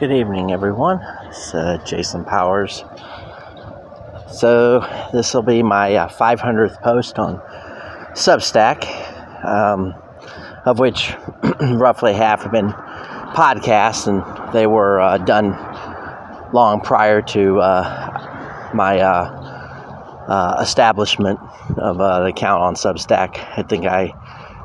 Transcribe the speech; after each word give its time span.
Good 0.00 0.12
evening, 0.12 0.52
everyone. 0.52 1.00
It's 1.24 1.52
uh, 1.52 1.78
Jason 1.84 2.24
Powers. 2.24 2.84
So, 4.30 4.78
this 5.12 5.34
will 5.34 5.42
be 5.42 5.60
my 5.64 5.92
uh, 5.92 6.08
500th 6.08 6.80
post 6.82 7.18
on 7.18 7.38
Substack, 8.12 8.84
um, 9.44 9.96
of 10.64 10.78
which 10.78 11.16
roughly 11.60 12.12
half 12.12 12.44
have 12.44 12.52
been 12.52 12.68
podcasts, 12.68 14.06
and 14.06 14.54
they 14.54 14.68
were 14.68 15.00
uh, 15.00 15.18
done 15.18 15.50
long 16.52 16.80
prior 16.80 17.20
to 17.20 17.58
uh, 17.58 18.70
my 18.72 19.00
uh, 19.00 20.24
uh, 20.28 20.58
establishment 20.62 21.40
of 21.76 21.98
an 21.98 22.26
account 22.26 22.62
on 22.62 22.74
Substack. 22.76 23.44
I 23.58 23.64
think 23.64 23.84
I 23.84 24.12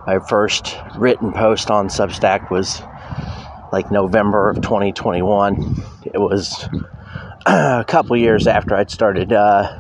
my 0.06 0.20
first 0.20 0.78
written 0.96 1.32
post 1.32 1.72
on 1.72 1.88
Substack 1.88 2.52
was 2.52 2.84
like 3.74 3.90
November 3.90 4.52
of 4.52 4.62
2021. 4.62 5.84
It 6.06 6.20
was 6.20 6.70
a 7.48 7.84
couple 7.88 8.16
years 8.16 8.46
after 8.46 8.76
I'd 8.76 8.92
started 8.92 9.34
uh, 9.34 9.80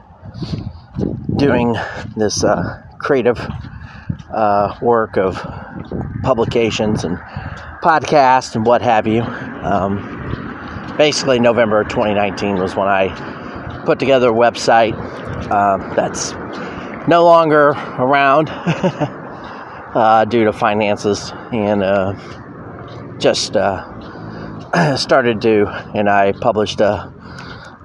doing 1.35 1.75
this 2.17 2.43
uh, 2.43 2.81
creative 2.97 3.39
uh, 4.31 4.75
work 4.81 5.15
of 5.15 5.35
publications 6.23 7.03
and 7.03 7.19
podcasts 7.83 8.55
and 8.55 8.65
what 8.65 8.81
have 8.81 9.05
you. 9.05 9.21
Um, 9.21 10.95
basically, 10.97 11.39
November 11.39 11.83
2019 11.83 12.55
was 12.55 12.75
when 12.75 12.87
I 12.87 13.83
put 13.85 13.99
together 13.99 14.29
a 14.29 14.33
website 14.33 14.97
uh, 15.51 15.93
that's 15.93 16.31
no 17.07 17.25
longer 17.25 17.69
around 17.99 18.49
uh, 19.93 20.25
due 20.25 20.45
to 20.45 20.51
finances 20.51 21.31
and 21.51 21.83
uh, 21.83 22.15
just 23.23 23.55
uh, 23.55 24.97
started 24.97 25.41
to, 25.41 25.65
and 25.95 26.09
I 26.09 26.33
published 26.33 26.81
a, 26.81 27.09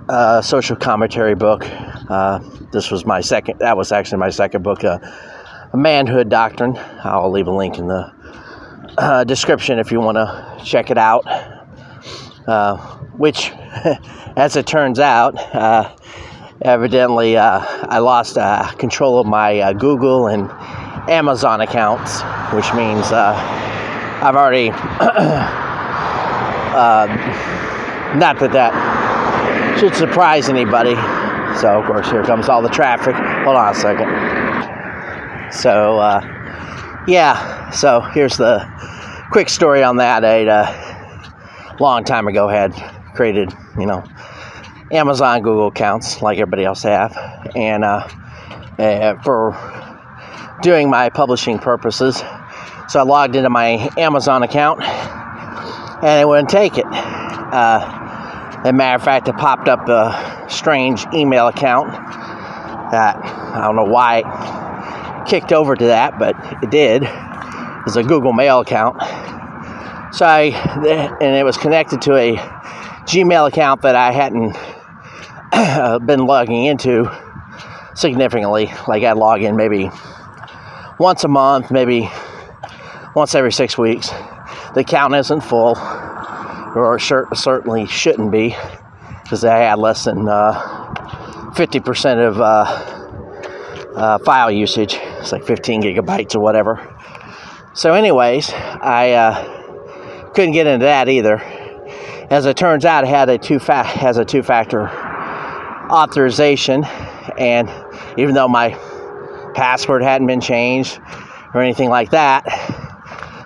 a 0.09 0.43
social 0.43 0.75
commentary 0.75 1.37
book. 1.37 1.65
Uh, 2.11 2.41
this 2.73 2.91
was 2.91 3.07
my 3.07 3.21
second, 3.21 3.61
that 3.61 3.77
was 3.77 3.93
actually 3.93 4.19
my 4.19 4.31
second 4.31 4.65
book, 4.65 4.83
uh, 4.83 4.99
A 5.73 5.77
Manhood 5.77 6.29
Doctrine. 6.29 6.77
I'll 7.05 7.31
leave 7.31 7.47
a 7.47 7.53
link 7.53 7.79
in 7.79 7.87
the 7.87 8.13
uh, 8.99 9.23
description 9.23 9.79
if 9.79 9.93
you 9.93 10.01
want 10.01 10.17
to 10.17 10.61
check 10.65 10.91
it 10.91 10.99
out. 10.99 11.25
Uh, 12.49 12.77
which, 13.17 13.53
as 14.37 14.57
it 14.57 14.67
turns 14.67 14.99
out, 14.99 15.39
uh, 15.55 15.95
evidently 16.63 17.39
I 17.39 17.99
lost 17.99 18.35
control 18.77 19.21
of 19.21 19.27
my 19.29 19.73
Google 19.75 20.27
and 20.27 20.51
Amazon 21.09 21.61
accounts, 21.61 22.23
which 22.53 22.75
means 22.75 23.13
I've 24.21 24.35
already, 24.35 24.71
uh, 26.75 27.07
not 28.17 28.39
that 28.41 28.53
that 28.53 29.79
should 29.79 29.95
surprise 29.95 30.49
anybody. 30.49 30.97
So, 31.61 31.81
of 31.81 31.87
course, 31.87 32.11
here 32.11 32.25
comes 32.25 32.49
all 32.49 32.61
the 32.63 32.69
traffic. 32.69 33.15
Hold 33.15 33.57
on 33.57 33.73
a 33.73 33.79
second. 33.79 35.53
So, 35.53 35.99
uh, 35.99 37.05
yeah, 37.07 37.71
so 37.71 38.01
here's 38.01 38.37
the 38.37 38.69
quick 39.31 39.49
story 39.49 39.83
on 39.83 39.99
that. 39.99 40.25
A 40.25 40.49
uh, 40.49 41.77
long 41.79 42.03
time 42.05 42.27
ago 42.27 42.49
had 42.49 42.73
created, 43.15 43.53
you 43.79 43.87
know, 43.87 44.05
Amazon, 44.91 45.43
Google 45.43 45.69
accounts 45.69 46.23
like 46.23 46.39
everybody 46.39 46.65
else 46.65 46.83
have, 46.83 47.17
and 47.55 47.85
uh, 47.85 48.09
uh, 48.79 49.23
for 49.23 49.57
doing 50.63 50.91
my 50.91 51.09
publishing 51.09 51.59
purposes, 51.59 52.23
so 52.89 53.01
I 53.01 53.03
logged 53.03 53.37
into 53.37 53.51
my 53.51 53.91
Amazon 53.97 54.43
account 54.43 54.83
and 54.83 56.21
it 56.21 56.27
wouldn't 56.27 56.49
take 56.49 56.79
it. 56.79 56.87
Uh, 56.87 58.61
as 58.61 58.69
a 58.69 58.73
matter 58.73 58.97
of 58.97 59.03
fact, 59.03 59.29
it 59.29 59.37
popped 59.37 59.69
up 59.69 59.89
a 59.89 60.47
strange 60.49 61.05
email 61.13 61.49
account 61.49 61.91
that 62.91 63.17
I 63.17 63.61
don't 63.61 63.77
know 63.77 63.85
why 63.85 64.19
it 64.19 65.29
kicked 65.29 65.53
over 65.53 65.77
to 65.77 65.87
that, 65.87 66.19
but 66.19 66.35
it 66.63 66.71
did. 66.71 67.03
It 67.03 67.85
was 67.85 67.97
a 67.97 68.03
Google 68.03 68.33
Mail 68.33 68.61
account. 68.61 68.97
So 70.15 70.25
I, 70.25 70.53
and 71.21 71.37
it 71.37 71.45
was 71.45 71.59
connected 71.59 72.01
to 72.03 72.15
a 72.15 72.37
Gmail 72.37 73.49
account 73.49 73.83
that 73.83 73.95
I 73.95 74.13
hadn't 74.13 74.57
been 76.07 76.27
logging 76.27 76.65
into 76.65 77.11
significantly. 77.95 78.73
Like 78.87 79.03
I 79.03 79.13
log 79.13 79.43
in 79.43 79.57
maybe 79.57 79.91
once 80.99 81.25
a 81.25 81.29
month, 81.29 81.71
maybe 81.71 82.11
once 83.19 83.35
every 83.35 83.51
six 83.51 83.77
weeks. 83.77 84.11
The 84.75 84.85
count 84.85 85.13
isn't 85.17 85.41
full, 85.41 85.77
or 85.77 86.99
certainly 87.01 87.87
shouldn't 87.87 88.31
be, 88.31 88.57
because 89.25 89.45
I 89.45 89.59
had 89.59 89.81
less 89.81 90.05
than 90.05 90.29
uh, 90.29 90.55
50% 91.53 92.29
of 92.29 92.41
uh, 92.41 92.45
uh, 93.97 94.19
file 94.19 94.53
usage. 94.53 94.95
It's 95.19 95.33
like 95.33 95.45
15 95.45 95.83
gigabytes 95.83 96.37
or 96.37 96.41
whatever. 96.41 96.97
So, 97.75 97.95
anyways, 97.95 98.51
I 98.53 99.11
uh, 99.11 100.31
couldn't 100.33 100.53
get 100.53 100.69
into 100.69 100.87
that 100.87 101.09
either. 101.09 101.41
As 102.31 102.47
it 102.47 102.57
turns 102.57 102.85
out, 102.85 103.03
it 103.03 103.09
had 103.09 103.29
a 103.29 103.37
two 103.37 103.59
fa- 103.59 103.83
has 103.83 104.17
a 104.17 104.25
two-factor 104.25 104.89
authorization, 105.91 106.85
and 107.37 107.69
even 108.17 108.37
though 108.37 108.49
my 108.49 108.71
password 109.55 110.03
hadn't 110.03 110.29
been 110.29 110.41
changed 110.41 111.01
or 111.53 111.63
anything 111.63 111.89
like 111.89 112.11
that, 112.11 112.88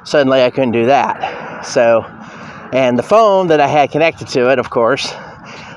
suddenly 0.05 0.43
I 0.43 0.51
couldn't 0.51 0.73
do 0.73 0.87
that. 0.87 1.63
So, 1.63 2.05
and 2.73 2.99
the 2.99 3.03
phone 3.03 3.49
that 3.49 3.61
I 3.61 3.67
had 3.67 3.91
connected 3.91 4.29
to 4.29 4.51
it, 4.51 4.59
of 4.59 4.71
course, 4.71 5.13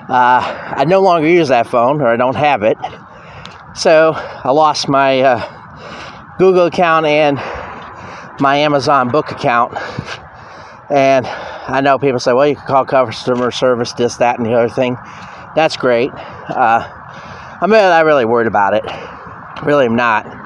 uh, 0.08 0.74
I 0.78 0.86
no 0.88 1.02
longer 1.02 1.28
use 1.28 1.48
that 1.50 1.68
phone 1.68 2.02
or 2.02 2.08
I 2.08 2.18
don't 2.18 2.36
have 2.36 2.64
it. 2.64 2.78
So 3.76 4.14
I 4.16 4.52
lost 4.52 4.88
my 4.88 5.22
uh, 5.22 6.36
Google 6.38 6.66
account 6.66 7.06
and 7.06 7.38
my 8.40 8.58
Amazon 8.58 9.10
book 9.10 9.32
account. 9.32 9.74
And 10.90 11.26
I 11.26 11.82
know 11.82 11.98
people 11.98 12.20
say, 12.20 12.34
well, 12.34 12.48
you 12.48 12.56
can 12.56 12.66
call 12.66 12.86
customer 12.86 13.52
service, 13.52 13.94
this, 13.94 14.18
that, 14.18 14.38
and 14.38 14.46
the 14.46 14.54
other 14.54 14.70
thing. 14.70 14.98
That's 15.56 15.76
great. 15.78 16.12
Uh, 16.14 16.88
I'm 17.62 17.70
not 17.70 18.06
really 18.06 18.26
worried 18.26 18.48
about 18.48 18.74
it. 18.74 18.86
Really, 19.66 19.86
am 19.86 19.96
not. 19.96 20.45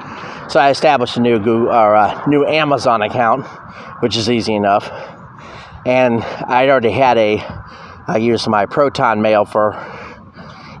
So 0.50 0.58
I 0.58 0.70
established 0.70 1.16
a 1.16 1.20
new 1.20 1.38
Google 1.38 1.68
or 1.68 1.94
a 1.94 2.24
new 2.28 2.44
Amazon 2.44 3.02
account 3.02 3.46
which 4.00 4.16
is 4.16 4.28
easy 4.28 4.54
enough. 4.54 4.90
And 5.86 6.22
I 6.22 6.68
already 6.68 6.90
had 6.90 7.16
a, 7.16 7.38
I 8.06 8.18
use 8.20 8.46
my 8.48 8.66
Proton 8.66 9.22
mail 9.22 9.44
for 9.44 9.78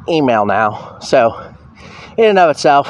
email 0.08 0.44
now. 0.44 0.98
So, 1.00 1.54
in 2.16 2.24
and 2.24 2.38
of 2.38 2.50
itself, 2.50 2.88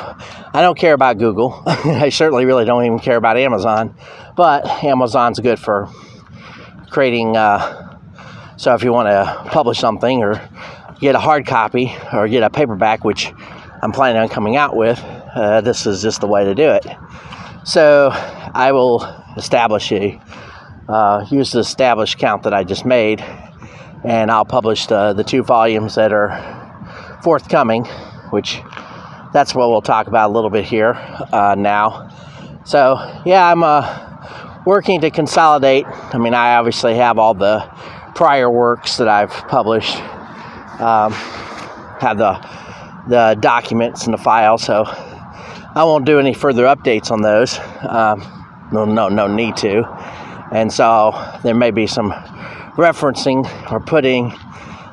I 0.52 0.62
don't 0.62 0.78
care 0.78 0.94
about 0.94 1.18
Google. 1.18 1.62
I 1.66 2.08
certainly 2.08 2.46
really 2.46 2.64
don't 2.64 2.84
even 2.84 2.98
care 2.98 3.16
about 3.16 3.36
Amazon. 3.36 3.94
But 4.34 4.66
Amazon's 4.82 5.38
good 5.38 5.58
for 5.58 5.88
creating. 6.88 7.36
Uh, 7.36 7.98
so, 8.56 8.74
if 8.74 8.82
you 8.82 8.92
want 8.92 9.08
to 9.08 9.50
publish 9.50 9.78
something 9.78 10.22
or 10.22 10.40
get 11.00 11.14
a 11.14 11.20
hard 11.20 11.46
copy 11.46 11.94
or 12.12 12.26
get 12.26 12.42
a 12.42 12.50
paperback, 12.50 13.04
which 13.04 13.32
I'm 13.82 13.92
planning 13.92 14.20
on 14.20 14.28
coming 14.28 14.56
out 14.56 14.74
with, 14.76 14.98
uh, 15.34 15.60
this 15.60 15.86
is 15.86 16.02
just 16.02 16.20
the 16.20 16.26
way 16.26 16.44
to 16.44 16.54
do 16.54 16.70
it. 16.70 16.86
So, 17.64 18.10
I 18.12 18.72
will 18.72 19.04
establish 19.36 19.92
a 19.92 20.20
uh, 20.88 21.24
use 21.30 21.52
the 21.52 21.60
established 21.60 22.18
count 22.18 22.42
that 22.42 22.52
I 22.52 22.64
just 22.64 22.84
made, 22.84 23.20
and 24.02 24.30
I'll 24.30 24.44
publish 24.44 24.86
the, 24.86 25.12
the 25.12 25.22
two 25.22 25.44
volumes 25.44 25.94
that 25.94 26.12
are 26.12 27.20
forthcoming, 27.22 27.84
which 28.30 28.60
that's 29.32 29.54
what 29.54 29.70
we'll 29.70 29.82
talk 29.82 30.08
about 30.08 30.30
a 30.30 30.32
little 30.32 30.50
bit 30.50 30.64
here 30.64 30.94
uh, 31.32 31.54
now. 31.56 32.08
So, 32.64 32.96
yeah, 33.24 33.48
I'm 33.48 33.62
uh, 33.62 34.62
working 34.66 35.00
to 35.02 35.10
consolidate. 35.10 35.86
I 35.86 36.18
mean, 36.18 36.34
I 36.34 36.56
obviously 36.56 36.96
have 36.96 37.18
all 37.18 37.34
the 37.34 37.60
prior 38.16 38.50
works 38.50 38.96
that 38.96 39.08
I've 39.08 39.30
published, 39.30 39.96
um, 40.80 41.12
have 41.12 42.18
the 42.18 42.60
the 43.08 43.36
documents 43.40 44.04
and 44.04 44.12
the 44.12 44.18
files, 44.18 44.62
so 44.62 44.84
I 45.72 45.84
won't 45.84 46.04
do 46.04 46.18
any 46.18 46.34
further 46.34 46.64
updates 46.64 47.12
on 47.12 47.22
those. 47.22 47.56
Um, 47.88 48.20
no, 48.72 48.84
no, 48.84 49.08
no 49.08 49.28
need 49.28 49.56
to. 49.58 49.84
And 50.50 50.72
so 50.72 51.12
there 51.44 51.54
may 51.54 51.70
be 51.70 51.86
some 51.86 52.10
referencing 52.76 53.46
or 53.70 53.78
putting 53.78 54.32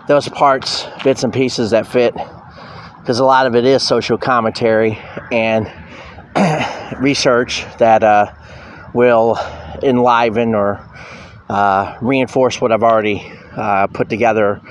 those 0.08 0.30
parts, 0.30 0.86
bits 1.04 1.24
and 1.24 1.34
pieces 1.34 1.72
that 1.72 1.88
fit, 1.88 2.14
because 3.00 3.18
a 3.18 3.26
lot 3.26 3.48
of 3.48 3.56
it 3.56 3.66
is 3.66 3.82
social 3.82 4.20
commentary 4.20 5.00
and 5.32 5.66
research 7.00 7.66
that 7.80 8.04
uh, 8.04 8.32
will 8.94 9.36
enliven 9.82 10.54
or 10.54 10.88
uh, 11.50 11.98
reinforce 12.02 12.62
what 12.62 12.72
I've 12.72 12.84
already 12.84 13.32
uh, 13.56 13.88
put 13.88 14.10
together 14.10 14.62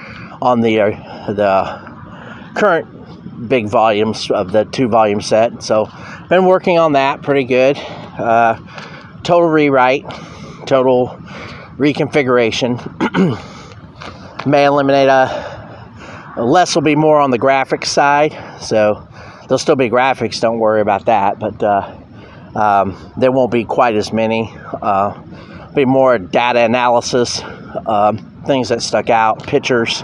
on 0.40 0.60
the 0.60 0.80
uh, 0.80 1.32
the 1.32 2.52
current 2.54 2.95
big 3.48 3.68
volumes 3.68 4.30
of 4.30 4.52
the 4.52 4.64
two 4.64 4.88
volume 4.88 5.20
set. 5.20 5.62
So, 5.62 5.88
been 6.28 6.46
working 6.46 6.78
on 6.78 6.92
that 6.92 7.22
pretty 7.22 7.44
good. 7.44 7.76
Uh, 7.78 8.58
total 9.22 9.48
rewrite, 9.48 10.04
total 10.66 11.08
reconfiguration. 11.76 12.80
may 14.46 14.64
eliminate 14.64 15.08
a 15.08 15.56
less 16.36 16.74
will 16.74 16.82
be 16.82 16.94
more 16.94 17.20
on 17.20 17.30
the 17.30 17.38
graphics 17.38 17.86
side. 17.86 18.36
So 18.60 19.06
there'll 19.42 19.58
still 19.58 19.76
be 19.76 19.88
graphics. 19.88 20.40
Don't 20.40 20.58
worry 20.58 20.80
about 20.80 21.06
that. 21.06 21.38
But 21.38 21.62
uh, 21.62 21.96
um, 22.54 23.12
there 23.16 23.32
won't 23.32 23.50
be 23.50 23.64
quite 23.64 23.94
as 23.94 24.12
many. 24.12 24.52
Uh, 24.82 25.20
be 25.74 25.84
more 25.84 26.18
data 26.18 26.60
analysis, 26.60 27.42
um, 27.86 28.42
things 28.46 28.70
that 28.70 28.82
stuck 28.82 29.10
out, 29.10 29.46
pictures. 29.46 30.02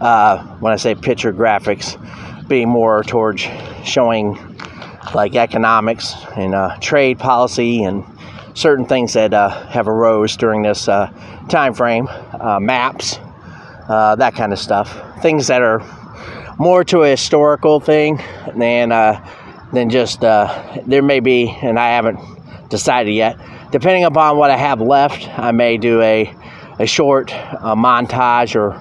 Uh, 0.00 0.44
when 0.60 0.74
I 0.74 0.76
say 0.76 0.94
picture 0.94 1.32
graphics, 1.32 1.96
being 2.48 2.68
more 2.68 3.02
towards 3.02 3.46
showing 3.84 4.56
like 5.14 5.34
economics 5.34 6.14
and 6.36 6.54
uh, 6.54 6.76
trade 6.80 7.18
policy 7.18 7.82
and 7.82 8.04
certain 8.54 8.84
things 8.84 9.12
that 9.12 9.34
uh, 9.34 9.48
have 9.68 9.88
arose 9.88 10.36
during 10.36 10.62
this 10.62 10.88
uh, 10.88 11.06
time 11.48 11.74
frame, 11.74 12.08
uh, 12.40 12.58
maps, 12.60 13.18
uh, 13.88 14.16
that 14.16 14.34
kind 14.34 14.52
of 14.52 14.58
stuff. 14.58 14.98
Things 15.20 15.46
that 15.46 15.62
are 15.62 15.82
more 16.58 16.84
to 16.84 17.02
a 17.02 17.10
historical 17.10 17.80
thing 17.80 18.20
than 18.56 18.92
uh, 18.92 19.24
than 19.72 19.90
just 19.90 20.20
there 20.20 21.02
may 21.02 21.20
be, 21.20 21.50
and 21.62 21.78
I 21.78 21.90
haven't 21.90 22.18
decided 22.70 23.12
yet. 23.12 23.38
Depending 23.72 24.04
upon 24.04 24.38
what 24.38 24.50
I 24.50 24.56
have 24.56 24.80
left, 24.80 25.28
I 25.38 25.52
may 25.52 25.76
do 25.76 26.00
a 26.00 26.32
a 26.78 26.86
short 26.86 27.28
montage 27.28 28.54
or 28.54 28.80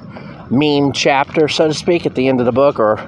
meme 0.49 0.91
chapter, 0.91 1.47
so 1.47 1.67
to 1.67 1.73
speak, 1.73 2.05
at 2.05 2.15
the 2.15 2.27
end 2.27 2.39
of 2.39 2.45
the 2.45 2.51
book, 2.51 2.79
or 2.79 2.99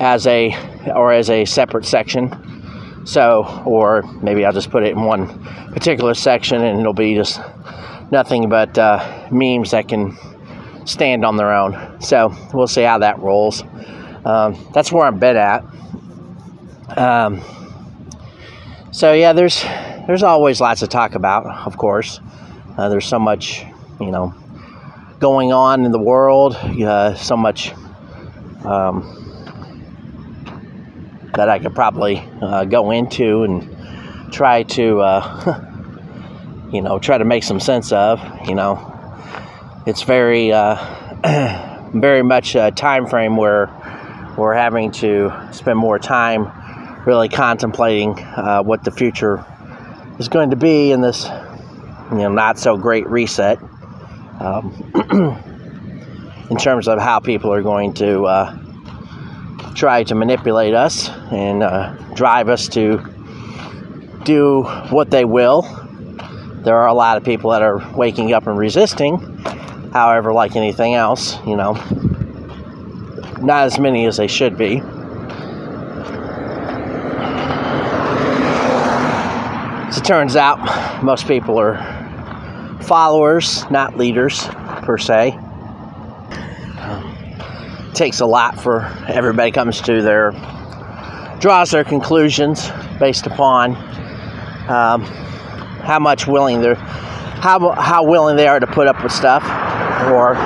as 0.00 0.26
a 0.26 0.54
or 0.94 1.12
as 1.12 1.30
a 1.30 1.44
separate 1.44 1.84
section. 1.84 2.30
So, 3.04 3.62
or 3.66 4.02
maybe 4.22 4.44
I'll 4.44 4.52
just 4.52 4.70
put 4.70 4.84
it 4.84 4.90
in 4.90 5.02
one 5.02 5.42
particular 5.72 6.14
section, 6.14 6.62
and 6.62 6.80
it'll 6.80 6.92
be 6.92 7.14
just 7.14 7.40
nothing 8.10 8.48
but 8.48 8.76
uh, 8.78 9.28
memes 9.30 9.72
that 9.72 9.88
can 9.88 10.16
stand 10.84 11.24
on 11.24 11.36
their 11.36 11.52
own. 11.52 12.00
So 12.00 12.34
we'll 12.52 12.66
see 12.66 12.82
how 12.82 12.98
that 12.98 13.18
rolls. 13.18 13.64
Um, 14.24 14.56
that's 14.72 14.92
where 14.92 15.04
I'm 15.04 15.18
been 15.18 15.36
at. 15.36 15.64
Um, 16.96 17.42
so 18.92 19.12
yeah, 19.12 19.32
there's 19.32 19.62
there's 20.06 20.22
always 20.22 20.60
lots 20.60 20.80
to 20.80 20.86
talk 20.86 21.14
about. 21.14 21.46
Of 21.66 21.76
course, 21.76 22.20
uh, 22.76 22.88
there's 22.88 23.06
so 23.06 23.18
much 23.18 23.64
you 24.00 24.10
know 24.10 24.34
going 25.22 25.52
on 25.52 25.84
in 25.86 25.92
the 25.92 26.00
world, 26.00 26.56
uh, 26.56 27.14
so 27.14 27.36
much 27.36 27.72
um, 28.64 29.06
that 31.36 31.48
I 31.48 31.60
could 31.60 31.76
probably 31.76 32.18
uh, 32.42 32.64
go 32.64 32.90
into 32.90 33.44
and 33.44 34.32
try 34.32 34.64
to 34.64 35.00
uh, 35.00 35.64
you 36.72 36.82
know 36.82 36.98
try 36.98 37.18
to 37.18 37.24
make 37.24 37.44
some 37.44 37.60
sense 37.60 37.92
of. 37.92 38.20
You 38.48 38.56
know, 38.56 38.74
it's 39.86 40.02
very 40.02 40.52
uh, 40.52 41.90
very 41.94 42.22
much 42.22 42.56
a 42.56 42.72
time 42.72 43.06
frame 43.06 43.36
where 43.36 43.70
we're 44.36 44.54
having 44.54 44.90
to 44.90 45.32
spend 45.52 45.78
more 45.78 46.00
time 46.00 46.50
really 47.06 47.28
contemplating 47.28 48.18
uh, 48.18 48.64
what 48.64 48.82
the 48.82 48.90
future 48.90 49.44
is 50.18 50.28
going 50.28 50.50
to 50.50 50.56
be 50.56 50.90
in 50.90 51.00
this 51.00 51.26
you 52.10 52.18
know 52.18 52.32
not 52.32 52.58
so 52.58 52.76
great 52.76 53.06
reset 53.08 53.58
um, 54.40 54.90
in 56.50 56.56
terms 56.56 56.88
of 56.88 56.98
how 56.98 57.20
people 57.20 57.52
are 57.52 57.62
going 57.62 57.92
to 57.94 58.24
uh, 58.24 58.58
try 59.74 60.04
to 60.04 60.14
manipulate 60.14 60.74
us 60.74 61.08
and 61.30 61.62
uh, 61.62 61.92
drive 62.14 62.48
us 62.48 62.68
to 62.68 62.98
do 64.24 64.62
what 64.90 65.10
they 65.10 65.24
will 65.24 65.62
there 66.64 66.76
are 66.76 66.86
a 66.86 66.94
lot 66.94 67.16
of 67.16 67.24
people 67.24 67.50
that 67.50 67.60
are 67.60 67.78
waking 67.96 68.32
up 68.32 68.46
and 68.46 68.56
resisting 68.56 69.18
However, 69.92 70.32
like 70.32 70.56
anything 70.56 70.94
else, 70.94 71.36
you 71.46 71.54
know, 71.54 71.74
not 73.42 73.66
as 73.66 73.78
many 73.78 74.06
as 74.06 74.16
they 74.16 74.26
should 74.26 74.56
be. 74.56 74.80
As 79.86 79.98
it 79.98 80.04
turns 80.04 80.34
out, 80.34 81.04
most 81.04 81.28
people 81.28 81.58
are 81.60 81.76
followers, 82.82 83.68
not 83.70 83.96
leaders 83.96 84.46
per 84.82 84.98
se. 84.98 85.38
Takes 87.94 88.20
a 88.20 88.26
lot 88.26 88.58
for 88.58 88.82
everybody 89.08 89.50
comes 89.50 89.80
to 89.82 90.02
their 90.02 90.32
draws 91.40 91.70
their 91.72 91.84
conclusions 91.84 92.70
based 92.98 93.26
upon 93.26 93.72
um, 94.68 95.02
how 95.82 95.98
much 95.98 96.26
willing 96.26 96.60
they're 96.60 96.76
how 96.76 97.72
how 97.72 98.04
willing 98.04 98.36
they 98.36 98.46
are 98.46 98.60
to 98.60 98.66
put 98.66 98.86
up 98.86 99.02
with 99.02 99.12
stuff 99.12 99.42
or 100.10 100.36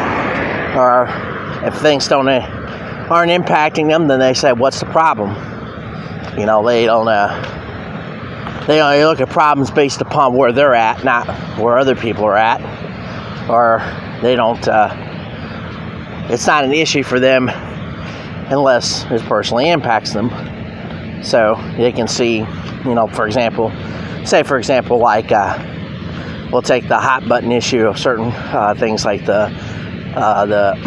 or 0.77 1.09
if 1.67 1.75
things 1.77 2.09
don't 2.09 2.29
aren't 2.29 3.31
impacting 3.31 3.89
them, 3.89 4.09
then 4.09 4.19
they 4.19 4.35
say, 4.35 4.53
"What's 4.53 4.81
the 4.81 4.87
problem?" 4.87 5.31
You 6.39 6.47
know, 6.47 6.67
they 6.67 6.87
don't. 6.87 7.09
Uh, 7.09 7.66
they 8.67 8.81
only 8.81 9.05
look 9.05 9.21
at 9.21 9.31
problems 9.31 9.71
based 9.71 10.01
upon 10.01 10.35
where 10.35 10.53
they're 10.53 10.75
at, 10.75 11.05
not 11.05 11.27
where 11.59 11.79
other 11.79 11.95
people 11.95 12.25
are 12.25 12.37
at, 12.37 12.61
or 13.49 13.81
they 14.23 14.35
don't. 14.35 14.67
Uh, 14.67 14.93
it's 16.29 16.47
not 16.47 16.65
an 16.65 16.73
issue 16.73 17.05
for 17.05 17.21
them 17.21 17.49
unless 18.49 19.05
it 19.05 19.23
personally 19.23 19.71
impacts 19.71 20.13
them. 20.13 20.31
So 21.23 21.55
they 21.77 21.93
can 21.93 22.09
see, 22.09 22.39
you 22.39 22.95
know, 22.95 23.07
for 23.07 23.27
example, 23.27 23.71
say 24.25 24.43
for 24.43 24.59
example, 24.59 24.99
like 24.99 25.31
uh, 25.31 26.49
we'll 26.51 26.63
take 26.63 26.89
the 26.89 26.99
hot 26.99 27.29
button 27.29 27.53
issue 27.53 27.87
of 27.87 27.99
certain 27.99 28.33
uh, 28.33 28.75
things 28.77 29.05
like 29.05 29.25
the 29.27 29.53
uh, 30.17 30.47
the 30.47 30.73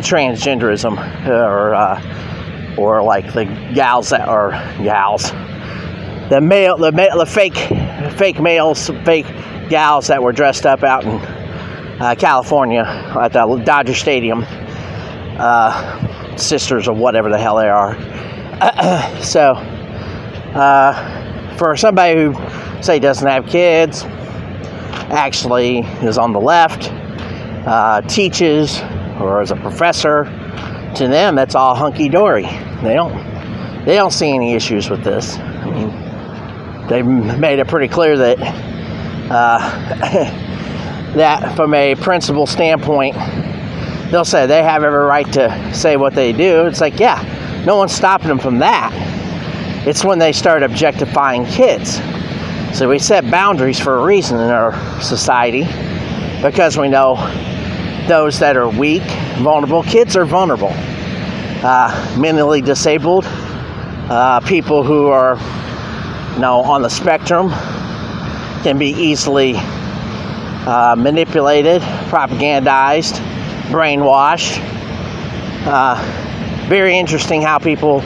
transgenderism 0.00 1.28
or 1.28 1.74
uh, 1.74 2.76
or 2.78 3.02
like 3.02 3.34
the 3.34 3.44
gals 3.74 4.10
that 4.10 4.26
are 4.28 4.52
gals 4.82 5.30
the 6.30 6.40
male 6.40 6.76
the, 6.76 6.90
the 6.90 7.26
fake 7.26 7.56
fake 8.18 8.40
males 8.40 8.88
fake 9.04 9.26
gals 9.68 10.06
that 10.08 10.22
were 10.22 10.32
dressed 10.32 10.66
up 10.66 10.82
out 10.82 11.04
in 11.04 11.10
uh, 12.00 12.14
California 12.18 12.82
at 13.20 13.32
the 13.32 13.62
Dodger 13.64 13.94
Stadium 13.94 14.44
uh, 15.38 16.36
sisters 16.36 16.88
or 16.88 16.94
whatever 16.94 17.30
the 17.30 17.38
hell 17.38 17.56
they 17.56 17.68
are 17.68 17.94
so 19.22 19.52
uh, 20.54 21.56
for 21.56 21.76
somebody 21.76 22.22
who 22.22 22.34
say 22.82 22.98
doesn't 22.98 23.26
have 23.26 23.46
kids 23.46 24.04
actually 25.10 25.80
is 26.02 26.18
on 26.18 26.32
the 26.32 26.40
left, 26.40 26.90
uh, 27.66 28.00
teaches, 28.02 28.80
or 29.20 29.42
is 29.42 29.50
a 29.50 29.56
professor, 29.56 30.24
to 30.94 31.08
them 31.08 31.34
that's 31.34 31.54
all 31.54 31.74
hunky 31.74 32.08
dory. 32.08 32.46
They 32.82 32.94
don't 32.94 33.16
they 33.84 33.96
don't 33.96 34.12
see 34.12 34.30
any 34.30 34.54
issues 34.54 34.90
with 34.90 35.02
this. 35.02 35.36
They've 36.88 37.06
made 37.06 37.58
it 37.58 37.68
pretty 37.68 37.88
clear 37.88 38.16
that 38.16 38.38
uh, 39.30 39.58
that 41.14 41.54
from 41.56 41.74
a 41.74 41.94
principle 41.96 42.46
standpoint, 42.46 43.14
they'll 44.10 44.24
say 44.24 44.46
they 44.46 44.62
have 44.62 44.84
every 44.84 45.04
right 45.04 45.30
to 45.32 45.74
say 45.74 45.96
what 45.96 46.14
they 46.14 46.32
do. 46.32 46.66
It's 46.66 46.80
like, 46.80 46.98
yeah, 46.98 47.62
no 47.66 47.76
one's 47.76 47.92
stopping 47.92 48.28
them 48.28 48.38
from 48.38 48.58
that. 48.58 48.92
It's 49.86 50.04
when 50.04 50.18
they 50.18 50.32
start 50.32 50.62
objectifying 50.62 51.44
kids 51.46 52.00
so 52.72 52.88
we 52.88 52.98
set 52.98 53.28
boundaries 53.28 53.80
for 53.80 53.96
a 53.98 54.04
reason 54.04 54.38
in 54.38 54.50
our 54.50 54.72
society 55.00 55.64
because 56.42 56.78
we 56.78 56.88
know 56.88 57.16
those 58.06 58.38
that 58.38 58.56
are 58.56 58.68
weak, 58.68 59.02
vulnerable, 59.38 59.82
kids 59.82 60.16
are 60.16 60.24
vulnerable, 60.24 60.70
uh, 61.64 62.16
mentally 62.18 62.60
disabled, 62.60 63.24
uh, 63.26 64.40
people 64.40 64.84
who 64.84 65.08
are 65.08 65.36
know, 66.38 66.60
on 66.62 66.82
the 66.82 66.88
spectrum 66.88 67.50
can 68.62 68.78
be 68.78 68.90
easily 68.90 69.54
uh, 69.56 70.94
manipulated, 70.96 71.82
propagandized, 72.10 73.14
brainwashed. 73.70 74.58
Uh, 75.66 76.66
very 76.68 76.98
interesting 76.98 77.42
how 77.42 77.58
people 77.58 78.00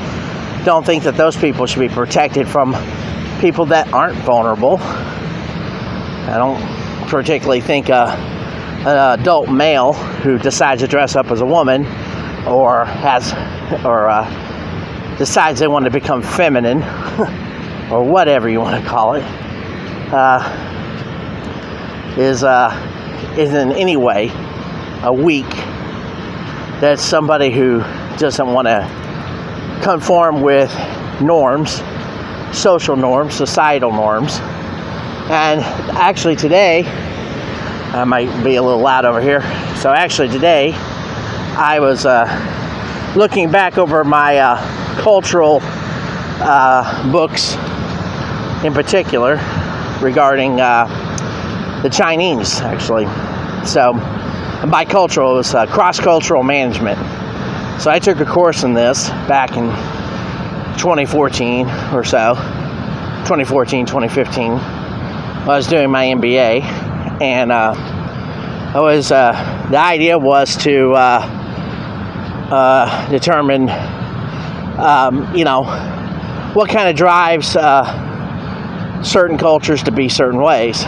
don't 0.65 0.87
think 0.87 1.03
that 1.05 1.17
those 1.17 1.37
people 1.37 1.67
should 1.67 1.81
be 1.81 1.89
protected 1.89 2.49
from 2.49 2.73
people 3.41 3.67
that 3.67 3.93
aren't 3.93 4.19
vulnerable. 4.19 4.79
I 4.81 6.35
don't 6.37 7.09
particularly 7.09 7.61
think 7.61 7.91
uh, 7.91 8.15
an 8.87 9.21
adult 9.21 9.51
male 9.51 9.93
who 9.93 10.39
decides 10.39 10.83
to 10.83 10.89
dress 10.89 11.17
up 11.17 11.31
as 11.31 11.41
a 11.41 11.47
woman 11.47 11.85
or 12.47 12.85
has 12.85 13.33
or 13.85 14.09
uh, 14.09 15.19
decides 15.19 15.61
they 15.61 15.69
want 15.69 15.85
to 15.85 15.91
become 15.91 16.23
feminine 16.23 16.83
or 17.93 18.03
whatever 18.03 18.49
you 18.49 18.61
want 18.61 18.83
to 18.83 18.89
call 18.89 19.15
it 19.15 19.25
uh, 20.13 20.41
is 22.17 22.43
uh, 22.43 22.71
is 23.39 23.53
in 23.53 23.73
any 23.73 23.97
way 23.97 24.31
a 25.03 25.13
weak. 25.13 25.51
That's 26.81 27.03
somebody 27.03 27.51
who 27.51 27.81
doesn't 28.19 28.53
want 28.53 28.67
to 28.67 29.81
conform 29.83 30.41
with 30.41 30.73
norms 31.21 31.83
social 32.53 32.97
norms, 32.97 33.35
societal 33.35 33.91
norms. 33.91 34.39
And 35.31 35.61
actually, 35.97 36.37
today, 36.37 36.85
I 37.95 38.05
might 38.05 38.45
be 38.45 38.57
a 38.57 38.63
little 38.63 38.81
loud 38.81 39.05
over 39.05 39.21
here. 39.21 39.41
So, 39.77 39.91
actually, 39.93 40.29
today, 40.29 40.73
I 41.57 41.81
was 41.81 42.05
uh, 42.07 42.27
looking 43.17 43.51
back 43.51 43.79
over 43.79 44.05
my 44.05 44.39
uh, 44.39 45.01
cultural 45.01 45.61
uh, 45.63 47.11
books 47.11 47.57
in 48.65 48.73
particular 48.73 49.37
regarding 50.01 50.61
uh, 50.61 50.87
the 51.83 51.91
Chinese, 51.91 52.61
actually. 52.61 53.07
So, 53.67 53.93
bicultural 54.65 55.35
was 55.35 55.55
uh, 55.55 55.67
cross 55.67 55.99
cultural 55.99 56.43
management. 56.43 56.99
So, 57.81 57.91
I 57.91 57.99
took 57.99 58.21
a 58.21 58.25
course 58.25 58.63
in 58.63 58.75
this 58.75 59.09
back 59.27 59.57
in 59.57 59.67
2014 60.79 61.69
or 61.93 62.05
so, 62.05 62.35
2014, 63.25 63.87
2015. 63.87 64.53
I 64.53 65.47
was 65.47 65.67
doing 65.67 65.91
my 65.91 66.07
MBA, 66.07 66.63
and 67.21 67.51
uh, 67.51 67.75
I 67.77 68.81
was 68.81 69.11
uh, 69.11 69.33
the 69.71 69.79
idea 69.79 70.19
was 70.19 70.57
to 70.59 70.93
uh, 70.93 71.21
uh, 72.51 73.11
determine, 73.11 73.69
um, 74.79 75.35
you 75.35 75.45
know, 75.45 75.65
what 76.55 76.71
kind 76.71 76.89
of 76.89 76.95
drives 76.95 77.57
certain 79.03 79.39
cultures 79.39 79.83
to 79.85 79.93
be 79.93 80.09
certain 80.09 80.41
ways. 80.41 80.85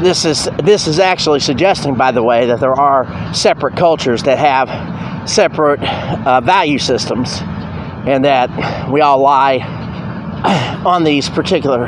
This 0.00 0.24
is 0.24 0.48
this 0.62 0.86
is 0.86 0.98
actually 0.98 1.40
suggesting, 1.40 1.94
by 1.94 2.10
the 2.10 2.22
way, 2.22 2.46
that 2.46 2.60
there 2.60 2.74
are 2.74 3.32
separate 3.32 3.76
cultures 3.76 4.22
that 4.24 4.38
have 4.38 5.28
separate 5.28 5.80
uh, 6.26 6.40
value 6.40 6.78
systems, 6.78 7.38
and 8.06 8.24
that 8.24 8.90
we 8.90 9.00
all 9.00 9.18
lie 9.20 9.58
on 10.84 11.04
these 11.04 11.28
particular 11.28 11.86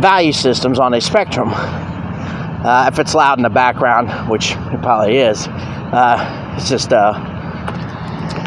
value 0.00 0.32
systems 0.32 0.78
on 0.78 0.94
a 0.94 1.00
spectrum. 1.00 1.50
Uh, 1.52 2.88
if 2.90 2.98
it's 2.98 3.14
loud 3.14 3.38
in 3.38 3.42
the 3.42 3.50
background, 3.50 4.10
which 4.30 4.52
it 4.52 4.80
probably 4.80 5.18
is, 5.18 5.46
uh, 5.48 6.54
it's 6.56 6.68
just 6.68 6.92
a, 6.92 7.10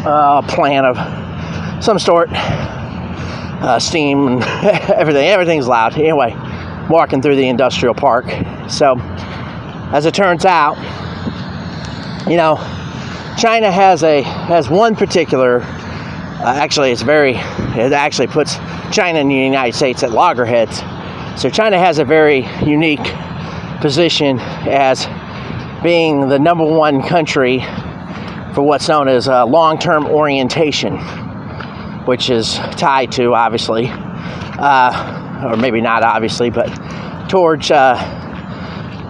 a, 0.04 0.42
plan 0.48 0.84
of 0.84 0.96
some 1.82 1.98
sort. 1.98 2.28
Uh, 3.60 3.78
steam 3.78 4.28
and 4.28 4.42
everything. 4.90 5.26
Everything's 5.26 5.66
loud. 5.66 5.94
Anyway, 5.94 6.34
walking 6.88 7.20
through 7.20 7.36
the 7.36 7.48
industrial 7.48 7.94
park. 7.94 8.26
So, 8.68 8.98
as 9.92 10.06
it 10.06 10.14
turns 10.14 10.44
out, 10.44 10.76
you 12.28 12.36
know, 12.36 12.56
China 13.36 13.70
has 13.70 14.02
a 14.02 14.22
has 14.22 14.68
one 14.68 14.96
particular. 14.96 15.60
Uh, 15.60 16.54
actually, 16.56 16.92
it's 16.92 17.02
very. 17.02 17.34
It 17.36 17.92
actually 17.92 18.28
puts 18.28 18.56
China 18.90 19.18
and 19.18 19.30
the 19.30 19.34
United 19.34 19.74
States 19.76 20.02
at 20.02 20.12
loggerheads. 20.12 20.78
So 21.40 21.48
China 21.48 21.78
has 21.78 21.98
a 22.00 22.04
very 22.04 22.48
unique 22.64 23.06
position 23.80 24.40
as 24.40 25.06
being 25.82 26.28
the 26.28 26.38
number 26.38 26.64
one 26.64 27.02
country 27.02 27.60
for 28.54 28.62
what's 28.62 28.88
known 28.88 29.06
as 29.06 29.28
a 29.28 29.44
long-term 29.44 30.06
orientation, 30.06 30.96
which 32.08 32.30
is 32.30 32.54
tied 32.78 33.12
to 33.12 33.34
obviously, 33.34 33.86
uh, 33.90 35.44
or 35.44 35.56
maybe 35.58 35.82
not 35.82 36.02
obviously, 36.02 36.48
but 36.48 36.68
towards 37.28 37.70
uh, 37.70 37.96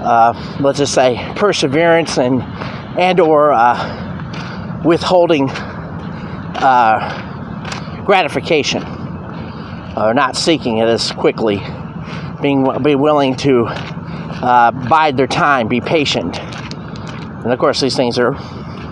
uh, 0.02 0.59
let's 0.59 0.78
just 0.78 0.93
say 0.93 1.33
perseverance 1.37 2.19
and 2.19 2.43
and 2.99 3.21
or 3.21 3.52
uh, 3.52 4.83
withholding 4.85 5.47
gratification 8.05 8.83
or 9.97 10.12
not 10.12 10.35
seeking 10.35 10.78
it 10.78 10.88
as 10.88 11.12
quickly, 11.12 11.62
being 12.43 12.67
be 12.83 12.97
willing 12.97 13.37
to 13.37 13.67
bide 14.90 15.17
their 15.17 15.28
time, 15.28 15.69
be 15.69 15.81
patient. 15.81 16.37
And 16.40 17.52
of 17.52 17.61
course, 17.61 17.81
these 17.81 17.95
things 17.95 18.19
are, 18.19 18.33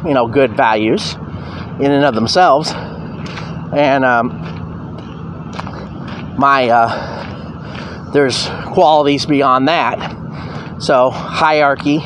you 0.07 0.15
know, 0.15 0.29
good 0.29 0.57
values 0.57 1.15
in 1.81 1.91
and 1.91 2.05
of 2.05 2.15
themselves. 2.15 2.73
And 3.75 4.05
um, 4.05 4.29
my, 6.39 6.69
uh, 6.69 8.13
there's 8.13 8.49
qualities 8.67 9.27
beyond 9.27 9.69
that. 9.69 10.15
So, 10.79 11.11
hierarchy, 11.11 12.01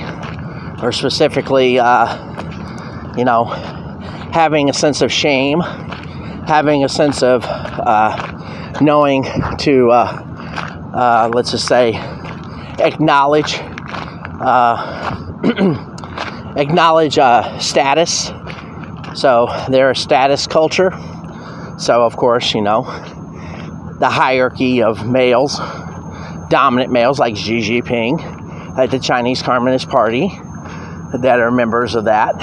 or 0.82 0.92
specifically, 0.92 1.78
uh, 1.78 3.16
you 3.16 3.24
know, 3.24 3.44
having 3.44 4.70
a 4.70 4.72
sense 4.72 5.02
of 5.02 5.10
shame, 5.10 5.60
having 5.60 6.84
a 6.84 6.88
sense 6.88 7.22
of 7.22 7.44
uh, 7.44 8.76
knowing 8.80 9.24
to, 9.58 9.90
uh, 9.90 10.04
uh, 10.94 11.30
let's 11.34 11.50
just 11.50 11.66
say, 11.66 11.94
acknowledge 12.78 13.60
uh, 14.40 15.16
acknowledge 16.56 17.18
uh, 17.18 17.58
status. 17.58 18.32
So 19.14 19.48
they're 19.68 19.90
a 19.90 19.96
status 19.96 20.46
culture. 20.46 20.90
So 21.80 22.02
of 22.02 22.14
course, 22.14 22.54
you 22.54 22.60
know, 22.60 22.82
the 23.98 24.10
hierarchy 24.10 24.82
of 24.82 25.06
males, 25.06 25.58
dominant 26.50 26.92
males 26.92 27.18
like 27.18 27.38
Xi 27.38 27.60
Jinping 27.60 28.78
at 28.78 28.90
the 28.90 28.98
Chinese 28.98 29.40
Communist 29.42 29.88
Party, 29.88 30.28
that 31.18 31.40
are 31.40 31.50
members 31.50 31.94
of 31.94 32.04
that. 32.04 32.34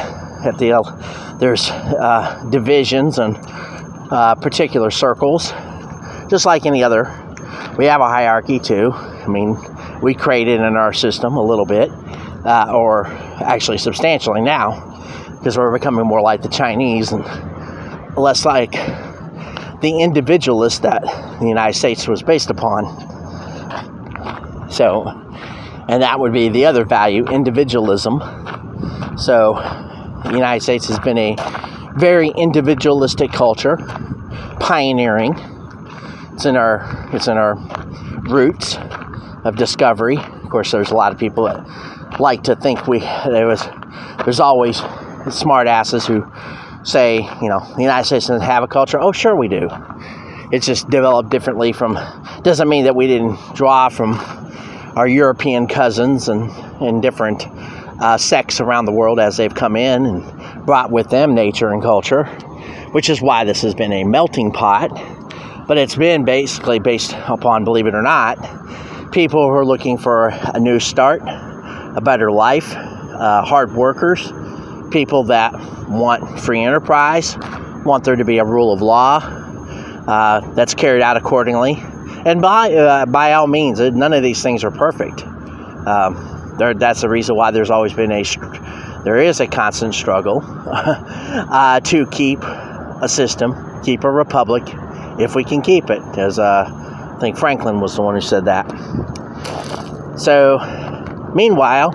At 0.44 0.58
the 0.58 1.38
there's 1.40 1.70
uh, 1.70 2.48
divisions 2.50 3.20
and 3.20 3.38
uh, 4.10 4.34
particular 4.36 4.90
circles, 4.90 5.52
just 6.32 6.48
like 6.48 6.66
any 6.66 6.84
other. 6.84 7.04
We 7.78 7.86
have 7.86 8.02
a 8.02 8.08
hierarchy 8.08 8.58
too. 8.58 8.92
I 8.92 9.28
mean, 9.28 9.56
we 10.02 10.16
created 10.16 10.62
in 10.62 10.76
our 10.76 10.94
system 10.94 11.36
a 11.36 11.44
little 11.44 11.66
bit, 11.66 11.92
uh, 12.44 12.72
or 12.74 13.06
actually 13.06 13.78
substantially 13.78 14.42
now, 14.42 15.38
because 15.38 15.60
we're 15.60 15.72
becoming 15.72 16.08
more 16.08 16.22
like 16.22 16.42
the 16.42 16.50
Chinese 16.50 17.12
and 17.12 17.24
less 18.16 18.44
like 18.44 18.74
the 19.82 20.00
individualist 20.00 20.82
that 20.82 21.04
the 21.40 21.48
United 21.48 21.78
States 21.78 22.08
was 22.08 22.24
based 22.24 22.50
upon. 22.50 22.86
So, 24.72 25.08
and 25.88 26.02
that 26.04 26.20
would 26.20 26.34
be 26.34 26.50
the 26.50 26.66
other 26.66 26.84
value, 26.84 27.26
individualism. 27.26 28.20
So, 29.18 29.54
the 30.24 30.34
United 30.34 30.64
States 30.64 30.88
has 30.88 31.00
been 31.00 31.18
a 31.18 31.36
very 31.96 32.30
individualistic 32.30 33.32
culture, 33.32 33.78
pioneering. 34.60 35.36
It's 36.34 36.46
in 36.46 36.56
our 36.56 37.10
it's 37.14 37.28
in 37.28 37.38
our 37.38 37.56
roots 38.30 38.78
of 39.44 39.56
discovery. 39.56 40.18
Of 40.18 40.50
course, 40.50 40.72
there's 40.72 40.92
a 40.92 40.96
lot 40.96 41.12
of 41.12 41.18
people 41.18 41.46
that 41.46 42.20
like 42.20 42.44
to 42.44 42.56
think 42.56 42.88
we 42.88 43.00
there 43.00 43.48
was 43.48 43.68
there's 44.24 44.40
always 44.40 44.82
smart 45.32 45.68
asses 45.68 46.06
who 46.06 46.22
say, 46.88 47.18
you 47.42 47.50
know, 47.50 47.60
the 47.76 47.82
United 47.82 48.06
States 48.06 48.28
doesn't 48.28 48.48
have 48.48 48.64
a 48.64 48.68
culture. 48.68 49.00
Oh, 49.00 49.12
sure 49.12 49.36
we 49.36 49.48
do. 49.48 49.70
It's 50.52 50.66
just 50.66 50.90
developed 50.90 51.30
differently 51.30 51.74
from 51.74 52.00
doesn't 52.44 52.70
mean 52.70 52.86
that 52.86 52.96
we 52.96 53.08
didn't 53.08 53.38
draw 53.54 53.90
from 53.90 54.14
our 54.96 55.08
European 55.08 55.68
cousins 55.68 56.30
and, 56.30 56.50
and 56.82 57.02
different 57.02 57.46
uh, 58.00 58.18
sects 58.18 58.62
around 58.62 58.86
the 58.86 58.92
world 58.92 59.20
as 59.20 59.36
they've 59.38 59.54
come 59.54 59.76
in 59.76 60.06
and 60.06 60.66
brought 60.66 60.90
with 60.90 61.10
them 61.10 61.36
nature 61.36 61.74
and 61.74 61.82
culture, 61.82 62.24
which 62.94 63.10
is 63.10 63.22
why 63.22 63.44
this 63.44 63.62
has 63.62 63.76
been 63.76 63.92
a 63.92 64.04
melting 64.06 64.52
pot. 64.52 64.90
But 65.68 65.78
it's 65.78 65.96
been 65.96 66.24
basically 66.24 66.80
based 66.80 67.14
upon, 67.28 67.66
believe 67.66 67.88
it 67.88 67.94
or 67.94 68.02
not, 68.02 68.38
people 69.12 69.50
who 69.50 69.54
are 69.54 69.66
looking 69.66 69.98
for 69.98 70.30
a 70.30 70.60
new 70.60 70.80
start, 70.80 71.22
a 71.26 72.02
better 72.02 72.32
life, 72.32 72.74
uh, 72.74 73.42
hard 73.44 73.74
workers, 73.74 74.32
people 74.92 75.24
that 75.26 75.54
want 75.90 76.40
free 76.40 76.64
enterprise, 76.64 77.38
want 77.86 78.04
there 78.04 78.16
to 78.16 78.26
be 78.26 78.38
a 78.40 78.46
rule 78.46 78.74
of 78.74 78.82
law 78.82 79.18
uh, 79.18 80.42
that's 80.54 80.74
carried 80.74 81.02
out 81.02 81.18
accordingly. 81.18 81.78
And 82.26 82.42
by 82.42 82.74
uh, 82.74 83.06
by 83.06 83.34
all 83.34 83.48
means, 83.48 83.80
none 83.80 84.14
of 84.14 84.24
these 84.24 84.42
things 84.42 84.64
are 84.64 84.72
perfect. 84.72 85.24
Um, 85.24 86.56
there, 86.58 86.74
that's 86.74 87.02
the 87.02 87.10
reason 87.10 87.36
why 87.36 87.52
there's 87.52 87.70
always 87.70 87.94
been 87.94 88.12
a 88.12 88.24
there 89.04 89.18
is 89.18 89.40
a 89.40 89.48
constant 89.48 89.94
struggle 89.94 90.42
uh, 90.68 91.80
to 91.82 92.06
keep 92.08 92.42
a 92.42 93.08
system, 93.08 93.56
keep 93.84 94.04
a 94.04 94.12
republic, 94.12 94.64
if 95.20 95.36
we 95.36 95.44
can 95.44 95.62
keep 95.62 95.90
it, 95.90 96.02
as 96.18 96.40
uh, 96.40 96.66
I 96.68 97.20
think 97.20 97.38
Franklin 97.38 97.80
was 97.80 97.96
the 97.96 98.02
one 98.02 98.16
who 98.16 98.22
said 98.22 98.46
that. 98.46 98.66
So, 100.18 100.60
meanwhile, 101.34 101.92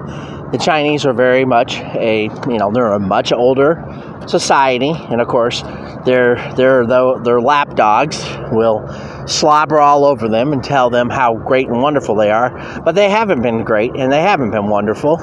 the 0.52 0.58
Chinese 0.58 1.06
are 1.06 1.14
very 1.14 1.44
much 1.44 1.76
a 1.76 2.24
you 2.48 2.58
know 2.58 2.70
they're 2.70 2.92
a 2.92 3.00
much 3.00 3.32
older 3.32 3.82
society, 4.26 4.92
and 5.10 5.20
of 5.20 5.28
course, 5.28 5.62
their 6.04 6.36
their 6.54 6.86
their 6.86 7.40
lapdogs 7.40 8.22
will 8.52 8.86
slobber 9.26 9.78
all 9.78 10.04
over 10.04 10.28
them 10.28 10.52
and 10.52 10.62
tell 10.62 10.90
them 10.90 11.08
how 11.08 11.34
great 11.34 11.68
and 11.68 11.80
wonderful 11.80 12.14
they 12.14 12.30
are, 12.30 12.50
but 12.84 12.94
they 12.94 13.08
haven't 13.08 13.42
been 13.42 13.64
great 13.64 13.92
and 13.96 14.12
they 14.12 14.20
haven't 14.20 14.50
been 14.50 14.66
wonderful 14.66 15.18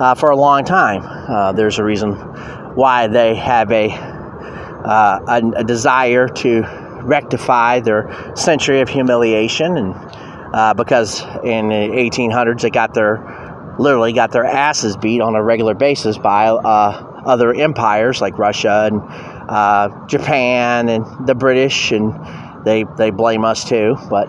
uh, 0.00 0.14
for 0.14 0.30
a 0.30 0.36
long 0.36 0.64
time. 0.64 1.02
Uh, 1.04 1.52
there's 1.52 1.78
a 1.78 1.84
reason 1.84 2.12
why 2.74 3.06
they 3.06 3.34
have 3.34 3.70
a, 3.72 3.90
uh, 3.90 5.20
a, 5.26 5.60
a 5.60 5.64
desire 5.64 6.28
to 6.28 6.62
rectify 7.02 7.80
their 7.80 8.32
century 8.36 8.80
of 8.80 8.88
humiliation, 8.88 9.76
and 9.78 9.94
uh, 10.52 10.74
because 10.74 11.22
in 11.42 11.68
the 11.68 11.74
1800s 11.74 12.60
they 12.60 12.70
got 12.70 12.94
their 12.94 13.16
literally 13.78 14.12
got 14.12 14.32
their 14.32 14.44
asses 14.44 14.96
beat 14.96 15.20
on 15.20 15.34
a 15.34 15.42
regular 15.42 15.74
basis 15.74 16.18
by 16.18 16.48
uh, 16.48 17.22
other 17.24 17.52
empires 17.54 18.20
like 18.20 18.38
Russia 18.38 18.88
and 18.90 19.02
uh, 19.48 20.06
Japan 20.06 20.88
and 20.88 21.26
the 21.26 21.34
British, 21.34 21.92
and 21.92 22.14
they 22.64 22.84
they 22.96 23.10
blame 23.10 23.44
us 23.44 23.68
too. 23.68 23.96
But 24.10 24.28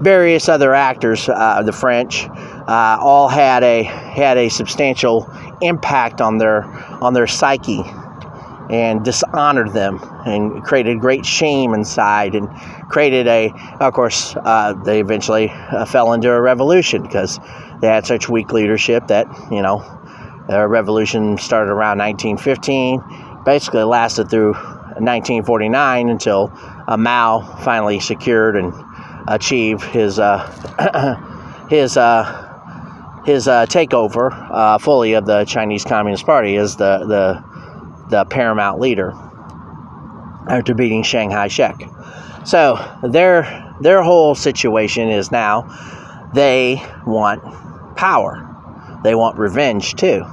various 0.00 0.48
other 0.48 0.74
actors, 0.74 1.28
uh, 1.28 1.62
the 1.62 1.72
French, 1.72 2.28
uh, 2.28 2.98
all 3.00 3.28
had 3.28 3.62
a 3.62 3.82
had 3.82 4.36
a 4.36 4.48
substantial 4.48 5.30
impact 5.60 6.20
on 6.20 6.38
their 6.38 6.64
on 7.02 7.14
their 7.14 7.26
psyche 7.26 7.82
and 8.70 9.04
dishonored 9.04 9.72
them 9.72 10.00
and 10.26 10.62
created 10.64 10.98
great 10.98 11.24
shame 11.24 11.72
inside 11.74 12.34
and 12.34 12.48
created 12.88 13.26
a 13.26 13.50
of 13.80 13.92
course 13.92 14.34
uh, 14.36 14.72
they 14.84 15.00
eventually 15.00 15.50
uh, 15.50 15.84
fell 15.84 16.12
into 16.12 16.30
a 16.30 16.40
revolution 16.40 17.02
because 17.02 17.38
they 17.80 17.86
had 17.86 18.06
such 18.06 18.28
weak 18.28 18.52
leadership 18.52 19.06
that 19.06 19.26
you 19.50 19.62
know 19.62 19.84
the 20.48 20.66
revolution 20.66 21.38
started 21.38 21.70
around 21.70 21.98
1915 21.98 23.02
basically 23.44 23.84
lasted 23.84 24.28
through 24.28 24.52
1949 24.52 26.08
until 26.08 26.52
uh, 26.88 26.96
mao 26.96 27.40
finally 27.62 28.00
secured 28.00 28.56
and 28.56 28.72
achieved 29.28 29.82
his 29.84 30.18
uh, 30.18 30.38
his 31.68 31.96
uh, 31.96 32.42
his 33.24 33.48
uh, 33.48 33.66
takeover 33.66 34.80
fully 34.80 35.14
of 35.14 35.26
the 35.26 35.44
Chinese 35.44 35.84
Communist 35.84 36.24
Party 36.24 36.56
as 36.56 36.76
the, 36.76 37.04
the 37.06 37.55
the 38.08 38.24
paramount 38.24 38.80
leader 38.80 39.12
after 40.48 40.74
beating 40.74 41.02
Chiang 41.02 41.30
Kai-shek. 41.30 41.88
So 42.44 42.78
their 43.02 43.74
their 43.80 44.02
whole 44.02 44.34
situation 44.34 45.08
is 45.08 45.30
now 45.30 46.30
they 46.32 46.82
want 47.06 47.42
power. 47.96 48.42
They 49.02 49.14
want 49.14 49.38
revenge 49.38 49.94
too. 49.94 50.24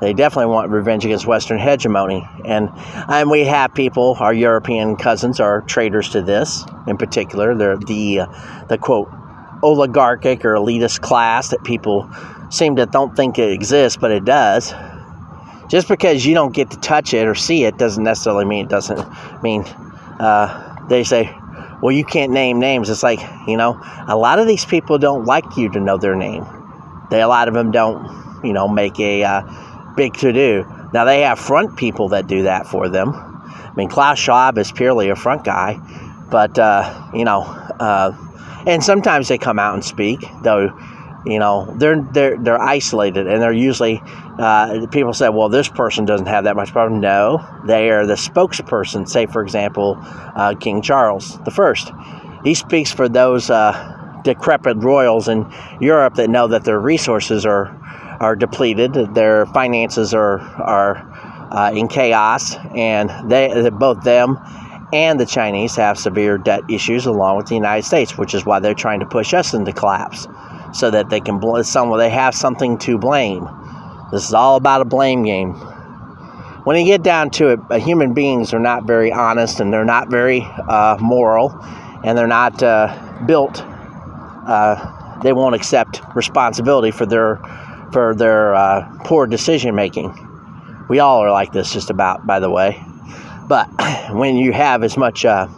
They 0.00 0.12
definitely 0.12 0.52
want 0.52 0.70
revenge 0.70 1.04
against 1.04 1.26
Western 1.26 1.58
hegemony, 1.58 2.28
and 2.44 2.70
and 3.08 3.30
we 3.30 3.44
have 3.44 3.74
people, 3.74 4.16
our 4.20 4.32
European 4.32 4.96
cousins, 4.96 5.40
are 5.40 5.62
traitors 5.62 6.10
to 6.10 6.22
this. 6.22 6.64
In 6.86 6.96
particular, 6.96 7.54
they're 7.54 7.76
the 7.76 8.20
uh, 8.20 8.64
the 8.68 8.78
quote 8.78 9.08
oligarchic 9.62 10.44
or 10.44 10.54
elitist 10.54 11.00
class 11.00 11.48
that 11.48 11.64
people 11.64 12.08
seem 12.50 12.76
to 12.76 12.86
don't 12.86 13.16
think 13.16 13.38
it 13.38 13.52
exists, 13.52 13.98
but 14.00 14.12
it 14.12 14.24
does 14.24 14.72
just 15.68 15.88
because 15.88 16.24
you 16.24 16.34
don't 16.34 16.54
get 16.54 16.70
to 16.70 16.78
touch 16.78 17.14
it 17.14 17.26
or 17.26 17.34
see 17.34 17.64
it 17.64 17.78
doesn't 17.78 18.04
necessarily 18.04 18.44
mean 18.44 18.66
it 18.66 18.70
doesn't 18.70 19.06
mean 19.42 19.62
uh, 20.18 20.86
they 20.88 21.04
say 21.04 21.34
well 21.82 21.92
you 21.92 22.04
can't 22.04 22.32
name 22.32 22.58
names. 22.58 22.90
It's 22.90 23.02
like 23.02 23.20
you 23.46 23.56
know 23.56 23.80
a 24.08 24.16
lot 24.16 24.38
of 24.38 24.46
these 24.46 24.64
people 24.64 24.98
don't 24.98 25.24
like 25.24 25.56
you 25.56 25.70
to 25.72 25.80
know 25.80 25.98
their 25.98 26.16
name. 26.16 26.46
They 27.10 27.22
a 27.22 27.28
lot 27.28 27.48
of 27.48 27.54
them 27.54 27.70
don't 27.70 28.44
you 28.44 28.52
know 28.52 28.68
make 28.68 28.98
a 29.00 29.22
uh, 29.22 29.94
big 29.96 30.14
to 30.18 30.32
do 30.32 30.64
now 30.92 31.04
they 31.04 31.20
have 31.22 31.38
front 31.38 31.76
people 31.76 32.08
that 32.10 32.26
do 32.26 32.44
that 32.44 32.66
for 32.66 32.88
them. 32.88 33.10
I 33.14 33.72
mean 33.76 33.88
klaus 33.88 34.18
schwab 34.18 34.58
is 34.58 34.72
purely 34.72 35.08
a 35.10 35.16
front 35.16 35.44
guy 35.44 35.78
but 36.30 36.58
uh, 36.58 37.10
you 37.14 37.24
know 37.24 37.42
uh, 37.42 38.12
and 38.66 38.82
sometimes 38.82 39.28
they 39.28 39.38
come 39.38 39.58
out 39.58 39.74
and 39.74 39.84
speak 39.84 40.24
though 40.42 40.76
you 41.26 41.38
know 41.38 41.72
they're 41.76 42.00
they're 42.00 42.36
they're 42.38 42.60
isolated 42.60 43.26
and 43.26 43.42
they're 43.42 43.52
usually 43.52 44.02
uh, 44.38 44.86
people 44.90 45.12
say 45.12 45.28
well 45.28 45.48
this 45.48 45.68
person 45.68 46.04
doesn't 46.04 46.26
have 46.26 46.44
that 46.44 46.56
much 46.56 46.72
problem 46.72 47.00
no 47.00 47.44
they 47.66 47.90
are 47.90 48.06
the 48.06 48.14
spokesperson. 48.14 49.08
Say 49.08 49.26
for 49.26 49.42
example 49.42 49.96
uh, 50.00 50.54
king 50.54 50.82
charles 50.82 51.38
the 51.44 51.50
first. 51.50 51.92
He 52.44 52.54
speaks 52.54 52.92
for 52.92 53.08
those 53.08 53.50
uh, 53.50 54.20
decrepit 54.24 54.76
royals 54.78 55.28
in 55.28 55.50
europe 55.80 56.14
that 56.14 56.30
know 56.30 56.48
that 56.48 56.64
their 56.64 56.80
resources 56.80 57.46
are 57.46 57.74
are 58.20 58.34
depleted 58.34 58.92
their 59.14 59.46
finances 59.46 60.12
are 60.12 60.40
are 60.40 60.96
uh, 61.50 61.72
in 61.74 61.88
chaos 61.88 62.56
and 62.74 63.30
they 63.30 63.70
both 63.70 64.02
them 64.02 64.36
and 64.92 65.20
the 65.20 65.26
Chinese 65.26 65.76
have 65.76 65.98
severe 65.98 66.38
debt 66.38 66.62
issues 66.70 67.04
along 67.06 67.36
with 67.36 67.46
the 67.46 67.54
United 67.54 67.84
States, 67.84 68.16
which 68.16 68.34
is 68.34 68.46
why 68.46 68.58
they're 68.58 68.74
trying 68.74 69.00
to 69.00 69.06
push 69.06 69.34
us 69.34 69.52
into 69.52 69.72
collapse 69.72 70.26
so 70.72 70.90
that 70.90 71.10
they 71.10 71.20
can 71.20 71.38
bl- 71.38 71.62
some 71.62 71.96
they 71.98 72.10
have 72.10 72.34
something 72.34 72.78
to 72.78 72.98
blame. 72.98 73.48
This 74.10 74.26
is 74.26 74.34
all 74.34 74.56
about 74.56 74.80
a 74.80 74.84
blame 74.84 75.22
game. 75.22 75.52
When 76.64 76.76
you 76.78 76.84
get 76.84 77.02
down 77.02 77.30
to 77.30 77.48
it, 77.48 77.60
uh, 77.70 77.78
human 77.78 78.14
beings 78.14 78.52
are 78.54 78.58
not 78.58 78.84
very 78.84 79.12
honest 79.12 79.60
and 79.60 79.72
they're 79.72 79.84
not 79.84 80.10
very 80.10 80.42
uh, 80.42 80.96
moral 81.00 81.58
and 82.04 82.16
they're 82.16 82.26
not 82.26 82.62
uh, 82.62 83.24
built. 83.26 83.62
Uh, 83.62 85.20
they 85.22 85.32
won't 85.32 85.54
accept 85.54 86.00
responsibility 86.14 86.90
for 86.90 87.06
their 87.06 87.36
for 87.92 88.14
their 88.14 88.54
uh, 88.54 88.98
poor 89.04 89.26
decision 89.26 89.74
making. 89.74 90.14
We 90.88 91.00
all 91.00 91.20
are 91.20 91.30
like 91.30 91.52
this, 91.52 91.72
just 91.72 91.90
about, 91.90 92.26
by 92.26 92.40
the 92.40 92.50
way. 92.50 92.82
But 93.46 93.66
when 94.12 94.36
you 94.36 94.52
have 94.52 94.82
as 94.82 94.96
much 94.96 95.24
uh, 95.24 95.48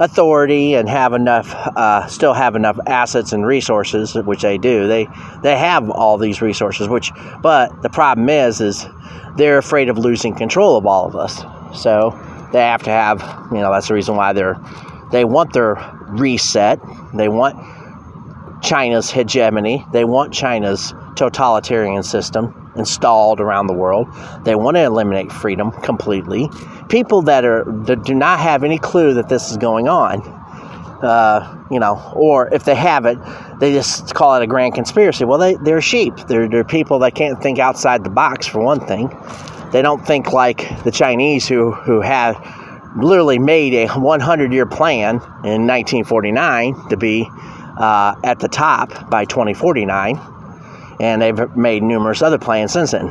authority 0.00 0.74
and 0.74 0.88
have 0.88 1.12
enough, 1.12 1.54
uh, 1.54 2.06
still 2.06 2.34
have 2.34 2.56
enough 2.56 2.78
assets 2.86 3.32
and 3.32 3.46
resources, 3.46 4.14
which 4.14 4.42
they 4.42 4.58
do. 4.58 4.88
They 4.88 5.08
they 5.42 5.56
have 5.56 5.90
all 5.90 6.18
these 6.18 6.42
resources, 6.42 6.88
which 6.88 7.12
but 7.42 7.82
the 7.82 7.90
problem 7.90 8.28
is, 8.28 8.60
is 8.60 8.86
they're 9.36 9.58
afraid 9.58 9.88
of 9.88 9.98
losing 9.98 10.34
control 10.34 10.76
of 10.76 10.86
all 10.86 11.06
of 11.06 11.16
us. 11.16 11.42
So 11.74 12.18
they 12.52 12.60
have 12.60 12.82
to 12.84 12.90
have, 12.90 13.20
you 13.50 13.58
know, 13.58 13.72
that's 13.72 13.88
the 13.88 13.94
reason 13.94 14.16
why 14.16 14.32
they're 14.32 14.60
they 15.12 15.24
want 15.24 15.52
their 15.52 15.76
reset. 16.08 16.80
They 17.12 17.28
want 17.28 17.56
China's 18.62 19.10
hegemony. 19.10 19.84
They 19.92 20.04
want 20.04 20.32
China's 20.32 20.94
totalitarian 21.14 22.02
system 22.02 22.72
installed 22.76 23.40
around 23.40 23.66
the 23.66 23.72
world. 23.72 24.08
They 24.44 24.54
want 24.54 24.76
to 24.76 24.82
eliminate 24.82 25.32
freedom 25.32 25.70
completely. 25.70 26.50
People 26.88 27.22
that 27.22 27.44
are 27.44 27.64
that 27.86 28.04
do 28.04 28.14
not 28.14 28.40
have 28.40 28.64
any 28.64 28.78
clue 28.78 29.14
that 29.14 29.28
this 29.28 29.50
is 29.50 29.56
going 29.56 29.88
on, 29.88 30.20
uh, 31.02 31.66
you 31.70 31.80
know, 31.80 32.12
or 32.14 32.52
if 32.52 32.64
they 32.64 32.74
have 32.74 33.06
it, 33.06 33.18
they 33.60 33.72
just 33.72 34.14
call 34.14 34.34
it 34.36 34.42
a 34.42 34.46
grand 34.46 34.74
conspiracy. 34.74 35.24
Well, 35.24 35.38
they 35.38 35.54
they're 35.54 35.80
sheep. 35.80 36.14
They're 36.28 36.48
they're 36.48 36.64
people 36.64 36.98
that 37.00 37.14
can't 37.14 37.42
think 37.42 37.58
outside 37.58 38.04
the 38.04 38.10
box 38.10 38.46
for 38.46 38.60
one 38.60 38.86
thing. 38.86 39.14
They 39.72 39.82
don't 39.82 40.06
think 40.06 40.32
like 40.32 40.84
the 40.84 40.90
Chinese 40.90 41.48
who 41.48 41.72
who 41.72 42.00
have 42.00 42.36
literally 42.96 43.38
made 43.38 43.74
a 43.74 43.88
100 43.88 44.52
year 44.52 44.66
plan 44.66 45.16
in 45.42 45.66
1949 45.66 46.90
to 46.90 46.96
be 46.96 47.28
uh, 47.76 48.14
at 48.22 48.38
the 48.38 48.48
top 48.48 49.10
by 49.10 49.24
2049 49.24 50.16
and 51.00 51.20
they've 51.20 51.56
made 51.56 51.82
numerous 51.82 52.22
other 52.22 52.38
plans 52.38 52.72
since 52.72 52.92
then. 52.92 53.10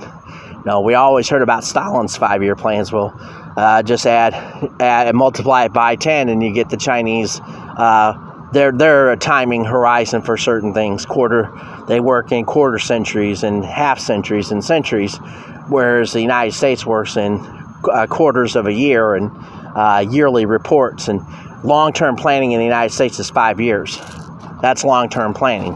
No, 0.65 0.81
we 0.81 0.93
always 0.93 1.27
heard 1.27 1.41
about 1.41 1.63
Stalin's 1.63 2.15
five-year 2.15 2.55
plans. 2.55 2.91
Well, 2.91 3.13
uh, 3.57 3.83
just 3.83 4.05
add, 4.05 4.33
add, 4.79 5.07
and 5.07 5.17
multiply 5.17 5.65
it 5.65 5.73
by 5.73 5.95
ten, 5.95 6.29
and 6.29 6.41
you 6.41 6.53
get 6.53 6.69
the 6.69 6.77
Chinese. 6.77 7.41
Uh, 7.43 8.13
their 8.53 8.71
their 8.71 9.15
timing 9.15 9.65
horizon 9.65 10.21
for 10.21 10.37
certain 10.37 10.73
things. 10.73 11.05
Quarter, 11.05 11.51
they 11.87 11.99
work 11.99 12.31
in 12.31 12.45
quarter 12.45 12.79
centuries 12.79 13.43
and 13.43 13.65
half 13.65 13.99
centuries 13.99 14.51
and 14.51 14.63
centuries, 14.63 15.17
whereas 15.67 16.13
the 16.13 16.21
United 16.21 16.53
States 16.53 16.85
works 16.85 17.17
in 17.17 17.39
uh, 17.91 18.07
quarters 18.07 18.55
of 18.55 18.67
a 18.67 18.73
year 18.73 19.15
and 19.15 19.31
uh, 19.75 20.05
yearly 20.09 20.45
reports. 20.45 21.09
And 21.09 21.21
long-term 21.63 22.15
planning 22.15 22.51
in 22.53 22.59
the 22.59 22.65
United 22.65 22.93
States 22.93 23.19
is 23.19 23.29
five 23.29 23.59
years. 23.59 23.99
That's 24.61 24.83
long-term 24.83 25.33
planning. 25.33 25.75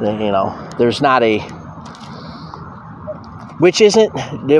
You 0.00 0.32
know, 0.32 0.68
there's 0.78 1.02
not 1.02 1.22
a 1.22 1.40
which 3.60 3.82
isn't 3.82 4.08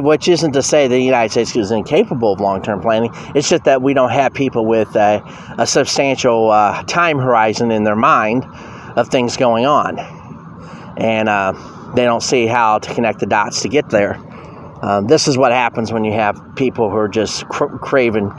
which 0.03 0.29
isn't 0.29 0.53
to 0.53 0.63
say 0.63 0.87
the 0.87 1.01
United 1.01 1.31
States 1.31 1.57
is 1.57 1.71
incapable 1.71 2.35
of 2.35 2.41
long-term 2.41 2.83
planning. 2.83 3.11
It's 3.35 3.49
just 3.49 3.65
that 3.65 3.81
we 3.81 3.95
don't 3.95 4.11
have 4.11 4.35
people 4.35 4.67
with 4.67 4.95
a, 4.95 5.23
a 5.57 5.67
substantial 5.67 6.51
uh, 6.51 6.83
time 6.83 7.19
horizon 7.19 7.71
in 7.71 7.83
their 7.85 7.97
mind 7.97 8.45
of 8.97 9.09
things 9.09 9.39
going 9.39 9.65
on, 9.65 9.99
and 10.99 11.31
uh, 11.31 11.55
they 11.97 12.05
don't 12.05 12.23
see 12.23 12.47
how 12.47 12.79
to 12.79 12.95
connect 12.95 13.21
the 13.21 13.27
dots 13.27 13.63
to 13.63 13.71
get 13.71 13.89
there. 13.89 14.21
Um, 14.83 15.07
this 15.07 15.29
is 15.29 15.39
what 15.39 15.53
happens 15.53 15.93
when 15.93 16.05
you 16.05 16.13
have 16.13 16.39
people 16.55 16.91
who 16.91 16.97
are 16.97 17.09
just 17.09 17.49
cra- 17.49 17.79
craving, 17.79 18.31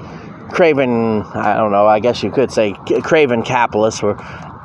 craving. 0.51 1.23
I 1.23 1.55
don't 1.55 1.71
know. 1.71 1.87
I 1.87 1.99
guess 1.99 2.21
you 2.21 2.29
could 2.29 2.51
say 2.51 2.73
craven 3.01 3.41
capitalists 3.41 4.03
or 4.03 4.15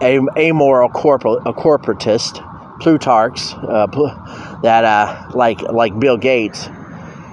amoral 0.02 0.88
corporate, 0.88 1.42
corporatist 1.44 2.42
plutarchs 2.80 3.54
uh, 3.54 3.86
pl- 3.86 4.08
that 4.62 4.84
uh, 4.84 5.30
like 5.34 5.62
like 5.62 5.98
Bill 5.98 6.16
Gates, 6.16 6.68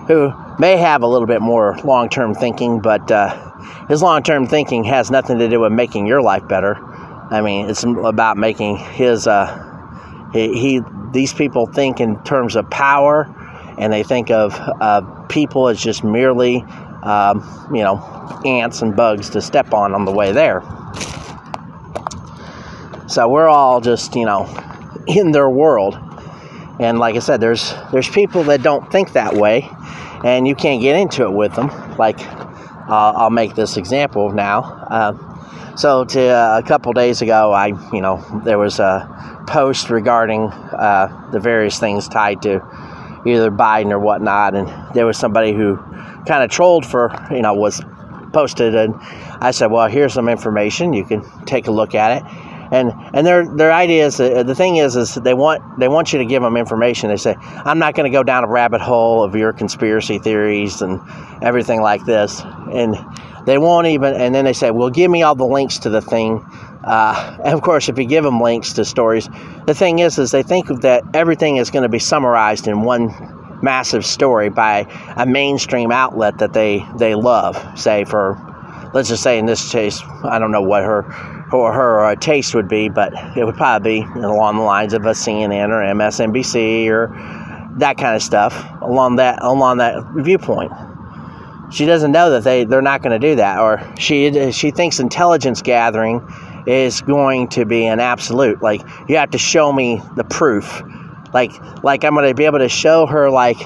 who 0.07 0.31
may 0.59 0.77
have 0.77 1.01
a 1.03 1.07
little 1.07 1.27
bit 1.27 1.41
more 1.41 1.77
long 1.83 2.09
term 2.09 2.33
thinking, 2.33 2.79
but 2.79 3.11
uh, 3.11 3.87
his 3.87 4.01
long 4.01 4.23
term 4.23 4.47
thinking 4.47 4.83
has 4.85 5.11
nothing 5.11 5.39
to 5.39 5.49
do 5.49 5.59
with 5.59 5.71
making 5.71 6.07
your 6.07 6.21
life 6.21 6.47
better. 6.47 6.75
I 7.31 7.41
mean, 7.41 7.69
it's 7.69 7.83
about 7.83 8.37
making 8.37 8.77
his. 8.77 9.27
Uh, 9.27 10.29
he, 10.33 10.53
he 10.59 10.81
these 11.11 11.33
people 11.33 11.67
think 11.67 11.99
in 11.99 12.21
terms 12.23 12.55
of 12.55 12.69
power, 12.69 13.33
and 13.77 13.91
they 13.91 14.03
think 14.03 14.31
of 14.31 14.59
people 15.29 15.67
as 15.67 15.81
just 15.81 16.03
merely, 16.03 16.63
um, 17.03 17.69
you 17.73 17.83
know, 17.83 17.97
ants 18.45 18.81
and 18.81 18.95
bugs 18.95 19.29
to 19.31 19.41
step 19.41 19.73
on 19.73 19.93
on 19.93 20.05
the 20.05 20.11
way 20.11 20.31
there. 20.31 20.61
So 23.13 23.27
we're 23.27 23.47
all 23.47 23.79
just, 23.79 24.15
you 24.15 24.25
know, 24.25 24.49
in 25.07 25.33
their 25.33 25.47
world. 25.47 25.95
And 26.79 26.97
like 26.97 27.15
I 27.15 27.19
said, 27.19 27.39
there's 27.39 27.71
there's 27.91 28.09
people 28.09 28.45
that 28.45 28.63
don't 28.63 28.91
think 28.91 29.13
that 29.13 29.35
way, 29.35 29.69
and 30.25 30.47
you 30.47 30.55
can't 30.55 30.81
get 30.81 30.95
into 30.95 31.23
it 31.25 31.31
with 31.31 31.53
them. 31.53 31.67
Like 31.97 32.19
uh, 32.19 33.13
I'll 33.15 33.29
make 33.29 33.53
this 33.53 33.77
example 33.77 34.31
now. 34.31 34.61
Uh, 34.89 35.75
so 35.75 36.05
to 36.05 36.21
uh, 36.21 36.59
a 36.63 36.67
couple 36.67 36.91
days 36.93 37.21
ago, 37.21 37.53
I 37.53 37.67
you 37.93 38.01
know 38.01 38.41
there 38.43 38.57
was 38.57 38.79
a 38.79 39.45
post 39.47 39.91
regarding 39.91 40.49
uh, 40.49 41.29
the 41.31 41.39
various 41.39 41.77
things 41.77 42.07
tied 42.07 42.41
to 42.41 42.55
either 43.27 43.51
Biden 43.51 43.91
or 43.91 43.99
whatnot, 43.99 44.55
and 44.55 44.95
there 44.95 45.05
was 45.05 45.19
somebody 45.19 45.53
who 45.53 45.77
kind 46.25 46.43
of 46.43 46.49
trolled 46.49 46.83
for 46.83 47.13
you 47.29 47.43
know 47.43 47.53
was 47.53 47.79
posted, 48.33 48.73
and 48.73 48.95
I 49.39 49.51
said, 49.51 49.67
well, 49.67 49.87
here's 49.87 50.13
some 50.13 50.27
information. 50.27 50.93
You 50.93 51.05
can 51.05 51.21
take 51.45 51.67
a 51.67 51.71
look 51.71 51.93
at 51.93 52.17
it 52.17 52.42
and 52.73 52.91
and 53.13 53.25
their 53.25 53.45
their 53.45 53.71
idea 53.71 54.07
is 54.07 54.19
uh, 54.19 54.41
the 54.41 54.55
thing 54.55 54.77
is 54.77 54.95
is 54.95 55.13
they 55.13 55.35
want 55.35 55.61
they 55.79 55.87
want 55.87 56.11
you 56.11 56.19
to 56.19 56.25
give 56.25 56.41
them 56.41 56.57
information. 56.57 57.09
They 57.09 57.17
say 57.17 57.35
I'm 57.39 57.77
not 57.77 57.93
going 57.93 58.11
to 58.11 58.15
go 58.15 58.23
down 58.23 58.43
a 58.43 58.47
rabbit 58.47 58.81
hole 58.81 59.23
of 59.23 59.35
your 59.35 59.53
conspiracy 59.53 60.17
theories 60.17 60.81
and 60.81 60.99
everything 61.43 61.81
like 61.81 62.03
this, 62.05 62.41
and 62.41 62.97
they 63.45 63.59
won't 63.59 63.87
even. 63.87 64.15
And 64.15 64.33
then 64.33 64.45
they 64.45 64.53
say, 64.53 64.71
well, 64.71 64.89
give 64.89 65.11
me 65.11 65.21
all 65.21 65.35
the 65.35 65.45
links 65.45 65.79
to 65.79 65.89
the 65.89 66.01
thing. 66.01 66.43
Uh, 66.83 67.37
and 67.43 67.53
of 67.53 67.61
course, 67.61 67.89
if 67.89 67.97
you 67.99 68.05
give 68.05 68.23
them 68.23 68.41
links 68.41 68.73
to 68.73 68.85
stories, 68.85 69.29
the 69.67 69.75
thing 69.75 69.99
is 69.99 70.17
is 70.17 70.31
they 70.31 70.43
think 70.43 70.67
that 70.81 71.03
everything 71.13 71.57
is 71.57 71.69
going 71.69 71.83
to 71.83 71.89
be 71.89 71.99
summarized 71.99 72.67
in 72.67 72.81
one 72.81 73.59
massive 73.61 74.03
story 74.05 74.49
by 74.49 74.87
a 75.15 75.25
mainstream 75.27 75.91
outlet 75.91 76.39
that 76.39 76.53
they 76.53 76.83
they 76.97 77.13
love. 77.13 77.79
Say 77.79 78.03
for 78.03 78.52
let's 78.93 79.09
just 79.09 79.23
say 79.23 79.39
in 79.39 79.45
this 79.45 79.71
case, 79.71 80.01
I 80.23 80.39
don't 80.39 80.51
know 80.51 80.61
what 80.61 80.83
her 80.83 81.03
or 81.51 81.73
her 81.73 82.05
uh, 82.05 82.15
taste 82.15 82.55
would 82.55 82.67
be, 82.67 82.89
but 82.89 83.13
it 83.37 83.45
would 83.45 83.55
probably 83.55 84.01
be 84.01 84.07
along 84.19 84.57
the 84.57 84.63
lines 84.63 84.93
of 84.93 85.05
a 85.05 85.11
CNN 85.11 85.69
or 85.69 85.81
MSNBC 85.93 86.87
or 86.89 87.07
that 87.77 87.97
kind 87.97 88.15
of 88.15 88.21
stuff 88.21 88.67
along 88.81 89.17
that 89.17 89.39
along 89.41 89.77
that 89.77 90.03
viewpoint. 90.15 90.71
She 91.71 91.85
doesn't 91.85 92.11
know 92.11 92.31
that 92.31 92.43
they 92.43 92.65
they're 92.65 92.81
not 92.81 93.01
going 93.01 93.19
to 93.19 93.27
do 93.27 93.35
that, 93.35 93.59
or 93.59 93.81
she 93.97 94.51
she 94.51 94.71
thinks 94.71 94.99
intelligence 94.99 95.61
gathering 95.61 96.21
is 96.67 97.01
going 97.01 97.49
to 97.49 97.65
be 97.65 97.85
an 97.85 97.99
absolute. 97.99 98.61
Like 98.61 98.81
you 99.07 99.17
have 99.17 99.31
to 99.31 99.37
show 99.37 99.73
me 99.73 100.01
the 100.15 100.23
proof. 100.23 100.83
Like 101.33 101.51
like 101.83 102.03
I'm 102.03 102.13
going 102.13 102.27
to 102.27 102.35
be 102.35 102.45
able 102.45 102.59
to 102.59 102.69
show 102.69 103.05
her 103.07 103.29
like 103.29 103.57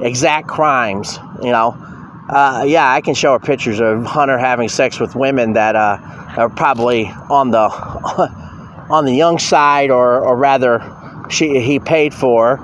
exact 0.00 0.46
crimes. 0.46 1.18
You 1.42 1.52
know, 1.52 1.93
uh, 2.28 2.64
yeah, 2.66 2.90
I 2.90 3.00
can 3.00 3.14
show 3.14 3.32
her 3.32 3.38
pictures 3.38 3.80
of 3.80 4.04
Hunter 4.04 4.38
having 4.38 4.68
sex 4.68 4.98
with 4.98 5.14
women 5.14 5.52
that 5.54 5.76
uh, 5.76 5.98
are 6.36 6.48
probably 6.48 7.06
on 7.28 7.50
the 7.50 7.58
on 8.90 9.04
the 9.04 9.12
young 9.12 9.38
side, 9.38 9.90
or, 9.90 10.20
or 10.20 10.36
rather, 10.36 11.26
she 11.28 11.60
he 11.60 11.78
paid 11.78 12.14
for 12.14 12.56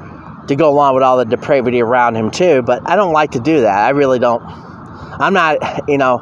to 0.49 0.57
go 0.57 0.71
along 0.71 0.95
with 0.95 1.03
all 1.03 1.19
the 1.19 1.27
depravity 1.27 1.83
around 1.83 2.17
him 2.17 2.31
too. 2.31 2.63
But 2.63 2.89
I 2.89 2.97
don't 2.97 3.13
like 3.13 3.33
to 3.33 3.41
do 3.41 3.61
that. 3.61 3.85
I 3.85 3.91
really 3.91 4.19
don't. 4.19 4.43
I'm 4.43 5.35
not, 5.35 5.59
you 5.87 5.99
know, 5.99 6.19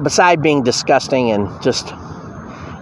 beside 0.00 0.40
being 0.40 0.62
disgusting 0.62 1.32
and 1.32 1.60
just 1.60 1.92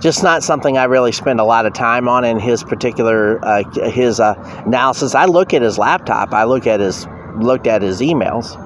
just 0.01 0.23
not 0.23 0.43
something 0.43 0.77
I 0.77 0.85
really 0.85 1.11
spend 1.11 1.41
a 1.41 1.45
lot 1.45 1.65
of 1.65 1.73
time 1.73 2.07
on 2.07 2.23
in 2.23 2.39
his 2.39 2.63
particular 2.63 3.43
uh, 3.43 3.65
his 3.89 4.21
uh, 4.21 4.35
analysis. 4.67 5.15
I 5.15 5.25
look 5.25 5.55
at 5.55 5.63
his 5.63 5.79
laptop. 5.79 6.35
I 6.35 6.45
look 6.45 6.67
at 6.67 6.81
his 6.81 7.07
looked 7.39 7.67
at 7.67 7.81
his 7.81 8.01
emails 8.03 8.63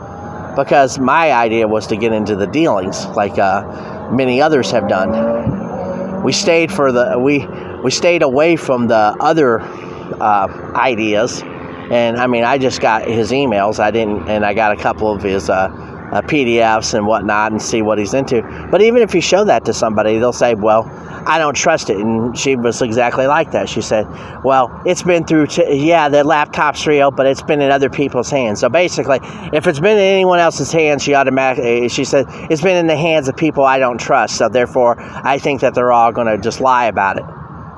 because 0.57 0.99
my 0.99 1.33
idea 1.33 1.67
was 1.67 1.87
to 1.89 1.97
get 1.97 2.13
into 2.13 2.37
the 2.37 2.47
dealings 2.47 3.07
like 3.07 3.39
uh, 3.39 4.11
many 4.11 4.41
others 4.41 4.71
have 4.71 4.89
done. 4.89 6.23
We 6.23 6.33
stayed 6.33 6.71
for 6.71 6.93
the 6.93 7.19
we 7.19 7.47
we 7.83 7.91
stayed 7.91 8.23
away 8.23 8.57
from 8.57 8.87
the 8.87 9.17
other 9.19 9.61
uh, 9.61 10.73
ideas, 10.77 11.43
and 11.43 12.17
I 12.17 12.27
mean 12.27 12.45
I 12.45 12.59
just 12.59 12.81
got 12.81 13.07
his 13.07 13.33
emails. 13.33 13.81
I 13.81 13.91
didn't, 13.91 14.29
and 14.29 14.45
I 14.45 14.55
got 14.55 14.79
a 14.79 14.81
couple 14.81 15.11
of 15.11 15.23
his 15.23 15.51
uh, 15.51 15.69
uh, 16.13 16.21
PDFs 16.21 16.95
and 16.95 17.07
whatnot 17.07 17.53
and 17.53 17.61
see 17.61 17.83
what 17.83 17.99
he's 17.99 18.15
into. 18.15 18.43
But 18.71 18.83
even 18.83 19.03
if 19.03 19.15
you 19.15 19.21
show 19.21 19.45
that 19.45 19.65
to 19.65 19.73
somebody, 19.73 20.19
they'll 20.19 20.33
say, 20.33 20.55
"Well, 20.55 20.85
I 21.27 21.39
don't 21.39 21.55
trust 21.57 21.89
it." 21.91 21.97
And 21.97 22.39
she 22.39 22.55
was 22.55 22.83
exactly 22.83 23.27
like 23.27 23.53
that. 23.53 23.69
She 23.69 23.81
said, 23.81 24.07
"Well, 24.45 24.71
it's 24.85 25.03
been 25.03 25.25
through. 25.25 25.47
T- 25.47 25.89
yeah, 25.89 26.09
the 26.09 26.23
laptop's 26.23 26.87
real, 26.87 27.11
but 27.11 27.27
it's 27.27 27.43
been 27.43 27.63
in 27.63 27.71
other 27.71 27.89
people's 27.89 28.31
hands. 28.31 28.61
So 28.61 28.69
basically, 28.69 29.21
if 29.53 29.67
it's 29.67 29.81
been 29.81 29.97
in 29.97 30.05
anyone 30.05 30.39
else's 30.39 30.71
hands, 30.71 31.03
she 31.03 31.15
automatically 31.15 31.89
she 31.89 32.05
said 32.05 32.27
it's 32.51 32.63
been 32.63 32.77
in 32.77 32.87
the 32.87 32.97
hands 32.97 33.29
of 33.29 33.37
people 33.37 33.65
I 33.65 33.79
don't 33.79 33.99
trust. 33.99 34.37
So 34.37 34.49
therefore, 34.49 34.97
I 34.99 35.39
think 35.39 35.63
that 35.63 35.75
they're 35.75 35.93
all 35.93 36.13
going 36.13 36.27
to 36.27 36.39
just 36.39 36.61
lie 36.61 36.87
about 36.87 37.17
it." 37.17 37.25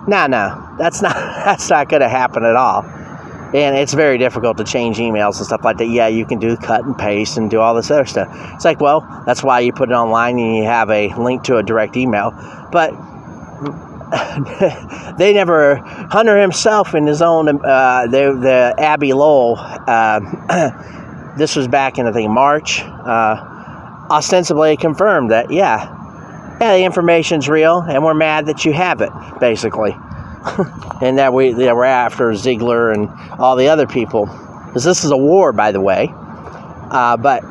No, 0.09 0.27
no, 0.27 0.75
that's 0.77 1.01
not 1.01 1.14
that's 1.44 1.70
not 1.70 1.88
going 1.88 2.03
to 2.03 2.09
happen 2.09 2.44
at 2.44 2.57
all 2.57 3.03
and 3.54 3.76
it's 3.76 3.94
very 3.94 4.18
difficult 4.18 4.56
to 4.56 4.64
change 4.64 4.98
emails 4.98 5.36
and 5.36 5.46
stuff 5.46 5.64
like 5.64 5.78
that. 5.78 5.86
Yeah, 5.86 6.08
you 6.08 6.26
can 6.26 6.40
do 6.40 6.56
cut 6.56 6.84
and 6.84 6.98
paste 6.98 7.36
and 7.36 7.48
do 7.48 7.60
all 7.60 7.74
this 7.74 7.88
other 7.88 8.04
stuff. 8.04 8.28
It's 8.54 8.64
like, 8.64 8.80
well, 8.80 9.06
that's 9.26 9.44
why 9.44 9.60
you 9.60 9.72
put 9.72 9.90
it 9.90 9.92
online 9.92 10.40
and 10.40 10.56
you 10.56 10.64
have 10.64 10.90
a 10.90 11.14
link 11.14 11.44
to 11.44 11.58
a 11.58 11.62
direct 11.62 11.96
email. 11.96 12.32
But 12.72 12.90
they 15.18 15.32
never, 15.32 15.76
Hunter 15.76 16.40
himself 16.40 16.96
in 16.96 17.06
his 17.06 17.22
own, 17.22 17.48
uh, 17.48 18.06
the, 18.06 18.36
the 18.40 18.74
Abbe 18.76 19.12
Lowell, 19.12 19.56
uh, 19.58 21.32
this 21.38 21.54
was 21.54 21.68
back 21.68 21.98
in, 21.98 22.08
I 22.08 22.12
think, 22.12 22.30
March, 22.30 22.82
uh, 22.82 24.06
ostensibly 24.10 24.76
confirmed 24.76 25.30
that, 25.30 25.52
yeah, 25.52 26.56
yeah, 26.60 26.76
the 26.76 26.84
information's 26.84 27.48
real 27.48 27.78
and 27.78 28.04
we're 28.04 28.14
mad 28.14 28.46
that 28.46 28.64
you 28.64 28.72
have 28.72 29.00
it, 29.00 29.10
basically. 29.38 29.96
and 31.00 31.18
that 31.18 31.33
we 31.33 31.52
that 31.52 31.74
we're 31.74 31.85
after 31.85 32.35
Ziegler 32.35 32.90
and 32.90 33.09
all 33.38 33.57
the 33.57 33.68
other 33.68 33.87
people, 33.87 34.26
because 34.66 34.85
this 34.85 35.04
is 35.04 35.11
a 35.11 35.16
war, 35.16 35.52
by 35.52 35.72
the 35.72 35.80
way. 35.80 36.09
Uh, 36.11 37.16
but 37.16 37.42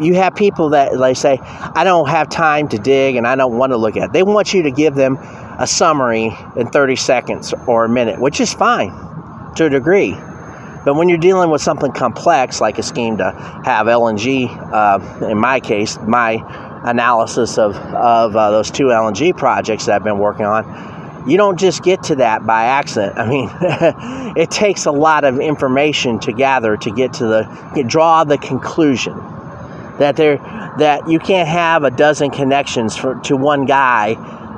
you 0.00 0.14
have 0.14 0.34
people 0.34 0.70
that 0.70 0.98
they 0.98 1.14
say, 1.14 1.38
I 1.40 1.84
don't 1.84 2.08
have 2.08 2.28
time 2.28 2.68
to 2.68 2.78
dig 2.78 3.16
and 3.16 3.26
I 3.26 3.36
don't 3.36 3.56
want 3.56 3.72
to 3.72 3.76
look 3.76 3.96
at. 3.96 4.04
It. 4.04 4.12
They 4.12 4.22
want 4.22 4.52
you 4.52 4.62
to 4.64 4.70
give 4.70 4.94
them 4.94 5.18
a 5.58 5.66
summary 5.66 6.36
in 6.56 6.66
30 6.68 6.96
seconds 6.96 7.54
or 7.66 7.84
a 7.84 7.88
minute, 7.88 8.20
which 8.20 8.40
is 8.40 8.52
fine 8.52 8.90
to 9.56 9.66
a 9.66 9.70
degree. 9.70 10.12
But 10.84 10.96
when 10.96 11.08
you're 11.08 11.18
dealing 11.18 11.50
with 11.50 11.62
something 11.62 11.92
complex 11.92 12.60
like 12.60 12.78
a 12.78 12.82
scheme 12.82 13.16
to 13.18 13.30
have 13.64 13.86
LNG, 13.86 14.48
uh, 14.50 15.26
in 15.26 15.38
my 15.38 15.60
case, 15.60 15.98
my 16.00 16.42
analysis 16.84 17.56
of, 17.56 17.76
of 17.76 18.36
uh, 18.36 18.50
those 18.50 18.70
two 18.70 18.86
LNG 18.86 19.36
projects 19.36 19.86
that 19.86 19.94
I've 19.94 20.04
been 20.04 20.18
working 20.18 20.44
on, 20.44 20.64
you 21.26 21.36
don't 21.36 21.58
just 21.58 21.82
get 21.82 22.04
to 22.04 22.16
that 22.16 22.46
by 22.46 22.64
accident. 22.64 23.18
I 23.18 23.28
mean, 23.28 23.50
it 24.36 24.50
takes 24.50 24.86
a 24.86 24.92
lot 24.92 25.24
of 25.24 25.40
information 25.40 26.20
to 26.20 26.32
gather 26.32 26.76
to 26.76 26.90
get 26.90 27.14
to 27.14 27.26
the 27.26 27.84
draw 27.86 28.24
the 28.24 28.38
conclusion 28.38 29.14
that 29.98 30.16
there 30.16 30.38
that 30.78 31.08
you 31.08 31.18
can't 31.18 31.48
have 31.48 31.84
a 31.84 31.90
dozen 31.90 32.30
connections 32.30 32.96
for 32.96 33.14
to 33.20 33.36
one 33.36 33.64
guy 33.64 34.14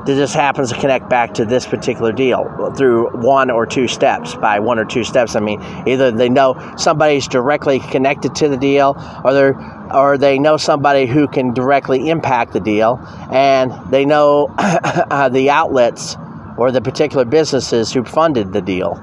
that 0.06 0.14
just 0.14 0.34
happens 0.34 0.72
to 0.72 0.78
connect 0.78 1.08
back 1.08 1.34
to 1.34 1.44
this 1.44 1.66
particular 1.66 2.12
deal 2.12 2.72
through 2.76 3.10
one 3.10 3.50
or 3.50 3.66
two 3.66 3.88
steps 3.88 4.34
by 4.36 4.60
one 4.60 4.78
or 4.78 4.84
two 4.84 5.04
steps 5.04 5.34
i 5.34 5.40
mean 5.40 5.60
either 5.86 6.10
they 6.10 6.28
know 6.28 6.74
somebody's 6.78 7.26
directly 7.28 7.80
connected 7.80 8.34
to 8.34 8.48
the 8.48 8.56
deal 8.56 8.96
or 9.24 9.34
they 9.34 9.52
or 9.92 10.16
they 10.16 10.38
know 10.38 10.56
somebody 10.56 11.06
who 11.06 11.26
can 11.28 11.52
directly 11.52 12.08
impact 12.08 12.52
the 12.52 12.60
deal 12.60 12.98
and 13.30 13.72
they 13.90 14.04
know 14.04 14.46
the 15.32 15.48
outlets 15.50 16.16
or 16.56 16.70
the 16.72 16.80
particular 16.80 17.24
businesses 17.24 17.92
who 17.92 18.04
funded 18.04 18.52
the 18.52 18.62
deal, 18.62 18.94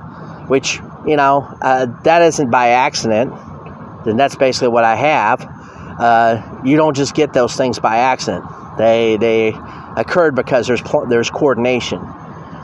which, 0.47 0.79
you 1.05 1.15
know, 1.15 1.47
uh, 1.61 1.87
that 2.03 2.21
isn't 2.21 2.49
by 2.49 2.69
accident. 2.69 3.33
Then 4.05 4.17
that's 4.17 4.35
basically 4.35 4.69
what 4.69 4.83
I 4.83 4.95
have. 4.95 5.47
Uh, 5.99 6.61
you 6.65 6.75
don't 6.75 6.95
just 6.95 7.13
get 7.13 7.33
those 7.33 7.55
things 7.55 7.79
by 7.79 7.97
accident. 7.97 8.43
They 8.77 9.17
they 9.17 9.53
occurred 9.95 10.35
because 10.35 10.67
there's 10.67 10.81
there's 11.07 11.29
coordination. 11.29 11.99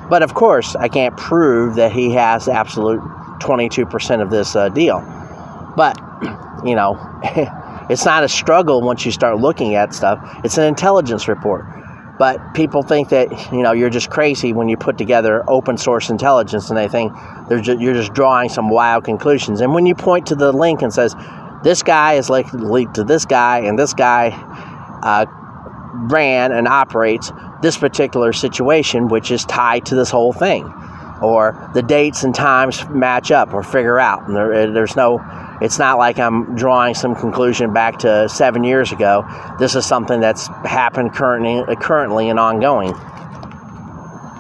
But 0.10 0.24
of 0.24 0.34
course, 0.34 0.76
I 0.76 0.88
can't 0.88 1.16
prove 1.16 1.76
that 1.76 1.92
he 1.92 2.12
has 2.14 2.48
absolute 2.48 3.00
22% 3.40 4.22
of 4.22 4.32
this 4.32 4.56
uh, 4.56 4.70
deal. 4.70 5.02
But 5.78 6.00
you 6.66 6.76
know, 6.76 6.98
it's 7.90 8.06
not 8.06 8.24
a 8.24 8.30
struggle 8.30 8.82
once 8.82 9.06
you 9.06 9.12
start 9.12 9.38
looking 9.38 9.76
at 9.76 9.94
stuff. 9.94 10.20
It's 10.44 10.58
an 10.58 10.66
intelligence 10.66 11.28
report. 11.28 11.66
But 12.20 12.54
people 12.54 12.84
think 12.84 13.10
that 13.10 13.32
you 13.54 13.64
know 13.64 13.72
you're 13.72 13.90
just 13.90 14.10
crazy 14.10 14.52
when 14.52 14.68
you 14.68 14.76
put 14.76 14.98
together 14.98 15.44
open 15.50 15.78
source 15.78 16.10
intelligence, 16.10 16.70
and 16.70 16.78
they 16.78 16.90
think 16.90 17.14
just, 17.50 17.80
you're 17.80 17.94
just 17.94 18.14
drawing 18.14 18.50
some 18.50 18.70
wild 18.70 19.06
conclusions. 19.06 19.62
And 19.62 19.74
when 19.74 19.86
you 19.86 19.96
point 19.96 20.28
to 20.28 20.36
the 20.36 20.52
link 20.52 20.82
and 20.82 20.94
says 20.94 21.16
this 21.64 21.82
guy 21.82 22.16
is 22.16 22.30
like 22.30 22.52
linked 22.54 22.96
to 22.96 23.06
this 23.06 23.26
guy, 23.26 23.60
and 23.60 23.80
this 23.80 23.94
guy 23.94 24.32
uh, 25.02 25.26
ran 26.10 26.52
and 26.52 26.68
operates 26.68 27.32
this 27.62 27.78
particular 27.78 28.34
situation, 28.34 29.08
which 29.08 29.32
is 29.32 29.46
tied 29.46 29.86
to 29.86 29.96
this 29.96 30.12
whole 30.12 30.34
thing, 30.34 30.66
or 31.22 31.72
the 31.74 31.82
dates 31.82 32.24
and 32.24 32.36
times 32.36 32.86
match 32.90 33.32
up 33.32 33.54
or 33.54 33.64
figure 33.64 33.98
out, 33.98 34.28
and 34.28 34.36
there, 34.36 34.72
there's 34.72 34.98
no 34.98 35.20
it's 35.62 35.78
not 35.78 35.98
like 35.98 36.20
I'm 36.20 36.56
drawing 36.56 36.96
some 36.96 37.16
conclusion 37.16 37.74
back 37.74 38.00
to 38.00 38.30
seven 38.30 38.64
years 38.64 38.92
ago. 38.92 39.26
This 39.60 39.76
is 39.76 39.86
something 39.86 40.20
that's 40.20 40.48
happened 40.48 41.14
currently, 41.14 41.76
currently 41.78 42.30
and 42.30 42.40
ongoing. 42.40 42.94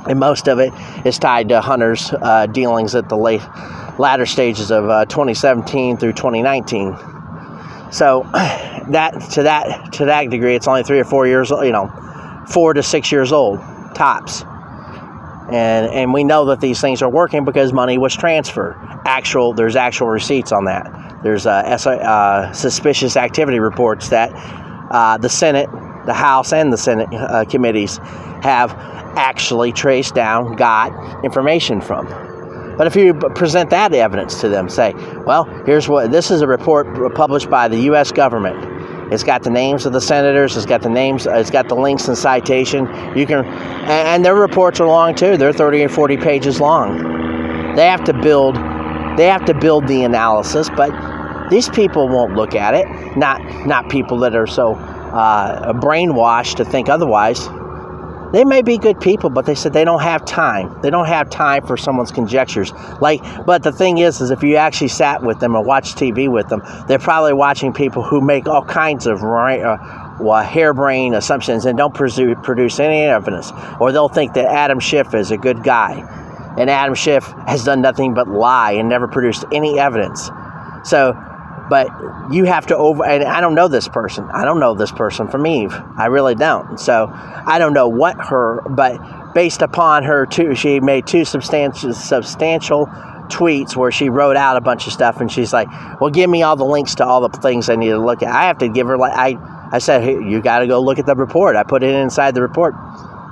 And 0.08 0.20
most 0.20 0.48
of 0.48 0.60
it 0.60 0.74
is 1.06 1.20
tied 1.20 1.50
to 1.50 1.62
Hunter's 1.62 2.12
uh, 2.14 2.48
dealings 2.48 2.96
at 2.96 3.10
the 3.10 3.18
late 3.18 3.42
latter 4.00 4.26
stages 4.26 4.72
of 4.72 4.90
uh, 4.90 5.06
2017 5.06 5.98
through 5.98 6.14
2019. 6.14 6.98
So 7.92 8.24
that 8.34 9.12
to 9.34 9.44
that 9.44 9.94
to 9.94 10.06
that 10.06 10.30
degree, 10.30 10.56
it's 10.56 10.68
only 10.68 10.84
three 10.84 11.00
or 11.00 11.04
four 11.04 11.28
years, 11.28 11.50
you 11.50 11.72
know, 11.72 11.92
four 12.48 12.74
to 12.74 12.82
six 12.82 13.12
years 13.12 13.32
old 13.32 13.60
tops. 13.94 14.44
And 15.52 15.92
and 15.92 16.14
we 16.14 16.24
know 16.24 16.46
that 16.46 16.62
these 16.62 16.80
things 16.80 17.02
are 17.02 17.10
working 17.10 17.44
because 17.44 17.74
money 17.74 17.98
was 17.98 18.16
transferred. 18.16 18.78
Actual 19.06 19.54
there's 19.54 19.76
actual 19.76 20.08
receipts 20.08 20.52
on 20.52 20.66
that. 20.66 21.09
There's 21.24 21.46
uh, 21.46 21.50
uh, 21.52 22.52
suspicious 22.54 23.18
activity 23.18 23.60
reports 23.60 24.10
that 24.10 24.32
uh, 24.92 25.18
the 25.18 25.30
Senate, 25.30 25.70
the 26.06 26.14
House, 26.14 26.54
and 26.54 26.72
the 26.72 26.78
Senate 26.78 27.10
uh, 27.14 27.46
committees 27.46 27.98
have 28.42 28.74
actually 29.18 29.72
traced 29.72 30.16
down, 30.16 30.56
got 30.56 31.26
information 31.26 31.82
from. 31.82 32.08
But 32.78 32.88
if 32.88 32.96
you 32.96 33.14
present 33.14 33.70
that 33.72 33.94
evidence 33.94 34.40
to 34.40 34.48
them, 34.48 34.70
say, 34.70 34.94
well, 35.26 35.44
here's 35.66 35.90
what 35.90 36.12
this 36.12 36.32
is 36.32 36.42
a 36.42 36.48
report 36.48 37.14
published 37.14 37.50
by 37.50 37.68
the 37.68 37.78
U.S. 37.82 38.12
government. 38.12 38.80
It's 39.12 39.24
got 39.24 39.44
the 39.44 39.50
names 39.50 39.86
of 39.86 39.92
the 39.92 40.00
senators. 40.00 40.56
It's 40.56 40.66
got 40.66 40.82
the 40.82 40.90
names. 40.90 41.28
It's 41.28 41.50
got 41.50 41.68
the 41.68 41.76
links 41.76 42.08
and 42.08 42.18
citation. 42.18 42.86
You 43.18 43.26
can, 43.26 43.44
and 43.44 44.24
their 44.24 44.36
reports 44.36 44.80
are 44.80 44.88
long 44.88 45.16
too. 45.16 45.36
They're 45.36 45.52
30 45.52 45.84
or 45.84 45.90
40 45.90 46.18
pages 46.18 46.62
long. 46.62 47.76
They 47.76 47.88
have 47.88 48.04
to 48.06 48.14
build. 48.14 48.56
They 49.18 49.26
have 49.26 49.44
to 49.46 49.54
build 49.54 49.88
the 49.88 50.04
analysis, 50.04 50.70
but 50.70 50.92
these 51.50 51.70
people 51.70 52.08
won't 52.08 52.36
look 52.36 52.56
at 52.56 52.74
it. 52.74 52.86
Not 53.18 53.42
not 53.66 53.90
people 53.90 54.20
that 54.20 54.36
are 54.36 54.48
so 54.48 54.76
uh, 54.76 55.74
brainwashed 55.74 56.56
to 56.58 56.66
think 56.66 56.90
otherwise. 56.90 57.48
They 58.32 58.46
may 58.46 58.62
be 58.62 58.78
good 58.78 59.00
people, 59.00 59.32
but 59.32 59.48
they 59.48 59.56
said 59.56 59.74
they 59.74 59.86
don't 59.86 60.04
have 60.04 60.24
time. 60.24 60.80
They 60.84 60.92
don't 60.92 61.08
have 61.08 61.32
time 61.32 61.66
for 61.66 61.78
someone's 61.78 62.12
conjectures. 62.12 62.72
Like, 63.02 63.24
but 63.46 63.64
the 63.64 63.72
thing 63.72 63.98
is, 63.98 64.22
is 64.22 64.30
if 64.30 64.44
you 64.44 64.56
actually 64.58 64.90
sat 64.90 65.24
with 65.24 65.40
them 65.40 65.56
or 65.56 65.64
watched 65.64 65.98
TV 65.98 66.32
with 66.32 66.48
them, 66.48 66.62
they're 66.88 67.00
probably 67.00 67.34
watching 67.34 67.74
people 67.74 68.04
who 68.04 68.22
make 68.22 68.48
all 68.48 68.64
kinds 68.64 69.08
of 69.08 69.24
uh, 69.24 70.18
well, 70.20 70.44
harebrained 70.44 71.16
assumptions 71.16 71.66
and 71.66 71.76
don't 71.76 71.94
produce 71.94 72.80
any 72.80 73.02
evidence. 73.02 73.52
Or 73.80 73.92
they'll 73.92 74.10
think 74.10 74.34
that 74.34 74.46
Adam 74.46 74.80
Schiff 74.80 75.16
is 75.16 75.32
a 75.32 75.38
good 75.38 75.64
guy, 75.64 75.94
and 76.56 76.70
Adam 76.70 76.94
Schiff 76.94 77.26
has 77.48 77.64
done 77.64 77.82
nothing 77.82 78.14
but 78.14 78.28
lie 78.28 78.74
and 78.74 78.88
never 78.90 79.08
produced 79.08 79.44
any 79.52 79.80
evidence. 79.80 80.30
So 80.84 81.14
but 81.70 81.88
you 82.32 82.46
have 82.46 82.66
to 82.68 82.76
over 82.76 83.06
and 83.06 83.24
i 83.24 83.40
don't 83.40 83.56
know 83.56 83.68
this 83.68 83.88
person. 83.88 84.28
I 84.34 84.44
don't 84.44 84.60
know 84.60 84.74
this 84.74 84.92
person 84.92 85.28
from 85.28 85.46
eve. 85.48 85.74
I 85.98 86.08
really 86.08 86.36
don't. 86.36 86.80
So 86.80 87.10
i 87.14 87.58
don't 87.60 87.74
know 87.74 87.88
what 87.88 88.18
her 88.28 88.62
but 88.70 89.34
based 89.34 89.62
upon 89.62 90.04
her 90.04 90.26
two 90.26 90.56
she 90.56 90.80
made 90.80 91.06
two 91.08 91.26
substantial 91.26 91.94
substantial 91.94 92.88
tweets 93.28 93.76
where 93.76 93.92
she 93.92 94.10
wrote 94.10 94.36
out 94.36 94.58
a 94.58 94.62
bunch 94.62 94.88
of 94.88 94.94
stuff 94.94 95.22
and 95.22 95.32
she's 95.32 95.54
like 95.54 95.68
well 96.02 96.10
give 96.10 96.30
me 96.30 96.42
all 96.42 96.56
the 96.56 96.66
links 96.66 96.96
to 96.96 97.06
all 97.06 97.22
the 97.28 97.38
things 97.38 97.70
i 97.70 97.76
need 97.76 97.90
to 97.90 98.00
look 98.00 98.24
at. 98.24 98.30
I 98.30 98.46
have 98.46 98.58
to 98.60 98.70
give 98.70 98.88
her 98.88 98.98
like 98.98 99.14
i 99.16 99.38
i 99.72 99.78
said 99.78 100.04
hey, 100.04 100.14
you 100.14 100.42
got 100.42 100.60
to 100.60 100.68
go 100.68 100.82
look 100.82 101.00
at 101.00 101.06
the 101.06 101.16
report. 101.16 101.56
I 101.56 101.64
put 101.64 101.84
it 101.84 101.94
inside 101.94 102.34
the 102.34 102.42
report. 102.42 102.74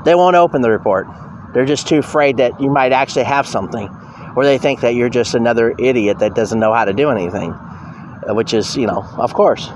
They 0.06 0.16
won't 0.16 0.36
open 0.36 0.62
the 0.62 0.70
report. 0.70 1.08
They're 1.54 1.66
just 1.66 1.88
too 1.88 2.00
afraid 2.00 2.38
that 2.38 2.62
you 2.62 2.70
might 2.70 2.92
actually 2.92 3.24
have 3.24 3.48
something 3.48 3.90
or 4.36 4.46
they 4.46 4.60
think 4.60 4.82
that 4.82 4.94
you're 4.94 5.10
just 5.10 5.34
another 5.34 5.74
idiot 5.80 6.20
that 6.20 6.36
doesn't 6.36 6.60
know 6.60 6.72
how 6.72 6.86
to 6.86 6.94
do 6.94 7.10
anything 7.10 7.58
which 8.34 8.54
is, 8.54 8.76
you 8.76 8.88
know, 8.88 9.04
of 9.18 9.34
course. 9.34 9.70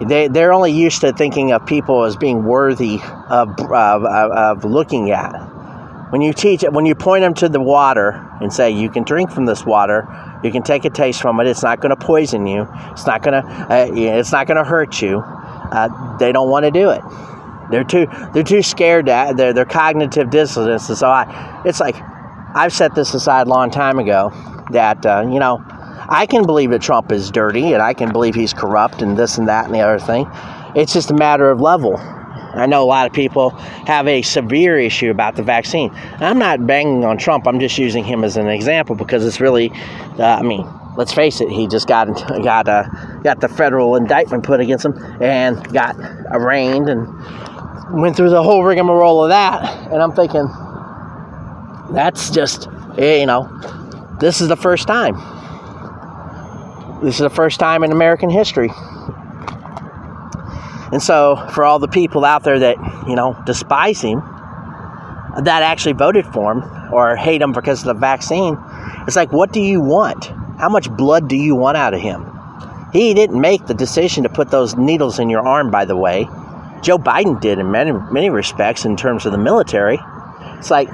They, 0.00 0.28
they're 0.28 0.52
only 0.54 0.72
used 0.72 1.02
to 1.02 1.12
thinking 1.12 1.52
of 1.52 1.66
people 1.66 2.04
as 2.04 2.16
being 2.16 2.44
worthy 2.44 3.00
of, 3.28 3.60
of, 3.60 4.04
of 4.04 4.64
looking 4.64 5.10
at. 5.10 5.32
When 6.10 6.22
you 6.22 6.32
teach 6.32 6.62
when 6.62 6.86
you 6.86 6.94
point 6.94 7.22
them 7.22 7.34
to 7.34 7.48
the 7.48 7.60
water 7.60 8.26
and 8.40 8.52
say, 8.52 8.70
you 8.70 8.90
can 8.90 9.04
drink 9.04 9.30
from 9.30 9.44
this 9.44 9.64
water, 9.64 10.08
you 10.42 10.50
can 10.50 10.62
take 10.62 10.84
a 10.84 10.90
taste 10.90 11.20
from 11.20 11.38
it, 11.38 11.46
it's 11.46 11.62
not 11.62 11.80
going 11.80 11.90
to 11.90 12.04
poison 12.04 12.46
you, 12.46 12.66
it's 12.90 13.06
not 13.06 13.22
going 13.22 13.40
to, 13.40 13.48
uh, 13.48 13.86
it's 13.92 14.32
not 14.32 14.46
going 14.46 14.56
to 14.56 14.64
hurt 14.64 15.00
you, 15.00 15.18
uh, 15.20 16.16
they 16.18 16.32
don't 16.32 16.48
want 16.48 16.64
to 16.64 16.70
do 16.70 16.90
it. 16.90 17.02
They're 17.70 17.84
too, 17.84 18.08
they're 18.32 18.42
too 18.42 18.62
scared 18.62 19.06
to, 19.06 19.34
their, 19.36 19.52
their 19.52 19.64
cognitive 19.66 20.30
dissonance. 20.30 20.90
is 20.90 20.98
So 20.98 21.08
I, 21.08 21.62
it's 21.64 21.78
like, 21.78 21.94
I've 22.54 22.72
set 22.72 22.96
this 22.96 23.14
aside 23.14 23.46
a 23.46 23.50
long 23.50 23.70
time 23.70 24.00
ago 24.00 24.32
that, 24.72 25.06
uh, 25.06 25.28
you 25.30 25.38
know, 25.38 25.62
I 26.10 26.26
can 26.26 26.44
believe 26.44 26.70
that 26.70 26.82
Trump 26.82 27.12
is 27.12 27.30
dirty 27.30 27.72
and 27.72 27.80
I 27.80 27.94
can 27.94 28.10
believe 28.10 28.34
he's 28.34 28.52
corrupt 28.52 29.00
and 29.00 29.16
this 29.16 29.38
and 29.38 29.46
that 29.46 29.66
and 29.66 29.74
the 29.74 29.80
other 29.80 30.00
thing. 30.00 30.26
It's 30.74 30.92
just 30.92 31.12
a 31.12 31.14
matter 31.14 31.50
of 31.50 31.60
level. 31.60 31.96
I 31.96 32.66
know 32.66 32.82
a 32.82 32.86
lot 32.86 33.06
of 33.06 33.12
people 33.12 33.50
have 33.50 34.08
a 34.08 34.22
severe 34.22 34.76
issue 34.76 35.10
about 35.10 35.36
the 35.36 35.44
vaccine. 35.44 35.92
I'm 36.18 36.38
not 36.38 36.66
banging 36.66 37.04
on 37.04 37.16
Trump. 37.16 37.46
I'm 37.46 37.60
just 37.60 37.78
using 37.78 38.02
him 38.02 38.24
as 38.24 38.36
an 38.36 38.48
example 38.48 38.96
because 38.96 39.24
it's 39.24 39.40
really, 39.40 39.70
uh, 40.18 40.24
I 40.24 40.42
mean, 40.42 40.68
let's 40.96 41.12
face 41.12 41.40
it, 41.40 41.48
he 41.48 41.68
just 41.68 41.86
got 41.86 42.06
got 42.42 42.68
uh, 42.68 42.88
got 43.22 43.40
the 43.40 43.48
federal 43.48 43.94
indictment 43.94 44.42
put 44.42 44.58
against 44.58 44.84
him 44.84 44.94
and 45.22 45.62
got 45.72 45.94
arraigned 46.32 46.88
and 46.88 47.06
went 48.00 48.16
through 48.16 48.30
the 48.30 48.42
whole 48.42 48.64
rigmarole 48.64 49.22
of 49.22 49.28
that. 49.28 49.92
And 49.92 50.02
I'm 50.02 50.12
thinking, 50.12 50.48
that's 51.94 52.30
just, 52.30 52.68
eh, 52.98 53.20
you 53.20 53.26
know, 53.26 53.48
this 54.20 54.40
is 54.40 54.48
the 54.48 54.56
first 54.56 54.88
time. 54.88 55.39
This 57.02 57.14
is 57.14 57.20
the 57.20 57.30
first 57.30 57.58
time 57.58 57.82
in 57.82 57.92
American 57.92 58.28
history. 58.28 58.70
And 60.92 61.02
so, 61.02 61.36
for 61.54 61.64
all 61.64 61.78
the 61.78 61.88
people 61.88 62.24
out 62.24 62.42
there 62.42 62.58
that, 62.58 62.76
you 63.08 63.14
know, 63.14 63.40
despise 63.46 64.02
him, 64.02 64.20
that 65.42 65.62
actually 65.62 65.92
voted 65.92 66.26
for 66.26 66.52
him 66.52 66.92
or 66.92 67.16
hate 67.16 67.40
him 67.40 67.52
because 67.52 67.80
of 67.80 67.86
the 67.86 67.94
vaccine, 67.94 68.58
it's 69.06 69.16
like, 69.16 69.32
what 69.32 69.52
do 69.52 69.60
you 69.60 69.80
want? 69.80 70.26
How 70.58 70.68
much 70.68 70.90
blood 70.90 71.28
do 71.28 71.36
you 71.36 71.54
want 71.54 71.78
out 71.78 71.94
of 71.94 72.00
him? 72.00 72.26
He 72.92 73.14
didn't 73.14 73.40
make 73.40 73.66
the 73.66 73.74
decision 73.74 74.24
to 74.24 74.28
put 74.28 74.50
those 74.50 74.76
needles 74.76 75.18
in 75.18 75.30
your 75.30 75.46
arm, 75.46 75.70
by 75.70 75.86
the 75.86 75.96
way. 75.96 76.28
Joe 76.82 76.98
Biden 76.98 77.40
did 77.40 77.58
in 77.58 77.70
many 77.70 77.92
many 77.92 78.30
respects 78.30 78.84
in 78.84 78.96
terms 78.96 79.26
of 79.26 79.32
the 79.32 79.38
military. 79.38 79.98
It's 80.58 80.70
like 80.70 80.88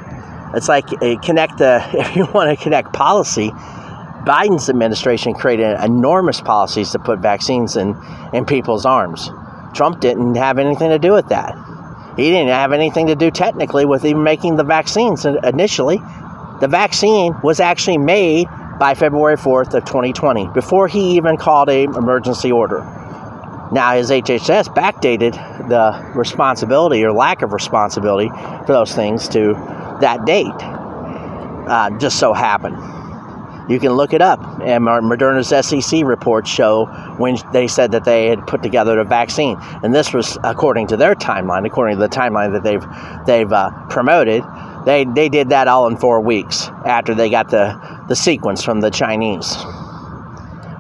it's 0.55 0.69
like 0.69 0.85
eh, 1.03 1.17
connect 1.17 1.59
the 1.59 1.83
if 1.95 2.15
you 2.15 2.27
want 2.27 2.57
to 2.57 2.63
connect 2.63 2.93
policy 2.93 3.51
Biden's 4.27 4.69
administration 4.69 5.35
created 5.35 5.79
enormous 5.81 6.41
policies 6.41 6.91
to 6.91 6.99
put 6.99 7.21
vaccines 7.21 7.77
in, 7.77 7.97
in 8.33 8.45
people's 8.45 8.85
arms. 8.85 9.31
Trump 9.73 10.01
didn't 10.01 10.35
have 10.35 10.59
anything 10.59 10.91
to 10.91 10.99
do 10.99 11.13
with 11.13 11.29
that. 11.29 11.55
He 12.17 12.31
didn't 12.31 12.49
have 12.49 12.73
anything 12.73 13.07
to 13.07 13.15
do 13.15 13.31
technically 13.31 13.85
with 13.85 14.05
even 14.05 14.25
making 14.25 14.57
the 14.57 14.65
vaccines 14.65 15.25
initially. 15.25 15.99
The 16.61 16.67
vaccine 16.67 17.37
was 17.45 17.61
actually 17.61 17.99
made 17.99 18.49
by 18.81 18.95
February 18.95 19.37
4th 19.37 19.75
of 19.75 19.85
2020 19.85 20.49
before 20.49 20.89
he 20.89 21.17
even 21.17 21.37
called 21.37 21.69
a 21.69 21.85
emergency 21.85 22.51
order. 22.51 22.81
Now 23.71 23.95
his 23.95 24.11
HHS 24.11 24.75
backdated 24.75 25.35
the 25.69 26.13
responsibility 26.17 27.05
or 27.05 27.13
lack 27.13 27.43
of 27.43 27.53
responsibility 27.53 28.29
for 28.29 28.73
those 28.73 28.93
things 28.93 29.29
to 29.29 29.53
that 30.01 30.25
date. 30.25 30.47
Uh, 31.69 31.97
just 31.99 32.19
so 32.19 32.33
happened. 32.33 32.96
You 33.69 33.81
can 33.81 33.93
look 33.93 34.13
it 34.13 34.23
up. 34.23 34.41
And 34.63 34.85
Moderna's 34.85 35.49
SEC 35.67 36.05
reports 36.05 36.49
show 36.49 36.87
when 37.19 37.37
they 37.53 37.67
said 37.67 37.93
that 37.93 38.05
they 38.05 38.29
had 38.29 38.47
put 38.47 38.63
together 38.63 38.99
a 38.99 39.05
vaccine, 39.05 39.57
and 39.83 39.95
this 39.95 40.13
was 40.13 40.39
according 40.45 40.89
to 40.89 40.97
their 40.97 41.15
timeline, 41.15 41.67
according 41.67 41.97
to 41.97 42.01
the 42.01 42.09
timeline 42.09 42.53
that 42.53 42.63
they've 42.63 42.85
they've 43.27 43.53
uh, 43.53 43.71
promoted. 43.89 44.45
They 44.85 45.05
they 45.05 45.29
did 45.29 45.49
that 45.49 45.67
all 45.67 45.89
in 45.89 45.97
four 45.97 46.21
weeks 46.21 46.69
after 46.85 47.15
they 47.15 47.29
got 47.29 47.51
the 47.51 48.05
the 48.09 48.15
sequence 48.15 48.63
from 48.63 48.81
the 48.81 48.91
Chinese, 48.91 49.57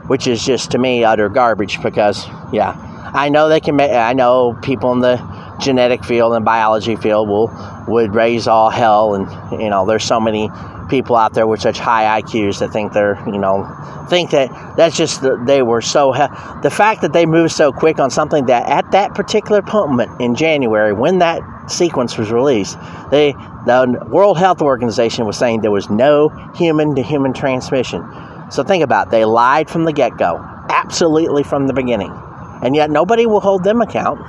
which 0.07 0.29
is 0.29 0.45
just 0.45 0.71
to 0.73 0.79
me 0.79 1.03
utter 1.03 1.29
garbage. 1.29 1.83
Because 1.83 2.27
yeah, 2.53 2.77
I 3.13 3.29
know 3.29 3.49
they 3.49 3.61
can. 3.61 3.77
Make, 3.77 3.91
I 3.91 4.13
know 4.13 4.57
people 4.63 4.93
in 4.93 5.01
the 5.01 5.17
genetic 5.61 6.05
field 6.05 6.35
and 6.35 6.45
biology 6.45 6.97
field 6.97 7.29
will 7.29 7.51
would 7.89 8.15
raise 8.15 8.47
all 8.47 8.71
hell, 8.71 9.15
and 9.15 9.61
you 9.61 9.71
know 9.71 9.87
there's 9.87 10.05
so 10.05 10.21
many 10.21 10.51
people 10.89 11.17
out 11.17 11.35
there 11.35 11.47
with 11.47 11.61
such 11.61 11.79
high 11.79 12.21
IQs 12.21 12.61
that 12.61 12.73
think 12.73 12.93
they're, 12.93 13.23
you 13.27 13.39
know, 13.39 13.67
think 14.09 14.31
that 14.31 14.77
that's 14.77 14.97
just 14.97 15.23
they 15.47 15.63
were 15.63 15.81
so 15.81 16.13
the 16.63 16.71
fact 16.71 17.03
that 17.03 17.13
they 17.13 17.27
moved 17.27 17.53
so 17.53 17.73
quick 17.73 17.99
on 17.99 18.11
something 18.11 18.47
that 18.47 18.69
at 18.69 18.91
that 18.93 19.15
particular 19.15 19.63
moment 19.63 20.21
in 20.21 20.35
January 20.35 20.93
when 20.93 21.19
that 21.19 21.41
sequence 21.69 22.17
was 22.17 22.31
released, 22.31 22.79
they 23.11 23.33
the 23.67 24.07
World 24.09 24.39
Health 24.39 24.63
Organization 24.63 25.27
was 25.27 25.37
saying 25.37 25.61
there 25.61 25.71
was 25.71 25.91
no 25.91 26.29
human 26.55 26.95
to 26.95 27.03
human 27.03 27.33
transmission. 27.33 28.05
So 28.51 28.63
think 28.63 28.85
about 28.85 29.09
it. 29.09 29.11
they 29.11 29.25
lied 29.25 29.69
from 29.69 29.85
the 29.85 29.93
get 29.93 30.17
go, 30.17 30.39
absolutely 30.69 31.43
from 31.43 31.67
the 31.67 31.73
beginning, 31.73 32.13
and 32.63 32.77
yet 32.77 32.91
nobody 32.91 33.27
will 33.27 33.41
hold 33.41 33.65
them 33.65 33.81
account 33.81 34.21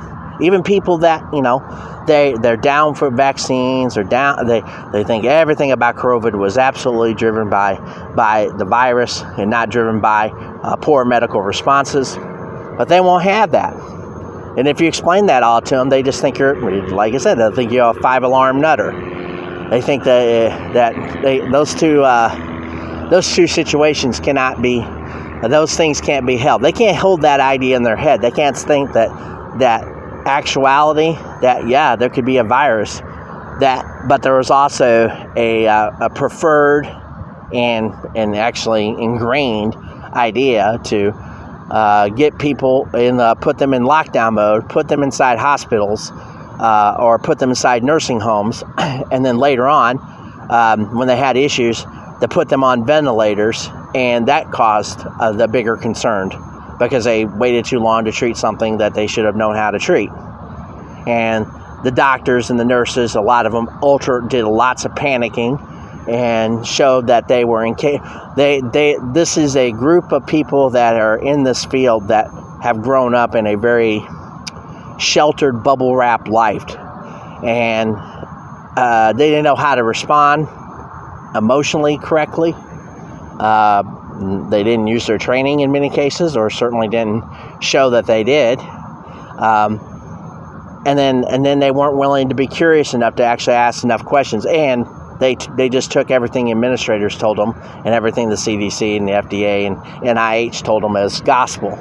even 0.41 0.63
people 0.63 1.00
that 1.00 1.23
you 1.34 1.41
know 1.41 1.60
they 2.08 2.34
they're 2.41 2.58
down 2.58 2.95
for 2.95 3.10
vaccines 3.10 3.97
or 3.97 4.04
down 4.04 4.45
they 4.47 4.62
they 4.91 5.04
think 5.04 5.26
everything 5.26 5.71
about 5.71 5.95
COVID 5.95 6.38
was 6.38 6.58
absolutely 6.58 7.13
driven 7.13 7.50
by 7.50 7.76
by 8.15 8.50
the 8.58 8.65
virus 8.65 9.21
and 9.38 9.50
not 9.50 9.69
driven 9.69 10.00
by 10.00 10.30
uh, 10.30 10.76
poor 10.78 11.06
medical 11.06 11.41
responses, 11.41 12.15
but 12.78 12.86
they 12.88 13.02
won't 13.02 13.23
have 13.23 13.52
that. 13.52 13.73
And 14.58 14.67
if 14.67 14.82
you 14.82 14.88
explain 14.88 15.28
that 15.28 15.43
all 15.43 15.62
to 15.62 15.76
them, 15.76 15.89
they 15.89 16.02
just 16.02 16.21
think 16.21 16.39
you're 16.39 16.56
like 16.89 17.13
I 17.13 17.17
said, 17.17 17.36
they 17.36 17.52
think 17.56 17.71
you're 17.71 17.91
a 17.91 17.93
five 18.02 18.23
alarm 18.23 18.60
nutter. 18.60 18.91
They 19.69 19.82
think 19.82 20.04
that 20.06 20.73
that 20.73 21.21
they 21.21 21.39
those 21.50 21.73
two. 21.76 22.04
Uh, 22.04 22.47
those 23.10 23.34
two 23.34 23.47
situations 23.47 24.19
cannot 24.19 24.62
be 24.62 24.86
those 25.43 25.76
things 25.78 26.02
can't 26.02 26.26
be 26.26 26.36
held. 26.36 26.62
They 26.62 26.71
can't 26.71 26.97
hold 26.97 27.21
that 27.21 27.39
idea 27.39 27.78
in 27.78 27.84
their 27.84 27.95
head. 27.95 28.21
They 28.21 28.32
can't 28.32 28.58
think 28.58 28.93
that 28.93 29.10
that 29.60 29.86
actuality 30.27 31.13
that 31.41 31.67
yeah, 31.67 31.95
there 31.95 32.09
could 32.09 32.25
be 32.25 32.37
a 32.37 32.43
virus 32.43 32.99
that 33.59 34.07
but 34.07 34.21
there 34.21 34.37
was 34.37 34.51
also 34.51 35.07
a, 35.35 35.67
uh, 35.67 35.91
a 36.01 36.09
preferred 36.09 36.85
and 37.53 37.93
and 38.15 38.35
actually 38.35 38.89
ingrained 38.89 39.75
idea 40.13 40.79
to 40.83 41.11
uh, 41.69 42.09
get 42.09 42.37
people 42.37 42.87
in 42.95 43.17
put 43.41 43.57
them 43.57 43.73
in 43.73 43.83
lockdown 43.83 44.33
mode, 44.33 44.69
put 44.69 44.87
them 44.87 45.03
inside 45.03 45.37
hospitals, 45.37 46.11
uh, 46.59 46.95
or 46.99 47.19
put 47.19 47.39
them 47.39 47.49
inside 47.49 47.83
nursing 47.83 48.19
homes, 48.19 48.63
and 48.77 49.25
then 49.25 49.37
later 49.37 49.67
on, 49.67 49.99
um, 50.49 50.97
when 50.97 51.07
they 51.07 51.17
had 51.17 51.35
issues, 51.35 51.83
to 52.21 52.27
put 52.29 52.49
them 52.49 52.63
on 52.63 52.85
ventilators, 52.85 53.69
and 53.93 54.27
that 54.27 54.51
caused 54.51 55.01
uh, 55.19 55.31
the 55.31 55.47
bigger 55.47 55.75
concern 55.77 56.29
because 56.79 57.05
they 57.05 57.25
waited 57.25 57.65
too 57.65 57.79
long 57.79 58.05
to 58.05 58.11
treat 58.11 58.37
something 58.37 58.77
that 58.77 58.93
they 58.93 59.07
should 59.07 59.25
have 59.25 59.35
known 59.35 59.55
how 59.55 59.71
to 59.71 59.79
treat. 59.79 60.09
And 61.07 61.45
the 61.83 61.91
doctors 61.91 62.49
and 62.49 62.59
the 62.59 62.65
nurses, 62.65 63.15
a 63.15 63.21
lot 63.21 63.45
of 63.45 63.51
them, 63.51 63.69
ultra 63.81 64.27
did 64.27 64.45
lots 64.45 64.85
of 64.85 64.91
panicking 64.91 65.59
and 66.07 66.65
showed 66.65 67.07
that 67.07 67.27
they 67.27 67.43
were 67.43 67.65
in 67.65 67.75
they 68.35 68.61
they 68.61 68.97
this 69.13 69.37
is 69.37 69.55
a 69.55 69.71
group 69.71 70.11
of 70.11 70.25
people 70.25 70.69
that 70.69 70.95
are 70.95 71.17
in 71.17 71.43
this 71.43 71.65
field 71.65 72.07
that 72.07 72.27
have 72.63 72.81
grown 72.81 73.13
up 73.13 73.35
in 73.35 73.45
a 73.45 73.55
very 73.55 74.01
sheltered 74.97 75.63
bubble 75.63 75.95
wrap 75.95 76.27
life 76.29 76.75
and 77.43 77.93
uh, 78.77 79.11
they 79.13 79.29
didn't 79.29 79.43
know 79.43 79.55
how 79.55 79.75
to 79.75 79.83
respond 79.83 80.47
emotionally 81.35 81.97
correctly 81.97 82.53
uh, 83.39 83.83
they 84.49 84.63
didn't 84.63 84.88
use 84.88 85.06
their 85.08 85.17
training 85.17 85.60
in 85.60 85.71
many 85.71 85.89
cases 85.89 86.36
or 86.36 86.49
certainly 86.49 86.88
didn't 86.88 87.23
show 87.62 87.91
that 87.91 88.06
they 88.06 88.23
did 88.23 88.60
um, 88.60 89.80
and 90.86 90.97
then 90.97 91.23
and 91.25 91.45
then 91.45 91.60
they 91.60 91.71
weren't 91.71 91.97
willing 91.97 92.30
to 92.30 92.36
be 92.36 92.47
curious 92.47 92.93
enough 92.93 93.15
to 93.15 93.23
actually 93.23 93.56
ask 93.56 93.84
enough 93.84 94.03
questions 94.03 94.45
and 94.45 94.86
they, 95.19 95.36
they 95.56 95.69
just 95.69 95.91
took 95.91 96.12
everything 96.12 96.51
administrators 96.51 97.17
told 97.17 97.38
them 97.38 97.53
and 97.86 97.88
everything 97.88 98.30
the 98.30 98.36
CDC 98.36 98.97
and 98.97 99.08
the 99.08 99.13
FDA 99.13 99.65
and 99.65 99.77
NIH 99.77 100.63
told 100.63 100.84
them 100.84 100.95
as 100.95 101.21
gospel, 101.21 101.75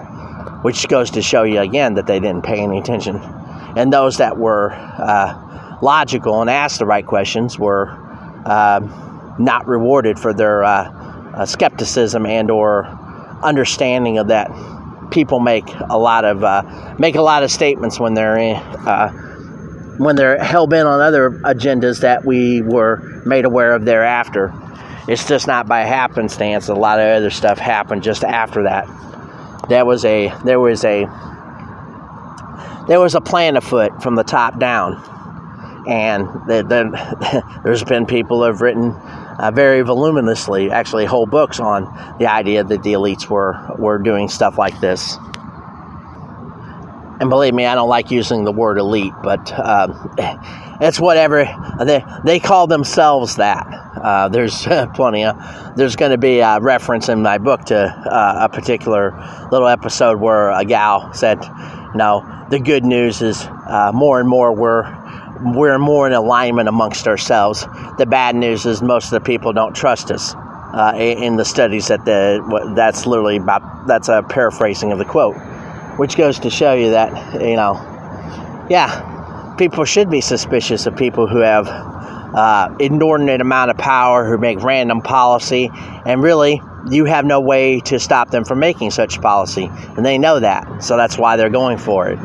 which 0.63 0.89
goes 0.89 1.11
to 1.13 1.23
show 1.23 1.43
you 1.43 1.61
again 1.61 1.95
that 1.95 2.07
they 2.07 2.19
didn't 2.19 2.43
pay 2.43 2.61
any 2.61 2.79
attention. 2.79 3.17
And 3.77 3.93
those 3.93 4.19
that 4.19 4.39
were 4.39 4.73
uh, 4.73 5.79
logical 5.83 6.41
and 6.41 6.49
asked 6.49 6.79
the 6.79 6.87
right 6.87 7.05
questions 7.05 7.59
were 7.59 7.91
uh, 8.47 9.35
not 9.39 9.67
rewarded 9.67 10.19
for 10.19 10.33
their 10.33 10.65
uh, 10.65 11.06
uh 11.37 11.47
skepticism 11.47 12.27
and 12.27 12.51
or 12.51 12.87
understanding 13.43 14.19
of 14.19 14.29
that. 14.29 14.51
People 15.11 15.39
make 15.41 15.69
a 15.89 15.99
lot 15.99 16.25
of 16.25 16.43
uh, 16.43 16.95
make 16.99 17.15
a 17.15 17.23
lot 17.23 17.43
of 17.43 17.51
statements 17.51 18.01
when 18.01 18.15
they're 18.15 18.37
in, 18.37 18.57
uh, 18.57 19.11
when 19.99 20.17
they're 20.17 20.43
hell 20.43 20.67
bent 20.67 20.89
on 20.89 21.01
other 21.01 21.31
agendas 21.31 22.01
that 22.01 22.25
we 22.25 22.61
were 22.61 23.23
made 23.25 23.45
aware 23.45 23.73
of 23.73 23.85
thereafter. 23.85 24.53
It's 25.09 25.29
just 25.29 25.47
not 25.47 25.69
by 25.69 25.83
happenstance. 25.83 26.69
A 26.69 26.75
lot 26.75 26.99
of 26.99 27.07
other 27.07 27.31
stuff 27.31 27.59
happened 27.59 28.03
just 28.03 28.25
after 28.25 28.65
that. 28.65 28.89
That 29.69 29.87
was 29.87 30.05
a 30.05 30.33
there 30.45 30.59
was 30.59 30.85
a 30.85 31.07
there 32.89 33.01
was 33.01 33.15
a 33.15 33.21
plan 33.21 33.57
afoot 33.57 34.03
from 34.03 34.17
the 34.17 34.25
top 34.25 34.59
down, 34.59 34.95
and 35.89 36.27
the, 36.47 36.63
the, 36.63 37.61
there's 37.65 37.85
been 37.85 38.07
people 38.07 38.39
who 38.39 38.45
have 38.45 38.61
written 38.61 38.95
uh, 39.39 39.51
very 39.51 39.83
voluminously, 39.83 40.71
actually 40.71 41.05
whole 41.05 41.27
books 41.27 41.61
on 41.61 41.85
the 42.19 42.27
idea 42.27 42.65
that 42.65 42.83
the 42.83 42.93
elites 42.93 43.29
were 43.29 43.75
were 43.79 43.99
doing 43.99 44.29
stuff 44.29 44.59
like 44.59 44.81
this 44.81 45.17
and 47.21 47.31
believe 47.31 47.55
me, 47.55 47.67
I 47.67 47.75
don't 47.75 47.89
like 47.89 48.11
using 48.11 48.45
the 48.45 48.53
word 48.53 48.79
elite, 48.79 49.13
but 49.23 49.53
uh, 49.53 49.89
it's 50.81 51.01
whatever 51.01 51.45
they 51.85 52.05
they 52.25 52.41
call 52.41 52.67
themselves 52.67 53.37
that. 53.37 53.67
Uh, 53.67 54.29
there's 54.29 54.65
plenty 54.95 55.25
of 55.25 55.37
there's 55.77 55.97
going 55.97 56.11
to 56.11 56.19
be 56.19 56.41
a 56.41 56.61
reference 56.61 57.09
in 57.09 57.23
my 57.23 57.39
book 57.39 57.65
to 57.67 57.77
uh, 57.77 58.39
a 58.43 58.49
particular 58.49 59.13
little 59.51 59.69
episode 59.69 60.21
where 60.21 60.51
a 60.51 60.65
gal 60.65 61.13
said, 61.15 61.39
"No, 61.95 62.45
the 62.51 62.59
good 62.59 62.85
news 62.85 63.23
is 63.23 63.43
uh, 63.43 63.93
more 63.95 64.21
and 64.21 64.29
more 64.29 64.53
we're." 64.53 65.06
We're 65.41 65.79
more 65.79 66.07
in 66.07 66.13
alignment 66.13 66.69
amongst 66.69 67.07
ourselves. 67.07 67.67
The 67.99 68.07
bad 68.07 68.35
news 68.37 68.67
is 68.67 68.83
most 68.83 69.07
of 69.07 69.11
the 69.11 69.21
people 69.21 69.53
don't 69.53 69.75
trust 69.75 70.11
us. 70.11 70.35
Uh, 70.35 70.93
in 70.97 71.37
the 71.37 71.45
studies 71.45 71.89
that 71.89 72.05
the 72.05 72.73
that's 72.75 73.07
literally 73.07 73.37
about 73.37 73.87
that's 73.87 74.09
a 74.09 74.23
paraphrasing 74.23 74.93
of 74.93 74.99
the 74.99 75.05
quote 75.07 75.37
which 75.97 76.17
goes 76.17 76.39
to 76.41 76.51
show 76.51 76.75
you 76.75 76.91
that, 76.91 77.41
you 77.41 77.57
know, 77.57 77.75
yeah, 78.69 79.55
people 79.59 79.85
should 79.85 80.11
be 80.11 80.21
suspicious 80.21 80.87
of 80.87 80.97
people 80.97 81.27
who 81.27 81.39
have 81.39 81.67
uh, 81.69 82.75
inordinate 82.79 83.41
amount 83.41 83.71
of 83.71 83.79
power, 83.79 84.27
who 84.27 84.37
make 84.37 84.63
random 84.63 85.01
policy, 85.01 85.71
and 85.73 86.23
really, 86.23 86.61
you 86.89 87.05
have 87.07 87.25
no 87.25 87.41
way 87.41 87.81
to 87.81 87.99
stop 87.99 88.31
them 88.31 88.45
from 88.45 88.61
making 88.61 88.91
such 88.91 89.21
policy. 89.21 89.69
And 89.97 90.05
they 90.05 90.19
know 90.19 90.39
that, 90.39 90.85
so 90.85 90.97
that's 90.97 91.17
why 91.17 91.37
they're 91.37 91.51
going 91.51 91.79
for 91.79 92.09
it. 92.09 92.19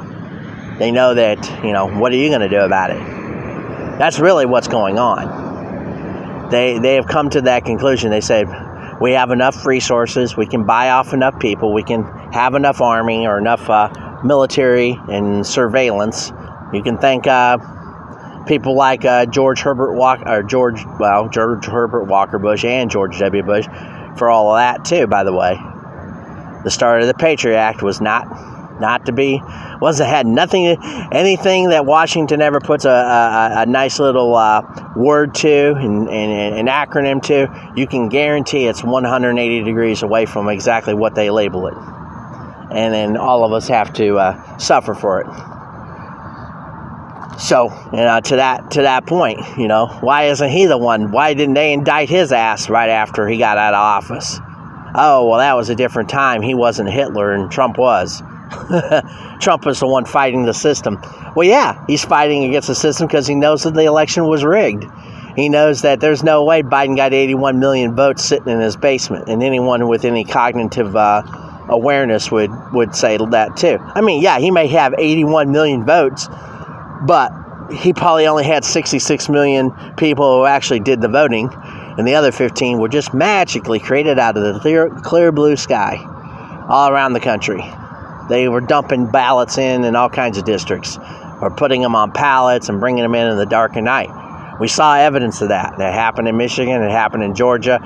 They 0.81 0.89
know 0.89 1.13
that, 1.13 1.63
you 1.63 1.73
know, 1.73 1.85
what 1.85 2.11
are 2.11 2.15
you 2.15 2.29
going 2.29 2.41
to 2.41 2.49
do 2.49 2.59
about 2.59 2.89
it? 2.89 2.97
That's 3.99 4.17
really 4.17 4.47
what's 4.47 4.67
going 4.67 4.97
on. 4.97 6.49
They, 6.49 6.79
they 6.79 6.95
have 6.95 7.05
come 7.05 7.29
to 7.29 7.41
that 7.41 7.65
conclusion. 7.65 8.09
They 8.09 8.19
say, 8.19 8.45
we 8.99 9.11
have 9.11 9.29
enough 9.29 9.67
resources, 9.67 10.35
we 10.35 10.47
can 10.47 10.65
buy 10.65 10.89
off 10.89 11.13
enough 11.13 11.39
people, 11.39 11.71
we 11.71 11.83
can 11.83 12.03
have 12.33 12.55
enough 12.55 12.81
army 12.81 13.27
or 13.27 13.37
enough 13.37 13.69
uh, 13.69 14.21
military 14.23 14.99
and 15.07 15.45
surveillance. 15.45 16.31
You 16.73 16.81
can 16.81 16.97
thank 16.97 17.27
uh, 17.27 17.59
people 18.47 18.75
like 18.75 19.05
uh, 19.05 19.27
George 19.27 19.61
Herbert 19.61 19.93
Walker, 19.93 20.27
or 20.27 20.41
George, 20.41 20.83
well, 20.99 21.29
George 21.29 21.63
Herbert 21.63 22.05
Walker 22.05 22.39
Bush 22.39 22.65
and 22.65 22.89
George 22.89 23.19
W. 23.19 23.43
Bush 23.43 23.67
for 24.17 24.31
all 24.31 24.49
of 24.49 24.57
that 24.57 24.83
too. 24.83 25.05
By 25.05 25.25
the 25.25 25.33
way, 25.33 25.59
the 26.63 26.71
start 26.71 27.01
of 27.01 27.07
the 27.07 27.13
Patriot 27.13 27.57
Act 27.57 27.83
was 27.83 28.01
not 28.01 28.50
not 28.81 29.05
to 29.05 29.13
be. 29.13 29.41
Wasn't 29.81 30.09
had 30.09 30.27
nothing 30.27 30.77
anything 31.11 31.69
that 31.69 31.85
Washington 31.85 32.41
ever 32.41 32.59
puts 32.59 32.85
a, 32.85 32.89
a, 32.89 33.61
a 33.61 33.65
nice 33.65 33.99
little 33.99 34.35
uh, 34.35 34.61
word 34.95 35.33
to 35.35 35.73
and, 35.75 36.09
and, 36.09 36.55
an 36.55 36.67
acronym 36.67 37.21
to 37.23 37.47
you 37.75 37.87
can 37.87 38.09
guarantee 38.09 38.65
it's 38.65 38.83
180 38.83 39.63
degrees 39.63 40.03
away 40.03 40.25
from 40.25 40.49
exactly 40.49 40.93
what 40.93 41.15
they 41.15 41.29
label 41.29 41.67
it. 41.67 41.75
And 42.73 42.93
then 42.93 43.17
all 43.17 43.43
of 43.43 43.53
us 43.53 43.67
have 43.67 43.93
to 43.93 44.17
uh, 44.17 44.57
suffer 44.57 44.93
for 44.93 45.21
it. 45.21 45.27
So 47.39 47.69
you 47.91 47.97
know 47.97 48.19
to 48.19 48.35
that 48.35 48.71
to 48.71 48.83
that 48.83 49.07
point 49.07 49.39
you 49.57 49.67
know 49.67 49.87
why 50.01 50.25
isn't 50.25 50.49
he 50.49 50.65
the 50.65 50.77
one? 50.77 51.11
Why 51.11 51.33
didn't 51.33 51.55
they 51.55 51.73
indict 51.73 52.09
his 52.09 52.31
ass 52.31 52.69
right 52.69 52.89
after 52.89 53.27
he 53.27 53.37
got 53.37 53.57
out 53.57 53.73
of 53.73 53.79
office? 53.79 54.39
Oh 54.93 55.27
well 55.27 55.39
that 55.39 55.55
was 55.55 55.69
a 55.69 55.75
different 55.75 56.09
time. 56.09 56.41
He 56.41 56.53
wasn't 56.53 56.89
hitler 56.89 57.31
and 57.31 57.49
trump 57.49 57.77
was 57.77 58.21
Trump 59.39 59.65
is 59.67 59.79
the 59.79 59.87
one 59.87 60.05
fighting 60.05 60.43
the 60.43 60.53
system. 60.53 61.01
Well, 61.35 61.47
yeah, 61.47 61.83
he's 61.87 62.03
fighting 62.03 62.43
against 62.43 62.67
the 62.67 62.75
system 62.75 63.07
because 63.07 63.27
he 63.27 63.35
knows 63.35 63.63
that 63.63 63.73
the 63.73 63.85
election 63.85 64.27
was 64.27 64.43
rigged. 64.43 64.85
He 65.35 65.47
knows 65.47 65.81
that 65.83 66.01
there's 66.01 66.23
no 66.23 66.43
way 66.43 66.61
Biden 66.61 66.97
got 66.97 67.13
81 67.13 67.59
million 67.59 67.95
votes 67.95 68.23
sitting 68.23 68.49
in 68.49 68.59
his 68.59 68.75
basement, 68.75 69.29
and 69.29 69.41
anyone 69.41 69.87
with 69.87 70.03
any 70.03 70.25
cognitive 70.25 70.95
uh, 70.95 71.23
awareness 71.69 72.29
would 72.31 72.51
would 72.73 72.95
say 72.95 73.17
that 73.17 73.55
too. 73.55 73.77
I 73.79 74.01
mean, 74.01 74.21
yeah, 74.21 74.39
he 74.39 74.51
may 74.51 74.67
have 74.67 74.93
81 74.97 75.51
million 75.51 75.85
votes, 75.85 76.27
but 77.05 77.31
he 77.73 77.93
probably 77.93 78.27
only 78.27 78.43
had 78.43 78.65
66 78.65 79.29
million 79.29 79.71
people 79.95 80.39
who 80.39 80.45
actually 80.45 80.81
did 80.81 80.99
the 80.99 81.07
voting, 81.07 81.49
and 81.97 82.05
the 82.05 82.15
other 82.15 82.31
15 82.31 82.79
were 82.79 82.89
just 82.89 83.13
magically 83.13 83.79
created 83.79 84.19
out 84.19 84.35
of 84.35 84.43
the 84.43 84.59
clear, 84.59 84.89
clear 84.89 85.31
blue 85.31 85.55
sky 85.55 85.97
all 86.67 86.89
around 86.89 87.13
the 87.13 87.19
country. 87.19 87.63
They 88.31 88.47
were 88.47 88.61
dumping 88.61 89.07
ballots 89.07 89.57
in 89.57 89.83
in 89.83 89.97
all 89.97 90.09
kinds 90.09 90.37
of 90.37 90.45
districts, 90.45 90.97
or 91.41 91.51
putting 91.51 91.81
them 91.81 91.95
on 91.95 92.13
pallets 92.13 92.69
and 92.69 92.79
bringing 92.79 93.03
them 93.03 93.13
in 93.13 93.27
in 93.27 93.35
the 93.37 93.45
dark 93.45 93.75
of 93.75 93.83
night. 93.83 94.09
We 94.57 94.69
saw 94.69 94.95
evidence 94.95 95.41
of 95.41 95.49
that. 95.49 95.77
That 95.77 95.93
happened 95.93 96.29
in 96.29 96.37
Michigan. 96.37 96.81
It 96.81 96.91
happened 96.91 97.23
in 97.23 97.35
Georgia. 97.35 97.79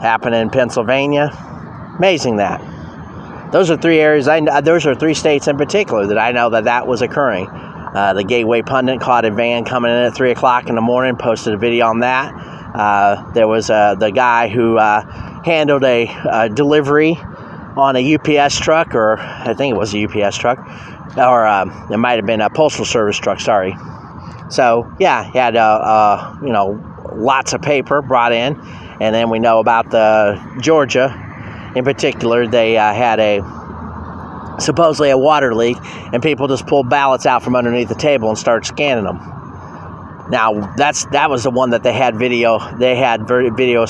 Happened 0.00 0.36
in 0.36 0.48
Pennsylvania. 0.48 1.30
Amazing 1.98 2.36
that. 2.36 2.62
Those 3.52 3.70
are 3.70 3.76
three 3.76 3.98
areas. 3.98 4.26
I 4.26 4.40
those 4.62 4.86
are 4.86 4.94
three 4.94 5.12
states 5.12 5.48
in 5.48 5.58
particular 5.58 6.06
that 6.06 6.18
I 6.18 6.32
know 6.32 6.48
that 6.50 6.64
that 6.64 6.86
was 6.86 7.02
occurring. 7.02 7.46
Uh, 7.48 8.14
the 8.14 8.24
Gateway 8.24 8.62
Pundit 8.62 9.02
caught 9.02 9.26
a 9.26 9.30
van 9.30 9.66
coming 9.66 9.90
in 9.90 9.98
at 9.98 10.14
three 10.14 10.30
o'clock 10.30 10.70
in 10.70 10.76
the 10.76 10.80
morning. 10.80 11.16
Posted 11.16 11.52
a 11.52 11.58
video 11.58 11.88
on 11.88 12.00
that. 12.00 12.32
Uh, 12.74 13.30
there 13.32 13.46
was 13.46 13.68
uh, 13.68 13.94
the 13.96 14.10
guy 14.10 14.48
who 14.48 14.78
uh, 14.78 15.02
handled 15.42 15.84
a, 15.84 16.08
a 16.30 16.48
delivery 16.48 17.18
on 17.76 17.96
a 17.96 18.14
UPS 18.14 18.60
truck, 18.60 18.94
or 18.94 19.18
I 19.18 19.54
think 19.54 19.74
it 19.74 19.78
was 19.78 19.94
a 19.94 20.04
UPS 20.04 20.36
truck, 20.36 20.58
or 21.16 21.46
um, 21.46 21.88
it 21.90 21.98
might 21.98 22.16
have 22.16 22.26
been 22.26 22.40
a 22.40 22.50
postal 22.50 22.84
service 22.84 23.18
truck. 23.18 23.40
Sorry. 23.40 23.74
So 24.50 24.92
yeah, 25.00 25.30
he 25.30 25.38
had 25.38 25.56
a, 25.56 25.60
a 25.60 26.38
you 26.42 26.52
know 26.52 26.80
lots 27.14 27.52
of 27.52 27.62
paper 27.62 28.02
brought 28.02 28.32
in, 28.32 28.60
and 29.00 29.14
then 29.14 29.30
we 29.30 29.38
know 29.38 29.58
about 29.58 29.90
the 29.90 30.58
Georgia, 30.60 31.72
in 31.74 31.84
particular. 31.84 32.46
They 32.46 32.76
uh, 32.76 32.92
had 32.92 33.20
a 33.20 33.40
supposedly 34.60 35.10
a 35.10 35.18
water 35.18 35.54
leak, 35.54 35.78
and 36.12 36.22
people 36.22 36.48
just 36.48 36.66
pulled 36.66 36.88
ballots 36.88 37.26
out 37.26 37.42
from 37.42 37.56
underneath 37.56 37.88
the 37.88 37.94
table 37.94 38.28
and 38.28 38.38
started 38.38 38.66
scanning 38.66 39.04
them. 39.04 39.18
Now 40.30 40.72
that's 40.76 41.04
that 41.06 41.28
was 41.28 41.42
the 41.42 41.50
one 41.50 41.70
that 41.70 41.82
they 41.82 41.92
had 41.92 42.16
video 42.16 42.58
they 42.78 42.96
had 42.96 43.26
video 43.26 43.54
video 43.54 43.84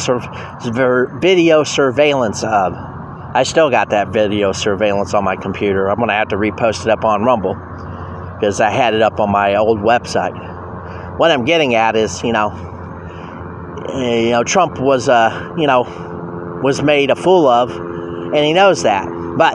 surveillance 1.64 2.43
of. 2.43 2.93
I 3.35 3.43
still 3.43 3.68
got 3.68 3.91
that 3.91 4.09
video 4.09 4.53
surveillance 4.53 5.12
on 5.12 5.24
my 5.24 5.35
computer. 5.35 5.89
I'm 5.91 5.99
gonna 5.99 6.12
have 6.12 6.28
to 6.28 6.37
repost 6.37 6.82
it 6.82 6.89
up 6.89 7.05
on 7.05 7.24
Rumble 7.24 7.55
because 8.35 8.61
I 8.61 8.70
had 8.70 8.95
it 8.95 9.03
up 9.03 9.18
on 9.18 9.28
my 9.30 9.57
old 9.57 9.80
website. 9.80 11.18
What 11.18 11.32
I'm 11.32 11.45
getting 11.45 11.74
at 11.74 11.97
is, 11.97 12.22
you 12.22 12.32
know, 12.32 12.51
eh, 13.93 14.20
you 14.20 14.30
know, 14.30 14.45
Trump 14.45 14.78
was, 14.78 15.09
uh, 15.09 15.53
you 15.59 15.66
know, 15.66 16.61
was 16.62 16.80
made 16.80 17.11
a 17.11 17.16
fool 17.16 17.49
of, 17.49 17.72
and 17.72 18.37
he 18.37 18.53
knows 18.53 18.85
that. 18.85 19.09
But 19.37 19.55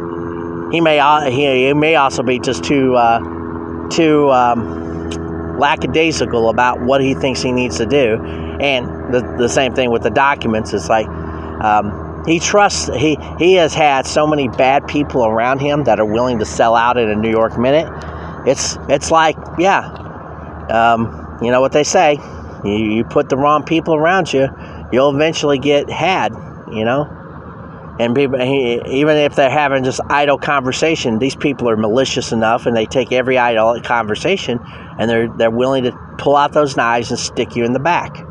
he 0.74 0.82
may 0.82 1.00
he 1.32 1.74
may 1.74 1.96
also 1.96 2.22
be 2.22 2.38
just 2.40 2.66
too 2.66 2.98
uh, 2.98 3.88
too 3.88 4.30
um, 4.30 5.58
lackadaisical 5.58 6.50
about 6.50 6.82
what 6.82 7.00
he 7.00 7.14
thinks 7.14 7.42
he 7.42 7.54
needs 7.54 7.78
to 7.78 7.86
do, 7.86 8.22
and 8.60 9.14
the 9.14 9.22
the 9.38 9.48
same 9.48 9.74
thing 9.74 9.90
with 9.90 10.04
the 10.04 10.10
documents. 10.10 10.74
It's 10.74 10.90
like 10.90 11.08
um, 11.08 12.09
he 12.26 12.40
trusts 12.40 12.90
he 12.96 13.18
he 13.38 13.54
has 13.54 13.74
had 13.74 14.06
so 14.06 14.28
many 14.28 14.48
bad 14.48 14.88
people 14.88 15.26
around 15.26 15.60
him 15.60 15.86
that 15.86 16.00
are 16.00 16.06
willing 16.06 16.40
to 16.40 16.46
sell 16.46 16.76
out 16.76 16.98
in 16.98 17.10
a 17.10 17.16
New 17.16 17.30
York 17.30 17.58
minute. 17.58 17.92
It's 18.48 18.78
it's 18.88 19.12
like 19.12 19.38
yeah, 19.58 19.82
um, 20.70 21.40
you 21.42 21.52
know 21.52 21.62
what 21.62 21.72
they 21.72 21.84
say. 21.84 22.20
You, 22.64 22.74
you 22.74 23.04
put 23.04 23.30
the 23.30 23.38
wrong 23.38 23.64
people 23.64 23.96
around 23.96 24.34
you, 24.34 24.48
you'll 24.92 25.16
eventually 25.16 25.60
get 25.60 25.90
had. 25.90 26.34
You 26.72 26.86
know 26.86 27.20
and 28.00 28.16
people, 28.16 28.42
even 28.42 29.18
if 29.18 29.36
they're 29.36 29.50
having 29.50 29.84
just 29.84 30.00
idle 30.10 30.38
conversation, 30.38 31.20
these 31.20 31.36
people 31.36 31.70
are 31.70 31.76
malicious 31.76 32.32
enough, 32.32 32.66
and 32.66 32.76
they 32.76 32.86
take 32.86 33.12
every 33.12 33.38
idle 33.38 33.80
conversation, 33.82 34.58
and 34.98 35.10
they're 35.10 35.28
they're 35.28 35.52
willing 35.52 35.84
to 35.84 35.92
pull 36.18 36.38
out 36.38 36.54
those 36.54 36.78
knives 36.78 37.12
and 37.12 37.20
stick 37.20 37.58
you 37.58 37.66
in 37.66 37.74
the 37.74 37.80
back. 37.80 38.26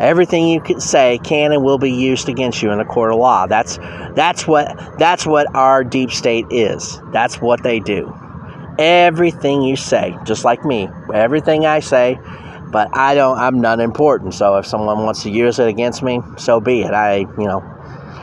Everything 0.00 0.48
you 0.48 0.60
can 0.60 0.80
say 0.80 1.18
can 1.22 1.52
and 1.52 1.62
will 1.62 1.78
be 1.78 1.92
used 1.92 2.28
against 2.28 2.62
you 2.62 2.70
in 2.70 2.80
a 2.80 2.84
court 2.84 3.12
of 3.12 3.18
law. 3.18 3.46
That's 3.46 3.76
that's 4.14 4.46
what 4.46 4.98
that's 4.98 5.26
what 5.26 5.54
our 5.54 5.84
deep 5.84 6.10
state 6.10 6.46
is. 6.50 6.98
That's 7.12 7.40
what 7.40 7.62
they 7.62 7.80
do. 7.80 8.12
Everything 8.78 9.62
you 9.62 9.76
say, 9.76 10.16
just 10.24 10.44
like 10.44 10.64
me, 10.64 10.88
everything 11.12 11.66
I 11.66 11.80
say, 11.80 12.18
but 12.70 12.88
I 12.96 13.14
don't. 13.14 13.38
I'm 13.38 13.60
not 13.60 13.80
important. 13.80 14.34
So 14.34 14.56
if 14.56 14.66
someone 14.66 15.04
wants 15.04 15.22
to 15.24 15.30
use 15.30 15.58
it 15.58 15.68
against 15.68 16.02
me, 16.02 16.20
so 16.38 16.58
be 16.58 16.82
it. 16.82 16.92
I, 16.92 17.18
you 17.18 17.46
know, 17.46 17.62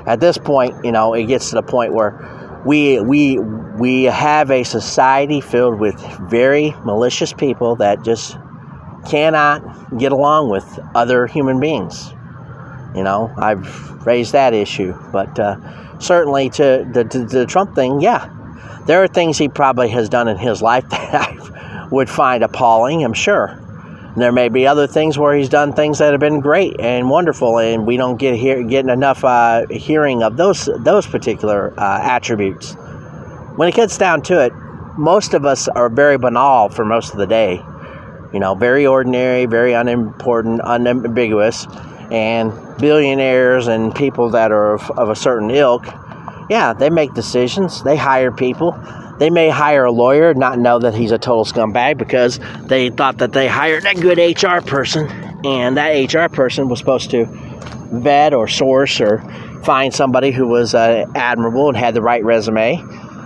at 0.07 0.19
this 0.19 0.37
point, 0.37 0.83
you 0.83 0.91
know, 0.91 1.13
it 1.13 1.25
gets 1.25 1.49
to 1.49 1.55
the 1.55 1.63
point 1.63 1.93
where 1.93 2.61
we 2.65 2.99
we 2.99 3.39
we 3.39 4.03
have 4.05 4.51
a 4.51 4.63
society 4.63 5.39
filled 5.39 5.79
with 5.79 5.95
very 6.29 6.71
malicious 6.83 7.31
people 7.31 7.75
that 7.77 8.03
just 8.03 8.37
cannot 9.07 9.97
get 9.97 10.11
along 10.11 10.49
with 10.49 10.79
other 10.95 11.27
human 11.27 11.59
beings. 11.59 12.11
You 12.95 13.03
know, 13.03 13.31
I've 13.37 14.05
raised 14.05 14.33
that 14.33 14.53
issue, 14.53 14.97
but 15.11 15.39
uh, 15.39 15.99
certainly 15.99 16.49
to 16.51 16.87
the, 16.91 17.03
to 17.03 17.25
the 17.25 17.45
Trump 17.45 17.75
thing, 17.75 18.01
yeah, 18.01 18.29
there 18.85 19.03
are 19.03 19.07
things 19.07 19.37
he 19.37 19.47
probably 19.47 19.89
has 19.89 20.09
done 20.09 20.27
in 20.27 20.37
his 20.37 20.61
life 20.71 20.89
that 20.89 21.13
I 21.13 21.87
would 21.91 22.09
find 22.09 22.43
appalling. 22.43 23.03
I'm 23.03 23.13
sure, 23.13 23.59
there 24.17 24.31
may 24.31 24.49
be 24.49 24.65
other 24.65 24.87
things 24.87 25.17
where 25.17 25.35
he's 25.35 25.49
done 25.49 25.73
things 25.73 25.99
that 25.99 26.11
have 26.11 26.19
been 26.19 26.39
great 26.39 26.79
and 26.79 27.09
wonderful, 27.09 27.59
and 27.59 27.85
we 27.85 27.95
don't 27.97 28.17
get 28.17 28.35
hear, 28.35 28.63
getting 28.63 28.89
enough 28.89 29.23
uh, 29.23 29.67
hearing 29.67 30.23
of 30.23 30.35
those 30.35 30.67
those 30.79 31.05
particular 31.05 31.73
uh, 31.79 31.99
attributes. 32.01 32.73
When 33.55 33.69
it 33.69 33.75
gets 33.75 33.97
down 33.97 34.21
to 34.23 34.43
it, 34.43 34.53
most 34.97 35.33
of 35.33 35.45
us 35.45 35.67
are 35.67 35.89
very 35.89 36.17
banal 36.17 36.69
for 36.69 36.83
most 36.83 37.13
of 37.13 37.19
the 37.19 37.27
day. 37.27 37.61
You 38.33 38.39
know, 38.39 38.55
very 38.55 38.85
ordinary, 38.85 39.45
very 39.45 39.73
unimportant, 39.73 40.61
unambiguous, 40.61 41.65
and 42.11 42.51
billionaires 42.77 43.67
and 43.67 43.93
people 43.93 44.29
that 44.31 44.51
are 44.51 44.75
of, 44.75 44.91
of 44.91 45.09
a 45.09 45.15
certain 45.15 45.49
ilk. 45.51 45.85
Yeah, 46.49 46.73
they 46.73 46.89
make 46.89 47.13
decisions. 47.13 47.83
They 47.83 47.95
hire 47.95 48.31
people 48.31 48.73
they 49.19 49.29
may 49.29 49.49
hire 49.49 49.83
a 49.83 49.91
lawyer, 49.91 50.33
not 50.33 50.57
know 50.57 50.79
that 50.79 50.95
he's 50.95 51.11
a 51.11 51.17
total 51.17 51.43
scumbag 51.43 51.97
because 51.97 52.39
they 52.63 52.89
thought 52.89 53.17
that 53.17 53.33
they 53.33 53.47
hired 53.47 53.85
a 53.85 53.93
good 53.93 54.17
HR 54.17 54.65
person, 54.65 55.07
and 55.45 55.75
that 55.75 56.13
HR 56.13 56.33
person 56.33 56.69
was 56.69 56.79
supposed 56.79 57.11
to 57.11 57.25
vet 57.91 58.33
or 58.33 58.47
source 58.47 59.01
or 59.01 59.19
find 59.63 59.93
somebody 59.93 60.31
who 60.31 60.47
was 60.47 60.73
uh, 60.73 61.05
admirable 61.15 61.67
and 61.67 61.75
had 61.75 61.93
the 61.93 62.01
right 62.01 62.23
resume. 62.23 62.81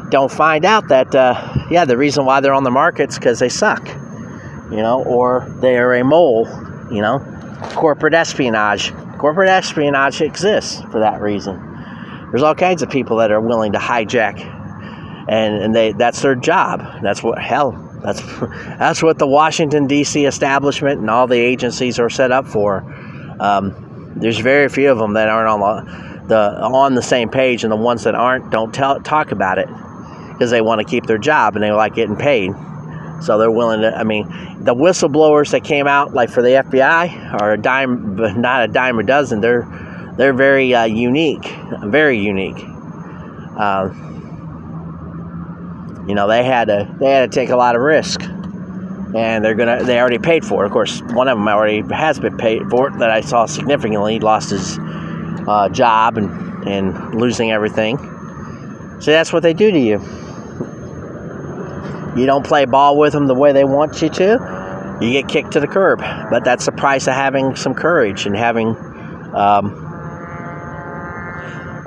Don't 0.09 0.31
find 0.31 0.65
out 0.65 0.87
that, 0.87 1.13
uh, 1.13 1.67
yeah, 1.69 1.85
the 1.85 1.97
reason 1.97 2.25
why 2.25 2.39
they're 2.39 2.53
on 2.53 2.63
the 2.63 2.71
market 2.71 3.09
is 3.09 3.19
because 3.19 3.37
they 3.37 3.49
suck, 3.49 3.87
you 4.75 4.81
know, 4.81 5.03
or 5.03 5.47
they're 5.61 5.93
a 5.93 6.03
mole, 6.03 6.47
you 6.91 7.01
know. 7.01 7.19
Corporate 7.75 8.13
espionage. 8.13 8.91
Corporate 9.17 9.49
espionage 9.49 10.21
exists 10.21 10.81
for 10.91 10.99
that 10.99 11.21
reason. 11.21 11.57
There's 12.31 12.43
all 12.43 12.55
kinds 12.55 12.81
of 12.81 12.89
people 12.89 13.17
that 13.17 13.31
are 13.31 13.39
willing 13.39 13.71
to 13.73 13.79
hijack 13.79 14.39
and 15.27 15.63
and 15.63 15.75
they 15.75 15.93
that's 15.93 16.21
their 16.21 16.35
job. 16.35 17.01
That's 17.01 17.23
what 17.23 17.39
hell. 17.39 17.71
That's 18.03 18.21
that's 18.79 19.01
what 19.01 19.19
the 19.19 19.27
Washington 19.27 19.87
D.C. 19.87 20.25
establishment 20.25 20.99
and 20.99 21.09
all 21.09 21.27
the 21.27 21.37
agencies 21.37 21.99
are 21.99 22.09
set 22.09 22.31
up 22.31 22.47
for. 22.47 22.83
Um, 23.39 24.13
there's 24.15 24.37
very 24.39 24.69
few 24.69 24.91
of 24.91 24.97
them 24.97 25.13
that 25.13 25.29
aren't 25.29 25.49
on 25.49 25.59
the, 25.59 26.27
the 26.27 26.61
on 26.61 26.95
the 26.95 27.01
same 27.01 27.29
page, 27.29 27.63
and 27.63 27.71
the 27.71 27.77
ones 27.77 28.03
that 28.03 28.15
aren't 28.15 28.51
don't 28.51 28.73
tell, 28.73 29.01
talk 29.01 29.31
about 29.31 29.57
it 29.57 29.67
because 30.29 30.51
they 30.51 30.61
want 30.61 30.79
to 30.79 30.85
keep 30.85 31.05
their 31.05 31.17
job 31.17 31.55
and 31.55 31.63
they 31.63 31.71
like 31.71 31.95
getting 31.95 32.15
paid. 32.15 32.51
So 33.23 33.37
they're 33.37 33.51
willing 33.51 33.81
to. 33.81 33.97
I 33.97 34.03
mean, 34.03 34.27
the 34.63 34.75
whistleblowers 34.75 35.51
that 35.51 35.63
came 35.63 35.87
out, 35.87 36.13
like 36.13 36.29
for 36.29 36.41
the 36.41 36.49
FBI, 36.49 37.41
are 37.41 37.53
a 37.53 37.57
dime, 37.57 38.15
not 38.39 38.63
a 38.63 38.67
dime 38.67 38.99
a 38.99 39.03
dozen. 39.03 39.39
They're 39.39 39.65
they're 40.17 40.33
very 40.33 40.75
uh, 40.75 40.83
unique, 40.83 41.45
very 41.83 42.19
unique. 42.19 42.61
Uh, 43.57 43.89
you 46.05 46.15
know, 46.15 46.27
they 46.27 46.43
had 46.43 46.67
to 46.67 46.93
they 46.99 47.11
had 47.11 47.31
to 47.31 47.39
take 47.39 47.49
a 47.49 47.55
lot 47.55 47.75
of 47.75 47.81
risk, 47.81 48.21
and 48.21 49.43
they're 49.43 49.55
gonna 49.55 49.83
they 49.83 49.99
already 49.99 50.19
paid 50.19 50.43
for 50.43 50.63
it. 50.63 50.67
Of 50.67 50.73
course, 50.73 51.01
one 51.01 51.29
of 51.29 51.37
them 51.37 51.47
already 51.47 51.81
has 51.93 52.19
been 52.19 52.37
paid 52.37 52.69
for 52.69 52.89
it. 52.89 52.99
That 52.99 53.09
I 53.09 53.21
saw 53.21 53.45
significantly 53.45 54.15
he 54.15 54.19
lost 54.19 54.49
his 54.49 54.77
uh, 55.47 55.69
job 55.69 56.17
and 56.17 56.67
and 56.67 57.15
losing 57.15 57.51
everything. 57.51 57.97
So 58.99 59.11
that's 59.11 59.31
what 59.31 59.43
they 59.43 59.53
do 59.53 59.71
to 59.71 59.79
you. 59.79 60.22
You 62.15 62.25
don't 62.25 62.45
play 62.45 62.65
ball 62.65 62.97
with 62.97 63.13
them 63.13 63.27
the 63.27 63.35
way 63.35 63.51
they 63.51 63.63
want 63.63 64.01
you 64.01 64.09
to, 64.09 64.97
you 65.01 65.11
get 65.11 65.27
kicked 65.27 65.51
to 65.53 65.59
the 65.59 65.67
curb. 65.67 65.99
But 65.99 66.43
that's 66.43 66.65
the 66.65 66.71
price 66.71 67.07
of 67.07 67.13
having 67.13 67.55
some 67.55 67.73
courage 67.73 68.25
and 68.25 68.35
having 68.35 68.75
um, 69.35 69.73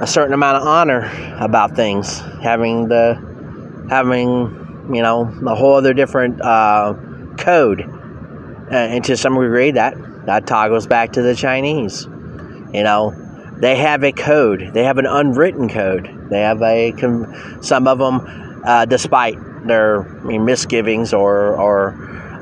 a 0.01 0.07
certain 0.07 0.35
amount 0.35 0.59
of 0.59 0.67
honor 0.67 1.11
about 1.39 1.77
things, 1.77 2.19
having 2.43 2.89
the 2.89 3.87
having, 3.89 4.91
you 4.93 5.03
know, 5.03 5.33
a 5.47 5.55
whole 5.55 5.75
other 5.75 5.95
different 5.95 6.41
uh, 6.41 6.95
code. 7.39 7.83
Uh, 7.83 8.75
and 8.75 9.05
to 9.05 9.17
some 9.17 9.35
degree, 9.35 9.71
that, 9.71 9.95
that 10.27 10.47
toggles 10.47 10.89
back 10.89 11.13
to 11.13 11.23
the 11.23 11.37
Chinese. 11.37 12.09
You 12.73 12.83
know, 12.83 13.15
they 13.61 13.77
have 13.77 14.03
a 14.03 14.11
code, 14.11 14.71
they 14.75 14.83
have 14.85 14.99
an 14.99 15.07
unwritten 15.07 15.69
code. 15.69 16.13
They 16.29 16.41
have 16.41 16.61
a, 16.63 16.93
some 17.63 17.87
of 17.87 17.99
them, 17.99 18.63
uh, 18.65 18.85
despite 18.87 19.39
their 19.67 20.03
misgivings 20.25 21.13
or, 21.13 21.55
or 21.61 21.91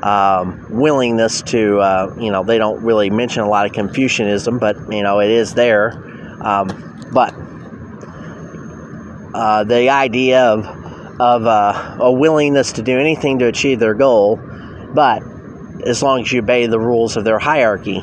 um, 0.03 0.65
willingness 0.69 1.41
to, 1.43 1.79
uh, 1.79 2.15
you 2.19 2.31
know, 2.31 2.43
they 2.43 2.57
don't 2.57 2.83
really 2.83 3.09
mention 3.09 3.43
a 3.43 3.49
lot 3.49 3.65
of 3.65 3.73
Confucianism, 3.73 4.59
but, 4.59 4.77
you 4.91 5.03
know, 5.03 5.19
it 5.19 5.29
is 5.29 5.53
there. 5.53 5.91
Um, 6.41 7.07
but 7.11 7.33
uh, 9.33 9.63
the 9.63 9.89
idea 9.89 10.45
of 10.45 10.65
of 11.19 11.45
uh, 11.45 11.97
a 11.99 12.11
willingness 12.11 12.73
to 12.73 12.81
do 12.81 12.99
anything 12.99 13.39
to 13.39 13.47
achieve 13.47 13.79
their 13.79 13.93
goal, 13.93 14.37
but 14.93 15.23
as 15.85 16.03
long 16.03 16.21
as 16.21 16.31
you 16.31 16.41
obey 16.41 16.67
the 16.67 16.79
rules 16.79 17.15
of 17.15 17.23
their 17.23 17.39
hierarchy 17.39 17.99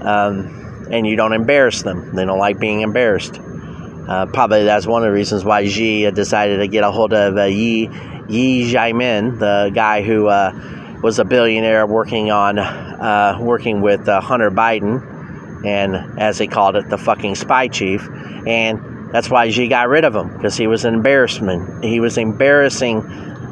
um, 0.00 0.88
and 0.90 1.06
you 1.06 1.16
don't 1.16 1.32
embarrass 1.32 1.82
them, 1.82 2.14
they 2.14 2.24
don't 2.24 2.38
like 2.38 2.58
being 2.58 2.80
embarrassed. 2.80 3.38
Uh, 3.38 4.26
probably 4.26 4.64
that's 4.64 4.86
one 4.86 5.02
of 5.02 5.06
the 5.06 5.12
reasons 5.12 5.44
why 5.44 5.66
Xi 5.66 6.10
decided 6.10 6.58
to 6.58 6.68
get 6.68 6.84
a 6.84 6.90
hold 6.90 7.12
of 7.12 7.36
uh, 7.36 7.44
Yi, 7.44 7.86
Ye 8.32 8.72
Jianming, 8.72 9.38
the 9.38 9.70
guy 9.74 10.00
who 10.00 10.26
uh, 10.26 10.98
was 11.02 11.18
a 11.18 11.24
billionaire 11.24 11.86
working 11.86 12.30
on 12.30 12.58
uh, 12.58 13.36
working 13.38 13.82
with 13.82 14.08
uh, 14.08 14.22
Hunter 14.22 14.50
Biden, 14.50 15.66
and 15.66 16.18
as 16.18 16.38
they 16.38 16.46
called 16.46 16.76
it, 16.76 16.88
the 16.88 16.96
fucking 16.96 17.34
spy 17.34 17.68
chief, 17.68 18.08
and 18.46 19.12
that's 19.12 19.28
why 19.28 19.50
Xi 19.50 19.68
got 19.68 19.90
rid 19.90 20.06
of 20.06 20.16
him 20.16 20.32
because 20.34 20.56
he 20.56 20.66
was 20.66 20.86
an 20.86 20.94
embarrassment. 20.94 21.84
He 21.84 22.00
was 22.00 22.16
embarrassing 22.16 23.02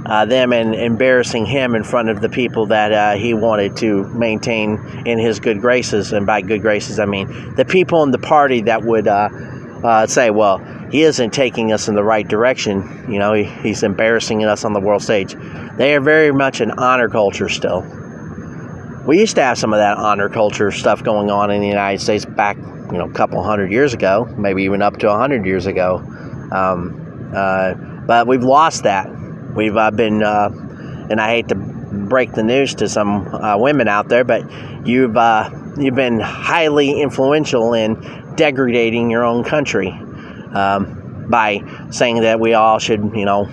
uh, 0.07 0.25
them 0.25 0.55
and 0.55 0.75
embarrassing 0.75 1.45
him 1.45 1.75
in 1.75 1.85
front 1.85 2.09
of 2.09 2.23
the 2.23 2.31
people 2.31 2.65
that 2.67 2.91
uh, 2.91 3.13
he 3.19 3.35
wanted 3.35 3.77
to 3.77 4.05
maintain 4.15 4.79
in 5.05 5.19
his 5.19 5.41
good 5.41 5.61
graces. 5.61 6.15
And 6.15 6.25
by 6.25 6.41
good 6.41 6.63
graces, 6.63 6.99
I 6.99 7.05
mean 7.05 7.55
the 7.55 7.67
people 7.67 8.03
in 8.03 8.13
the 8.13 8.19
party 8.19 8.63
that 8.63 8.83
would 8.83 9.07
uh, 9.07 10.07
say, 10.07 10.31
well, 10.31 10.59
he 10.91 11.03
isn't 11.03 11.31
taking 11.31 11.73
us 11.73 11.89
in 11.89 11.95
the 11.95 12.03
right 12.03 12.27
direction. 12.27 13.07
You 13.11 13.19
know, 13.19 13.33
he, 13.33 13.45
he's 13.45 13.83
embarrassing 13.83 14.45
us 14.45 14.65
on 14.65 14.73
the 14.73 14.81
world 14.81 15.03
stage. 15.03 15.37
They 15.77 15.95
are 15.95 16.01
very 16.01 16.33
much 16.33 16.61
an 16.61 16.73
honor 16.73 17.09
culture 17.09 17.49
still. 17.49 17.83
We 19.07 19.19
used 19.19 19.37
to 19.37 19.43
have 19.43 19.57
some 19.57 19.73
of 19.73 19.79
that 19.79 19.97
honor 19.99 20.29
culture 20.29 20.71
stuff 20.73 21.03
going 21.03 21.31
on 21.31 21.51
in 21.51 21.61
the 21.61 21.69
United 21.69 22.01
States 22.01 22.25
back, 22.25 22.57
you 22.57 22.99
know, 22.99 23.09
a 23.09 23.13
couple 23.13 23.43
hundred 23.43 23.73
years 23.73 23.95
ago, 23.95 24.25
maybe 24.37 24.65
even 24.65 24.83
up 24.83 24.99
to 24.99 25.11
a 25.11 25.17
hundred 25.17 25.47
years 25.47 25.67
ago. 25.67 25.97
Um, 26.53 27.33
uh, 27.35 27.75
but 28.07 28.27
we've 28.27 28.43
lost 28.43 28.83
that. 28.83 29.09
We've 29.55 29.77
uh, 29.77 29.93
been, 29.93 30.23
uh, 30.23 30.51
and 31.09 31.21
I 31.21 31.29
hate 31.29 31.49
to 31.49 31.55
break 31.55 32.33
the 32.33 32.43
news 32.43 32.75
to 32.77 32.89
some 32.89 33.33
uh, 33.33 33.57
women 33.57 33.89
out 33.89 34.09
there, 34.09 34.25
but 34.25 34.43
you've 34.87 35.17
uh, 35.17 35.51
you've 35.79 35.95
been 35.95 36.19
highly 36.21 37.01
influential 37.01 37.75
in 37.75 38.35
degrading 38.37 39.11
your 39.11 39.25
own 39.25 39.45
country 39.45 39.99
um, 40.53 41.27
by 41.29 41.61
saying 41.91 42.21
that 42.23 42.41
we 42.41 42.55
all 42.55 42.79
should, 42.79 43.13
you 43.15 43.25
know, 43.25 43.49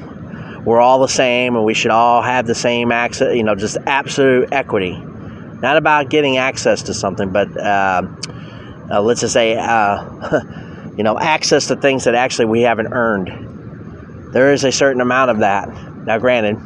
we're 0.65 0.81
all 0.81 0.99
the 0.99 1.07
same 1.07 1.55
and 1.55 1.63
we 1.63 1.73
should 1.73 1.91
all 1.91 2.21
have 2.21 2.45
the 2.45 2.55
same 2.55 2.91
access, 2.91 3.35
you 3.35 3.43
know, 3.43 3.55
just 3.55 3.77
absolute 3.85 4.51
equity. 4.51 4.97
Not 5.61 5.77
about 5.77 6.09
getting 6.09 6.37
access 6.37 6.83
to 6.83 6.93
something, 6.93 7.31
but 7.31 7.55
uh, 7.57 8.03
uh, 8.91 9.01
let's 9.01 9.21
just 9.21 9.33
say, 9.33 9.55
uh, 9.57 10.41
you 10.97 11.03
know, 11.03 11.17
access 11.17 11.67
to 11.67 11.75
things 11.75 12.03
that 12.03 12.15
actually 12.15 12.45
we 12.45 12.61
haven't 12.61 12.87
earned. 12.91 14.33
There 14.33 14.51
is 14.51 14.63
a 14.63 14.71
certain 14.71 15.01
amount 15.01 15.31
of 15.31 15.39
that. 15.39 15.69
Now, 16.05 16.17
granted, 16.17 16.57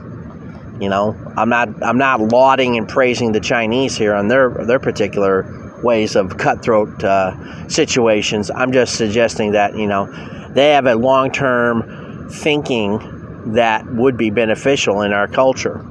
you 0.81 0.89
know, 0.89 1.15
I'm 1.37 1.49
not 1.49 1.83
I'm 1.83 1.99
not 1.99 2.21
lauding 2.21 2.75
and 2.77 2.89
praising 2.89 3.33
the 3.33 3.39
Chinese 3.39 3.95
here 3.95 4.15
on 4.15 4.27
their 4.27 4.49
their 4.49 4.79
particular 4.79 5.43
ways 5.83 6.15
of 6.15 6.37
cutthroat 6.37 7.03
uh, 7.03 7.67
situations. 7.67 8.51
I'm 8.53 8.71
just 8.71 8.95
suggesting 8.95 9.51
that 9.53 9.75
you 9.75 9.87
know 9.87 10.07
they 10.53 10.71
have 10.71 10.85
a 10.85 10.95
long 10.95 11.31
term 11.31 12.29
thinking 12.29 13.53
that 13.53 13.85
would 13.85 14.17
be 14.17 14.29
beneficial 14.29 15.01
in 15.01 15.13
our 15.13 15.27
culture, 15.27 15.85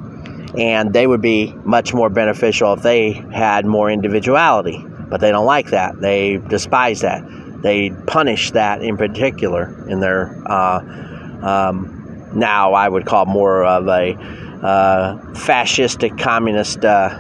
and 0.57 0.93
they 0.93 1.07
would 1.07 1.23
be 1.23 1.53
much 1.65 1.93
more 1.93 2.09
beneficial 2.09 2.73
if 2.75 2.83
they 2.83 3.13
had 3.13 3.67
more 3.67 3.91
individuality. 3.91 4.85
But 5.09 5.21
they 5.21 5.33
don't 5.33 5.47
like 5.47 5.71
that. 5.71 6.01
They 6.01 6.37
despise 6.37 7.01
that. 7.01 7.23
They 7.63 7.91
punish 8.07 8.53
that 8.53 8.83
in 8.83 8.97
particular 8.97 9.89
in 9.89 10.01
their 10.01 10.41
uh, 10.47 10.79
um, 11.43 12.01
now 12.33 12.75
I 12.75 12.89
would 12.89 13.07
call 13.07 13.27
more 13.27 13.65
of 13.65 13.89
a 13.89 14.15
uh, 14.63 15.19
fascistic 15.33 16.19
communist. 16.19 16.85
Uh, 16.85 17.17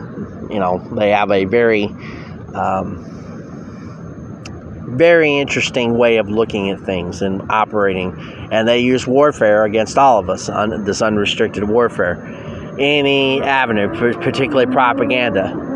you 0.51 0.59
know, 0.59 0.79
they 0.95 1.11
have 1.11 1.31
a 1.31 1.45
very, 1.45 1.89
um, 2.55 3.05
very 4.97 5.39
interesting 5.39 5.97
way 5.97 6.17
of 6.17 6.29
looking 6.29 6.71
at 6.71 6.81
things 6.81 7.23
and 7.23 7.51
operating, 7.51 8.13
and 8.51 8.67
they 8.67 8.81
use 8.81 9.07
warfare 9.07 9.65
against 9.65 9.97
all 9.97 10.19
of 10.19 10.29
us. 10.29 10.49
On 10.49 10.85
this 10.85 11.01
unrestricted 11.03 11.65
warfare, 11.65 12.17
any 12.79 13.41
avenue, 13.43 13.89
particularly 14.21 14.67
propaganda. 14.73 15.69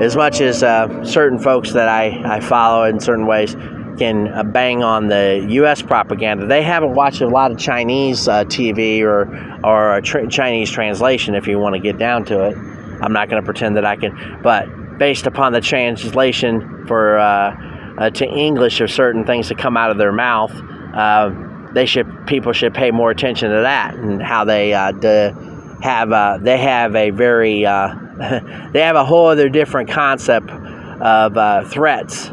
As 0.00 0.16
much 0.16 0.40
as 0.40 0.62
uh, 0.62 1.04
certain 1.04 1.38
folks 1.38 1.72
that 1.72 1.88
I, 1.88 2.36
I 2.36 2.40
follow 2.40 2.84
in 2.84 3.00
certain 3.00 3.26
ways 3.26 3.54
can 3.98 4.28
uh, 4.28 4.42
bang 4.42 4.82
on 4.82 5.08
the 5.08 5.46
U.S. 5.50 5.82
propaganda. 5.82 6.46
They 6.46 6.62
haven't 6.62 6.94
watched 6.94 7.20
a 7.20 7.28
lot 7.28 7.52
of 7.52 7.58
Chinese 7.58 8.26
uh, 8.26 8.44
TV 8.44 9.02
or 9.02 9.28
or 9.62 10.00
Chinese 10.00 10.70
translation. 10.70 11.34
If 11.34 11.46
you 11.46 11.58
want 11.58 11.74
to 11.74 11.80
get 11.80 11.98
down 11.98 12.24
to 12.26 12.46
it, 12.46 12.56
I'm 13.02 13.12
not 13.12 13.28
going 13.28 13.42
to 13.42 13.44
pretend 13.44 13.76
that 13.76 13.84
I 13.84 13.96
can. 13.96 14.40
But 14.42 14.68
based 15.00 15.26
upon 15.26 15.52
the 15.52 15.60
translation 15.60 16.86
for 16.86 17.18
uh, 17.18 17.96
uh, 17.98 18.10
to 18.10 18.24
English 18.24 18.80
of 18.80 18.88
certain 18.88 19.26
things 19.26 19.48
that 19.48 19.58
come 19.58 19.76
out 19.76 19.90
of 19.90 19.98
their 19.98 20.12
mouth, 20.12 20.52
uh, 20.94 21.30
they 21.74 21.86
should 21.86 22.06
people 22.28 22.52
should 22.52 22.72
pay 22.72 22.92
more 22.92 23.10
attention 23.10 23.50
to 23.50 23.62
that 23.62 23.94
and 23.94 24.22
how 24.22 24.44
they 24.44 24.72
uh, 24.72 24.92
de, 24.92 25.34
have 25.82 26.44
they 26.44 26.58
have 26.58 26.94
a 26.94 27.10
very 27.10 27.62
they 28.72 28.80
have 28.80 28.94
a 28.94 29.04
whole 29.04 29.26
other 29.26 29.48
different 29.48 29.90
concept 29.90 30.48
of 30.50 31.68
threats 31.68 32.30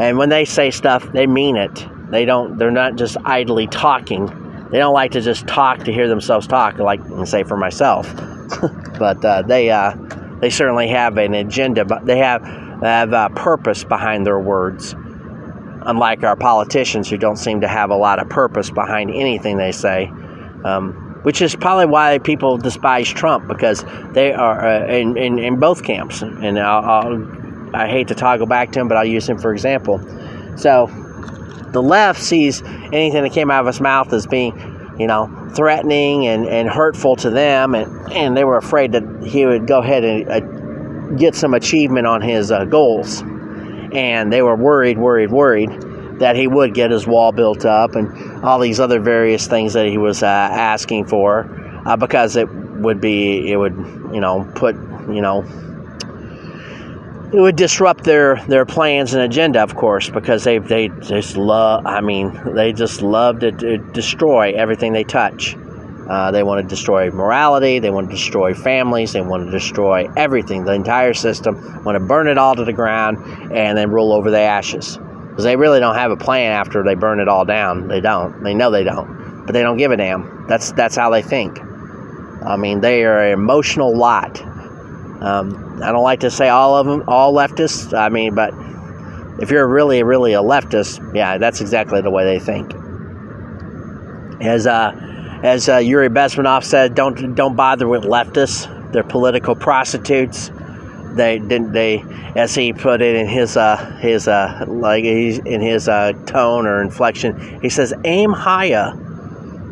and 0.00 0.16
when 0.16 0.30
they 0.30 0.46
say 0.46 0.70
stuff, 0.70 1.12
they 1.12 1.26
mean 1.26 1.56
it. 1.56 1.86
They 2.10 2.24
don't. 2.24 2.56
They're 2.56 2.70
not 2.70 2.96
just 2.96 3.18
idly 3.22 3.66
talking. 3.66 4.26
They 4.70 4.78
don't 4.78 4.94
like 4.94 5.10
to 5.12 5.20
just 5.20 5.46
talk 5.46 5.80
to 5.84 5.92
hear 5.92 6.08
themselves 6.08 6.46
talk. 6.46 6.78
Like 6.78 7.02
say 7.26 7.42
for 7.42 7.58
myself, 7.58 8.10
but 8.98 9.22
uh, 9.22 9.42
they 9.42 9.68
uh, 9.68 9.94
they 10.40 10.50
certainly 10.50 10.88
have 10.88 11.16
an 11.16 11.34
agenda. 11.34 11.84
But 11.84 12.06
they 12.06 12.18
have 12.18 12.42
have 12.82 13.12
a 13.12 13.30
purpose 13.34 13.84
behind 13.84 14.26
their 14.26 14.40
words. 14.40 14.94
Unlike 15.82 16.24
our 16.24 16.36
politicians, 16.36 17.08
who 17.08 17.16
don't 17.16 17.36
seem 17.36 17.62
to 17.62 17.68
have 17.68 17.90
a 17.90 17.96
lot 17.96 18.18
of 18.18 18.28
purpose 18.28 18.70
behind 18.70 19.10
anything 19.10 19.56
they 19.56 19.72
say. 19.72 20.10
Um, 20.64 21.06
which 21.22 21.42
is 21.42 21.54
probably 21.54 21.86
why 21.86 22.18
people 22.18 22.56
despise 22.56 23.08
Trump 23.08 23.46
because 23.46 23.84
they 24.12 24.32
are 24.32 24.66
uh, 24.66 24.86
in, 24.86 25.16
in, 25.16 25.38
in 25.38 25.58
both 25.58 25.84
camps. 25.84 26.22
And 26.22 26.58
I'll, 26.58 26.84
I'll 26.84 27.40
I 27.74 27.88
hate 27.88 28.08
to 28.08 28.14
toggle 28.14 28.46
back 28.46 28.72
to 28.72 28.80
him, 28.80 28.88
but 28.88 28.96
I'll 28.96 29.04
use 29.04 29.28
him 29.28 29.38
for 29.38 29.52
example. 29.52 30.00
So 30.56 30.86
the 31.72 31.82
left 31.82 32.20
sees 32.20 32.62
anything 32.92 33.22
that 33.22 33.32
came 33.32 33.50
out 33.50 33.60
of 33.60 33.66
his 33.66 33.80
mouth 33.80 34.12
as 34.12 34.26
being, 34.26 34.52
you 35.00 35.06
know, 35.06 35.50
threatening 35.54 36.26
and, 36.26 36.46
and 36.46 36.68
hurtful 36.68 37.16
to 37.16 37.30
them, 37.30 37.74
and, 37.74 38.12
and 38.12 38.36
they 38.36 38.44
were 38.44 38.58
afraid 38.58 38.92
that 38.92 39.24
he 39.24 39.46
would 39.46 39.66
go 39.66 39.78
ahead 39.78 40.04
and 40.04 40.28
uh, 40.28 40.40
get 41.16 41.34
some 41.34 41.54
achievement 41.54 42.06
on 42.06 42.20
his 42.20 42.52
uh, 42.52 42.66
goals. 42.66 43.22
And 43.92 44.30
they 44.30 44.42
were 44.42 44.54
worried, 44.54 44.98
worried, 44.98 45.30
worried 45.30 45.70
that 46.18 46.36
he 46.36 46.46
would 46.46 46.74
get 46.74 46.90
his 46.90 47.06
wall 47.06 47.32
built 47.32 47.64
up 47.64 47.94
and 47.94 48.44
all 48.44 48.58
these 48.58 48.78
other 48.78 49.00
various 49.00 49.46
things 49.46 49.72
that 49.72 49.86
he 49.86 49.96
was 49.96 50.22
uh, 50.22 50.26
asking 50.26 51.06
for 51.06 51.48
uh, 51.86 51.96
because 51.96 52.36
it 52.36 52.46
would 52.52 53.00
be, 53.00 53.50
it 53.50 53.56
would, 53.56 53.74
you 54.12 54.20
know, 54.20 54.46
put, 54.54 54.74
you 55.08 55.22
know, 55.22 55.46
it 57.32 57.40
would 57.40 57.56
disrupt 57.56 58.04
their 58.04 58.36
their 58.46 58.66
plans 58.66 59.14
and 59.14 59.22
agenda, 59.22 59.62
of 59.62 59.76
course, 59.76 60.10
because 60.10 60.44
they 60.44 60.58
they 60.58 60.88
just 60.88 61.36
love. 61.36 61.86
I 61.86 62.00
mean, 62.00 62.54
they 62.54 62.72
just 62.72 63.02
love 63.02 63.40
to, 63.40 63.52
to 63.52 63.78
destroy 63.78 64.52
everything 64.52 64.92
they 64.92 65.04
touch. 65.04 65.56
Uh, 66.08 66.32
they 66.32 66.42
want 66.42 66.60
to 66.60 66.68
destroy 66.68 67.08
morality. 67.10 67.78
They 67.78 67.90
want 67.90 68.10
to 68.10 68.16
destroy 68.16 68.52
families. 68.52 69.12
They 69.12 69.20
want 69.20 69.44
to 69.44 69.50
destroy 69.52 70.08
everything, 70.16 70.64
the 70.64 70.72
entire 70.72 71.14
system. 71.14 71.84
Want 71.84 71.94
to 71.94 72.00
burn 72.00 72.26
it 72.26 72.36
all 72.36 72.56
to 72.56 72.64
the 72.64 72.72
ground 72.72 73.18
and 73.52 73.78
then 73.78 73.90
roll 73.90 74.12
over 74.12 74.28
the 74.28 74.40
ashes. 74.40 74.98
Because 75.28 75.44
they 75.44 75.54
really 75.54 75.78
don't 75.78 75.94
have 75.94 76.10
a 76.10 76.16
plan 76.16 76.50
after 76.50 76.82
they 76.82 76.96
burn 76.96 77.20
it 77.20 77.28
all 77.28 77.44
down. 77.44 77.86
They 77.86 78.00
don't. 78.00 78.42
They 78.42 78.54
know 78.54 78.72
they 78.72 78.82
don't, 78.82 79.46
but 79.46 79.52
they 79.52 79.62
don't 79.62 79.76
give 79.76 79.92
a 79.92 79.96
damn. 79.96 80.46
That's 80.48 80.72
that's 80.72 80.96
how 80.96 81.10
they 81.10 81.22
think. 81.22 81.60
I 82.44 82.56
mean, 82.56 82.80
they 82.80 83.04
are 83.04 83.26
an 83.26 83.32
emotional 83.32 83.96
lot. 83.96 84.42
Um, 85.20 85.82
I 85.82 85.92
don't 85.92 86.02
like 86.02 86.20
to 86.20 86.30
say 86.30 86.48
all 86.48 86.76
of 86.76 86.86
them, 86.86 87.04
all 87.06 87.34
leftists. 87.34 87.96
I 87.96 88.08
mean, 88.08 88.34
but 88.34 88.54
if 89.40 89.50
you're 89.50 89.66
really, 89.66 90.02
really 90.02 90.32
a 90.32 90.42
leftist, 90.42 91.14
yeah, 91.14 91.38
that's 91.38 91.60
exactly 91.60 92.00
the 92.00 92.10
way 92.10 92.24
they 92.24 92.38
think. 92.38 92.72
As 94.40 94.66
uh, 94.66 94.92
as 95.42 95.68
uh, 95.68 95.76
Yuri 95.78 96.08
Bezmenov 96.08 96.64
said, 96.64 96.94
don't 96.94 97.34
don't 97.34 97.56
bother 97.56 97.86
with 97.86 98.04
leftists. 98.04 98.92
They're 98.92 99.02
political 99.02 99.54
prostitutes. 99.54 100.50
They 101.12 101.38
didn't 101.38 101.72
they, 101.72 102.04
as 102.36 102.54
he 102.54 102.72
put 102.72 103.02
it 103.02 103.16
in 103.16 103.26
his 103.28 103.56
uh, 103.56 103.76
his 104.00 104.28
uh, 104.28 104.64
like 104.68 105.04
he's 105.04 105.38
in 105.38 105.60
his 105.60 105.88
uh, 105.88 106.12
tone 106.26 106.66
or 106.66 106.80
inflection. 106.82 107.60
He 107.60 107.68
says, 107.68 107.92
"Aim 108.04 108.32
higher," 108.32 108.92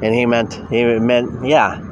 and 0.02 0.14
he 0.14 0.26
meant 0.26 0.54
he 0.68 0.84
meant 0.98 1.46
yeah. 1.46 1.84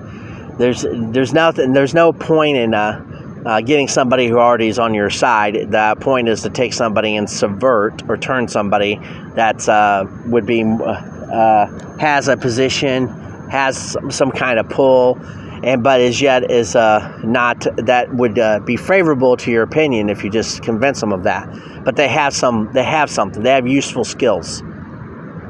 There's 0.59 0.85
there's 0.91 1.33
nothing. 1.33 1.73
There's 1.75 1.95
no 1.95 2.13
point 2.13 2.57
in 2.57 2.75
uh, 2.75 3.16
uh, 3.45 3.61
getting 3.61 3.89
somebody 3.89 4.27
who 4.27 4.39
already 4.39 4.69
is 4.69 4.79
on 4.79 4.95
your 4.95 5.11
side. 5.11 5.55
The 5.71 5.97
point 6.01 6.29
is 6.29 6.43
to 6.43 6.51
take 6.51 6.73
somebody 6.73 7.17
and 7.17 7.29
subvert 7.29 8.09
or 8.09 8.17
turn 8.17 8.49
somebody 8.49 8.97
that 9.35 9.69
uh, 9.69 10.07
would 10.27 10.47
be 10.47 10.63
uh, 10.63 10.67
uh, 10.67 11.99
has 11.99 12.29
a 12.29 12.37
position, 12.37 13.09
has 13.51 13.97
some, 14.11 14.31
kind 14.31 14.59
of 14.59 14.69
pull, 14.69 15.19
and 15.65 15.83
but 15.83 16.01
as 16.01 16.21
yet 16.21 16.51
is 16.51 16.77
uh, 16.77 17.21
not 17.25 17.67
that 17.77 18.15
would 18.15 18.39
be 18.65 18.77
favorable 18.77 19.37
to 19.37 19.51
your 19.51 19.63
opinion 19.63 20.09
if 20.09 20.23
you 20.23 20.31
just 20.31 20.63
convince 20.63 21.01
them 21.01 21.13
of 21.13 21.25
that. 21.25 21.49
But 21.85 21.97
they 21.97 22.09
have 22.09 22.35
some. 22.35 22.73
They 22.73 22.85
have 22.85 23.11
something. 23.11 23.43
They 23.43 23.53
have 23.53 23.67
useful 23.67 24.05
skills. 24.05 24.63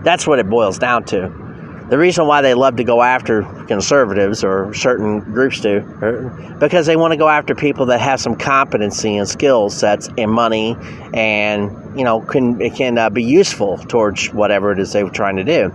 That's 0.03 0.27
what 0.27 0.39
it 0.39 0.49
boils 0.49 0.79
down 0.79 1.05
to 1.07 1.46
the 1.89 1.99
reason 1.99 2.27
why 2.27 2.43
they 2.43 2.55
love 2.55 2.77
to 2.77 2.85
go 2.85 3.01
after 3.03 3.43
conservatives 3.67 4.43
or 4.43 4.75
certain 4.75 5.21
groups 5.21 5.61
do, 5.61 5.81
because 6.59 6.87
they 6.87 6.97
want 6.97 7.13
to 7.13 7.17
go 7.17 7.29
after 7.29 7.55
people 7.55 7.87
that 7.87 8.01
have 8.01 8.21
some 8.21 8.35
competency 8.35 9.17
and 9.17 9.29
skill 9.29 9.71
sets 9.71 10.09
and 10.19 10.31
money, 10.31 10.77
and 11.15 11.99
you 11.99 12.05
know 12.05 12.21
can 12.21 12.61
it 12.61 12.75
can 12.75 12.99
uh, 12.99 13.09
be 13.09 13.23
useful 13.23 13.79
towards 13.79 14.33
whatever 14.33 14.73
it 14.73 14.81
is 14.81 14.93
they're 14.93 15.09
trying 15.09 15.37
to 15.37 15.45
do. 15.45 15.73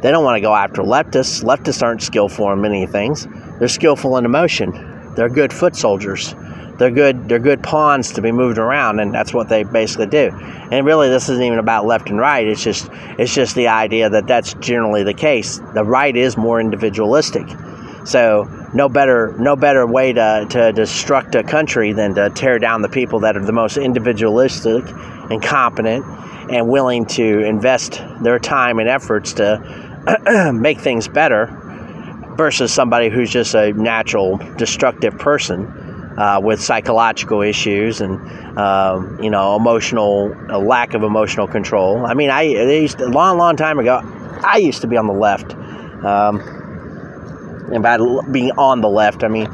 They 0.00 0.10
don't 0.10 0.24
want 0.24 0.36
to 0.36 0.40
go 0.40 0.54
after 0.54 0.82
leftists. 0.82 1.42
Leftists 1.42 1.82
aren't 1.82 2.02
skillful 2.02 2.50
in 2.52 2.60
many 2.60 2.86
things. 2.86 3.26
they're 3.58 3.68
skillful 3.68 4.16
in 4.16 4.24
emotion. 4.24 5.14
They're 5.16 5.28
good 5.28 5.52
foot 5.52 5.76
soldiers. 5.76 6.34
They're 6.78 6.90
good. 6.90 7.28
They're 7.28 7.38
good 7.38 7.62
pawns 7.62 8.12
to 8.12 8.22
be 8.22 8.32
moved 8.32 8.58
around, 8.58 9.00
and 9.00 9.12
that's 9.12 9.32
what 9.32 9.48
they 9.48 9.62
basically 9.62 10.06
do. 10.06 10.30
And 10.70 10.84
really, 10.84 11.08
this 11.08 11.28
isn't 11.28 11.42
even 11.42 11.58
about 11.58 11.86
left 11.86 12.10
and 12.10 12.18
right. 12.18 12.46
It's 12.46 12.62
just 12.62 12.88
it's 13.18 13.34
just 13.34 13.54
the 13.54 13.68
idea 13.68 14.10
that 14.10 14.26
that's 14.26 14.54
generally 14.54 15.02
the 15.02 15.14
case. 15.14 15.58
The 15.74 15.84
right 15.84 16.14
is 16.14 16.36
more 16.36 16.60
individualistic. 16.60 17.46
So 18.04 18.44
no 18.74 18.88
better 18.88 19.34
no 19.38 19.56
better 19.56 19.86
way 19.86 20.12
to, 20.12 20.46
to 20.50 20.58
destruct 20.72 21.34
a 21.34 21.42
country 21.42 21.92
than 21.92 22.14
to 22.16 22.30
tear 22.30 22.58
down 22.58 22.82
the 22.82 22.88
people 22.88 23.20
that 23.20 23.36
are 23.36 23.44
the 23.44 23.52
most 23.52 23.78
individualistic 23.78 24.84
and 25.30 25.42
competent 25.42 26.04
and 26.50 26.68
willing 26.68 27.06
to 27.06 27.40
invest 27.40 28.02
their 28.20 28.38
time 28.38 28.78
and 28.78 28.88
efforts 28.88 29.32
to 29.34 30.52
make 30.54 30.78
things 30.78 31.08
better 31.08 31.46
versus 32.36 32.72
somebody 32.72 33.08
who's 33.08 33.30
just 33.30 33.54
a 33.54 33.72
natural 33.72 34.36
destructive 34.56 35.18
person 35.18 35.85
uh, 36.16 36.40
with 36.42 36.60
psychological 36.60 37.42
issues 37.42 38.00
and 38.00 38.18
um, 38.58 39.18
you 39.22 39.30
know 39.30 39.56
emotional 39.56 40.34
a 40.50 40.58
lack 40.58 40.94
of 40.94 41.02
emotional 41.02 41.46
control. 41.46 42.04
I 42.06 42.14
mean, 42.14 42.30
I 42.30 42.42
used 42.42 43.00
a 43.00 43.08
long, 43.08 43.38
long 43.38 43.56
time 43.56 43.78
ago. 43.78 44.00
I 44.42 44.58
used 44.58 44.82
to 44.82 44.86
be 44.86 44.96
on 44.96 45.06
the 45.06 45.14
left, 45.14 45.54
um, 46.04 46.40
and 47.72 47.82
by 47.82 47.98
being 48.30 48.52
on 48.52 48.80
the 48.80 48.88
left, 48.88 49.24
I 49.24 49.28
mean 49.28 49.48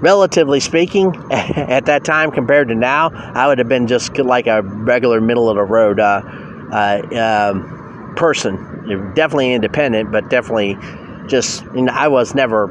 relatively 0.00 0.60
speaking, 0.60 1.14
at 1.30 1.86
that 1.86 2.04
time 2.04 2.30
compared 2.30 2.68
to 2.68 2.74
now, 2.74 3.10
I 3.12 3.46
would 3.46 3.58
have 3.58 3.68
been 3.68 3.86
just 3.86 4.16
like 4.18 4.46
a 4.46 4.62
regular 4.62 5.20
middle 5.20 5.48
of 5.48 5.56
the 5.56 5.64
road 5.64 6.00
uh, 6.00 6.22
uh, 6.72 7.50
um, 7.52 8.14
person. 8.16 9.12
Definitely 9.14 9.54
independent, 9.54 10.12
but 10.12 10.28
definitely 10.30 10.76
just 11.28 11.64
you 11.74 11.82
know, 11.82 11.92
I 11.92 12.08
was 12.08 12.34
never 12.34 12.68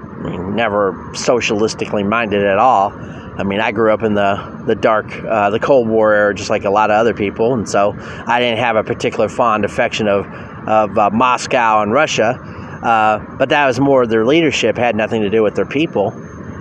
never 0.53 0.93
socialistically 1.13 2.07
minded 2.07 2.43
at 2.43 2.57
all. 2.57 2.91
I 3.37 3.43
mean, 3.43 3.59
I 3.59 3.71
grew 3.71 3.93
up 3.93 4.03
in 4.03 4.13
the 4.13 4.63
the 4.65 4.75
dark, 4.75 5.13
uh, 5.23 5.49
the 5.49 5.59
Cold 5.59 5.89
War 5.89 6.13
era, 6.13 6.33
just 6.33 6.49
like 6.49 6.63
a 6.63 6.69
lot 6.69 6.89
of 6.89 6.95
other 6.95 7.13
people, 7.13 7.53
and 7.53 7.67
so 7.67 7.93
I 7.97 8.39
didn't 8.39 8.59
have 8.59 8.75
a 8.75 8.83
particular 8.83 9.27
fond 9.27 9.65
affection 9.65 10.07
of 10.07 10.25
of 10.67 10.97
uh, 10.97 11.09
Moscow 11.11 11.81
and 11.81 11.91
Russia. 11.91 12.39
Uh, 12.81 13.37
but 13.37 13.49
that 13.49 13.65
was 13.65 13.79
more 13.79 14.05
their 14.05 14.25
leadership 14.25 14.77
had 14.77 14.95
nothing 14.95 15.21
to 15.21 15.29
do 15.29 15.43
with 15.43 15.55
their 15.55 15.65
people. 15.65 16.13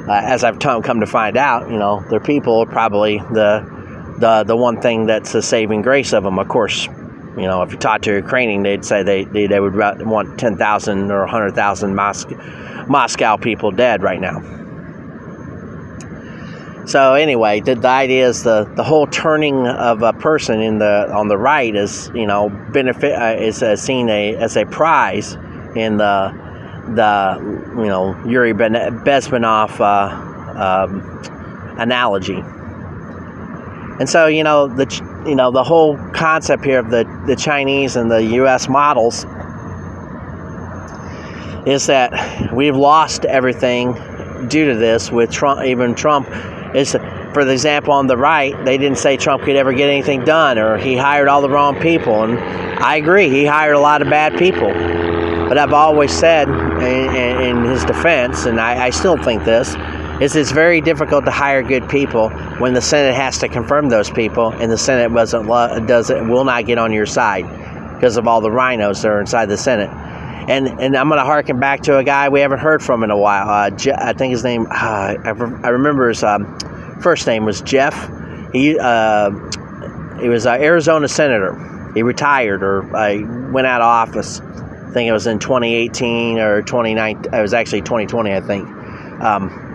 Uh, 0.09 0.20
as 0.22 0.45
I've 0.45 0.59
t- 0.59 0.80
come 0.82 1.01
to 1.01 1.07
find 1.07 1.36
out, 1.36 1.70
you 1.70 1.78
know, 1.78 2.05
their 2.11 2.20
people 2.20 2.61
are 2.61 2.66
probably 2.66 3.18
the 3.18 4.16
the 4.18 4.45
the 4.45 4.57
one 4.57 4.80
thing 4.80 5.07
that's 5.07 5.32
the 5.32 5.42
saving 5.42 5.82
grace 5.82 6.12
of 6.12 6.24
them. 6.24 6.38
Of 6.38 6.49
course, 6.49 6.88
you 7.37 7.43
know, 7.43 7.62
if 7.62 7.72
you 7.72 7.78
talk 7.78 8.03
to 8.03 8.14
Ukrainian, 8.14 8.62
they'd 8.62 8.85
say 8.85 9.03
they, 9.03 9.24
they, 9.24 9.47
they 9.47 9.61
would 9.61 9.74
want 9.74 10.39
10,000 10.39 11.11
or 11.11 11.20
100,000 11.20 11.95
Mos- 11.95 12.26
Moscow 12.87 13.37
people 13.37 13.70
dead 13.70 14.03
right 14.03 14.20
now. 14.20 14.41
So 16.87 17.14
anyway, 17.14 17.61
the, 17.61 17.74
the, 17.76 17.89
idea 17.89 18.28
is 18.28 18.43
the, 18.43 18.64
the 18.76 18.85
whole 18.85 19.07
turning 19.07 19.66
of 19.66 20.03
a 20.03 20.12
person 20.12 20.61
in 20.61 20.78
the 20.78 21.11
on 21.11 21.28
the 21.28 21.39
right 21.39 21.74
is 21.74 22.11
you 22.14 22.26
know 22.26 22.51
benefit 22.74 23.14
uh, 23.14 23.41
is 23.41 23.62
uh, 23.62 23.74
seen 23.74 24.11
a, 24.11 24.37
as 24.37 24.57
a 24.59 24.66
prize 24.66 25.32
in 25.74 25.97
the 25.97 26.30
the 26.95 27.39
you 27.78 27.87
know 27.87 28.14
Yuri 28.26 28.53
Bezmenov 28.53 29.80
uh, 29.80 30.85
um, 30.85 31.78
analogy. 31.78 32.43
And 33.99 34.09
so 34.09 34.26
you 34.26 34.45
know 34.45 34.66
the 34.66 34.85
you 35.27 35.35
know 35.35 35.51
the 35.51 35.64
whole 35.64 35.97
concept 36.12 36.64
here 36.64 36.79
of 36.79 36.91
the, 36.91 37.05
the 37.27 37.37
Chinese 37.37 37.97
and 37.97 38.11
the 38.11 38.25
U.S. 38.25 38.68
models 38.68 39.25
is 41.66 41.87
that 41.87 42.53
we've 42.53 42.77
lost 42.77 43.25
everything 43.25 43.95
due 44.49 44.66
to 44.66 44.77
this 44.77 45.11
with 45.11 45.31
Trump. 45.31 45.64
Even 45.64 45.95
Trump 45.95 46.29
is, 46.75 46.93
for 46.93 47.45
the 47.45 47.53
example, 47.53 47.93
on 47.93 48.07
the 48.07 48.16
right, 48.16 48.53
they 48.64 48.77
didn't 48.77 48.99
say 48.99 49.16
Trump 49.16 49.43
could 49.45 49.57
ever 49.57 49.72
get 49.72 49.89
anything 49.89 50.25
done, 50.25 50.59
or 50.59 50.77
he 50.77 50.97
hired 50.97 51.29
all 51.29 51.41
the 51.41 51.49
wrong 51.49 51.81
people. 51.81 52.25
And 52.25 52.39
I 52.83 52.97
agree, 52.97 53.31
he 53.31 53.47
hired 53.47 53.77
a 53.77 53.81
lot 53.81 54.03
of 54.03 54.11
bad 54.11 54.39
people. 54.39 54.72
But 55.49 55.59
I've 55.59 55.72
always 55.72 56.12
said, 56.12 56.49
in, 56.49 57.16
in 57.16 57.64
his 57.64 57.85
defense, 57.85 58.45
and 58.45 58.61
I, 58.61 58.87
I 58.87 58.91
still 58.91 59.16
think 59.16 59.45
this, 59.45 59.75
is 60.25 60.37
it's 60.37 60.53
very 60.53 60.81
difficult 60.81 61.27
to 61.27 61.31
hire 61.31 61.62
good 61.62 61.87
people 61.89 62.31
when 62.59 62.72
the 62.72 62.81
Senate 62.81 63.14
has 63.14 63.39
to 63.39 63.49
confirm 63.49 63.91
those 63.91 64.11
people, 64.11 64.53
and 64.53 64.72
the 64.72 64.79
Senate 64.79 65.11
wasn't 65.12 65.47
does 65.87 66.09
it 66.09 66.25
will 66.25 66.45
not 66.45 66.64
get 66.64 66.79
on 66.79 66.93
your 66.93 67.05
side 67.05 67.45
because 67.95 68.16
of 68.16 68.27
all 68.27 68.41
the 68.41 68.51
rhinos 68.51 69.03
that 69.03 69.09
are 69.09 69.20
inside 69.20 69.47
the 69.47 69.59
Senate. 69.59 69.91
And 70.49 70.68
and 70.81 70.97
I'm 70.97 71.09
going 71.09 71.18
to 71.18 71.25
harken 71.25 71.61
back 71.61 71.83
to 71.83 71.99
a 71.99 72.05
guy 72.05 72.31
we 72.31 72.41
haven't 72.41 72.61
heard 72.61 72.83
from 72.83 73.03
in 73.05 73.11
a 73.11 73.18
while. 73.18 73.49
Uh, 73.49 73.70
Je- 73.70 73.93
I 73.93 74.14
think 74.14 74.33
his 74.33 74.43
name 74.43 74.66
uh, 74.70 74.72
I, 74.72 75.29
I, 75.29 75.68
remember 75.68 76.09
his 76.09 76.22
um, 76.22 76.59
first 77.01 77.27
name 77.27 77.45
was 77.45 77.61
Jeff. 77.61 77.95
He 78.53 78.79
uh, 78.79 79.31
he 80.20 80.29
was 80.29 80.47
an 80.47 80.62
Arizona 80.62 81.07
senator. 81.07 81.93
He 81.95 82.03
retired 82.03 82.62
or 82.62 82.97
uh, 82.97 83.51
went 83.53 83.66
out 83.66 83.83
of 83.83 83.87
office. 83.87 84.41
I 84.41 84.91
think 84.93 85.09
it 85.09 85.12
was 85.12 85.27
in 85.27 85.39
2018 85.39 86.39
or 86.39 86.62
2019. 86.62 87.35
It 87.35 87.43
was 87.43 87.53
actually 87.53 87.83
2020, 87.83 88.33
I 88.33 88.41
think. 88.41 88.68
Um, 89.20 89.75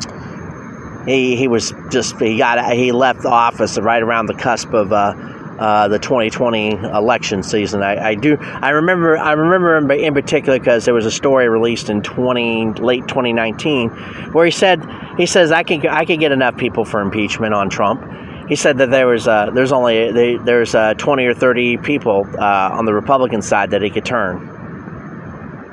he 1.06 1.36
he 1.36 1.48
was 1.48 1.74
just 1.90 2.20
he 2.20 2.38
got 2.38 2.74
he 2.74 2.92
left 2.92 3.22
the 3.22 3.30
office 3.30 3.78
right 3.78 4.02
around 4.02 4.28
the 4.28 4.34
cusp 4.34 4.74
of 4.74 4.92
uh, 4.92 5.14
uh, 5.60 5.88
the 5.90 6.00
2020 6.00 6.72
election 6.72 7.44
season. 7.44 7.84
I, 7.84 8.12
I, 8.12 8.16
do 8.16 8.38
I 8.40 8.70
remember 8.70 9.18
I 9.18 9.34
remember 9.34 9.76
him 9.76 9.92
in 9.92 10.14
particular 10.14 10.58
because 10.58 10.86
there 10.86 10.94
was 10.94 11.06
a 11.06 11.12
story 11.12 11.50
released 11.50 11.90
in 11.90 12.02
20 12.02 12.74
late 12.76 13.08
2019 13.08 13.90
where 14.32 14.46
he 14.46 14.52
said 14.52 14.82
he 15.18 15.26
says 15.26 15.52
I 15.52 15.64
can 15.64 15.86
I 15.88 16.06
can 16.06 16.20
get 16.20 16.32
enough 16.32 16.56
people 16.56 16.86
for 16.86 17.02
impeachment 17.02 17.54
on 17.54 17.70
Trump. 17.70 18.04
He 18.48 18.56
said 18.56 18.78
that 18.78 18.90
there 18.90 19.08
was 19.08 19.28
uh, 19.28 19.52
there's 19.54 19.72
only 19.72 20.38
there's 20.38 20.74
uh, 20.74 20.94
20 20.94 21.26
or 21.26 21.34
30 21.34 21.78
people 21.78 22.26
uh, 22.40 22.70
on 22.72 22.86
the 22.86 22.94
Republican 22.94 23.42
side 23.42 23.72
that 23.72 23.82
he 23.82 23.90
could 23.90 24.06
turn. 24.06 24.59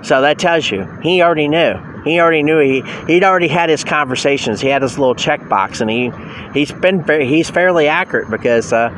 So 0.06 0.20
that 0.20 0.38
tells 0.38 0.70
you 0.70 0.86
he 1.02 1.20
already 1.20 1.48
knew. 1.48 1.74
He 2.04 2.20
already 2.20 2.44
knew 2.44 2.60
he 2.60 2.82
he'd 3.08 3.24
already 3.24 3.48
had 3.48 3.68
his 3.68 3.82
conversations. 3.82 4.60
He 4.60 4.68
had 4.68 4.82
his 4.82 5.00
little 5.00 5.16
checkbox, 5.16 5.80
and 5.80 5.90
he 5.90 6.12
he's 6.56 6.70
been 6.70 7.02
he's 7.26 7.50
fairly 7.50 7.88
accurate 7.88 8.30
because 8.30 8.72
uh, 8.72 8.90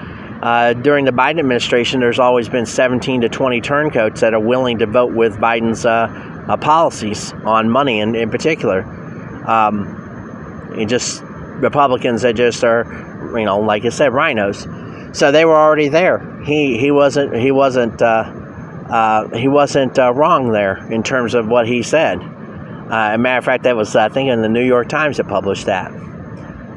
uh, 0.43 0.75
during 0.75 1.07
the 1.07 1.11
Biden 1.11 1.39
administration, 1.39 1.99
there's 2.01 2.19
always 2.19 2.51
been 2.51 2.67
17 2.67 3.23
to 3.23 3.31
20 3.31 3.61
turncoats 3.63 4.21
that 4.21 4.35
are 4.35 4.41
willing 4.41 4.81
to 4.81 4.87
vote 4.87 5.15
with 5.15 5.37
Biden's 5.37 5.87
uh, 5.87 6.09
uh 6.47 6.59
policies 6.59 7.33
on 7.47 7.71
money, 7.71 8.01
in, 8.01 8.15
in 8.15 8.29
particular. 8.31 8.83
Um, 9.49 10.85
just 10.87 11.23
Republicans 11.23 12.21
that 12.21 12.37
just 12.37 12.63
are, 12.65 12.85
you 13.35 13.47
know, 13.47 13.61
like 13.61 13.87
I 13.87 13.89
said, 13.89 14.13
rhinos. 14.13 14.67
So 15.13 15.33
they 15.33 15.47
were 15.47 15.57
already 15.57 15.89
there. 15.89 16.43
He 16.45 16.77
he 16.77 16.91
wasn't 16.91 17.35
he 17.35 17.51
wasn't 17.51 18.03
uh, 18.03 18.31
uh, 18.91 19.29
he 19.37 19.49
wasn't 19.49 19.99
uh, 19.99 20.13
wrong 20.15 20.51
there 20.51 20.91
in 20.91 21.03
terms 21.03 21.35
of 21.35 21.49
what 21.49 21.67
he 21.67 21.83
said. 21.83 22.19
Uh, 22.21 23.11
a 23.13 23.19
matter 23.19 23.39
of 23.39 23.45
fact, 23.45 23.65
that 23.65 23.77
was 23.77 23.95
I 23.95 24.09
think 24.09 24.31
in 24.31 24.41
the 24.41 24.49
New 24.49 24.65
York 24.65 24.89
Times 24.89 25.19
that 25.19 25.29
published 25.29 25.67
that. 25.67 25.93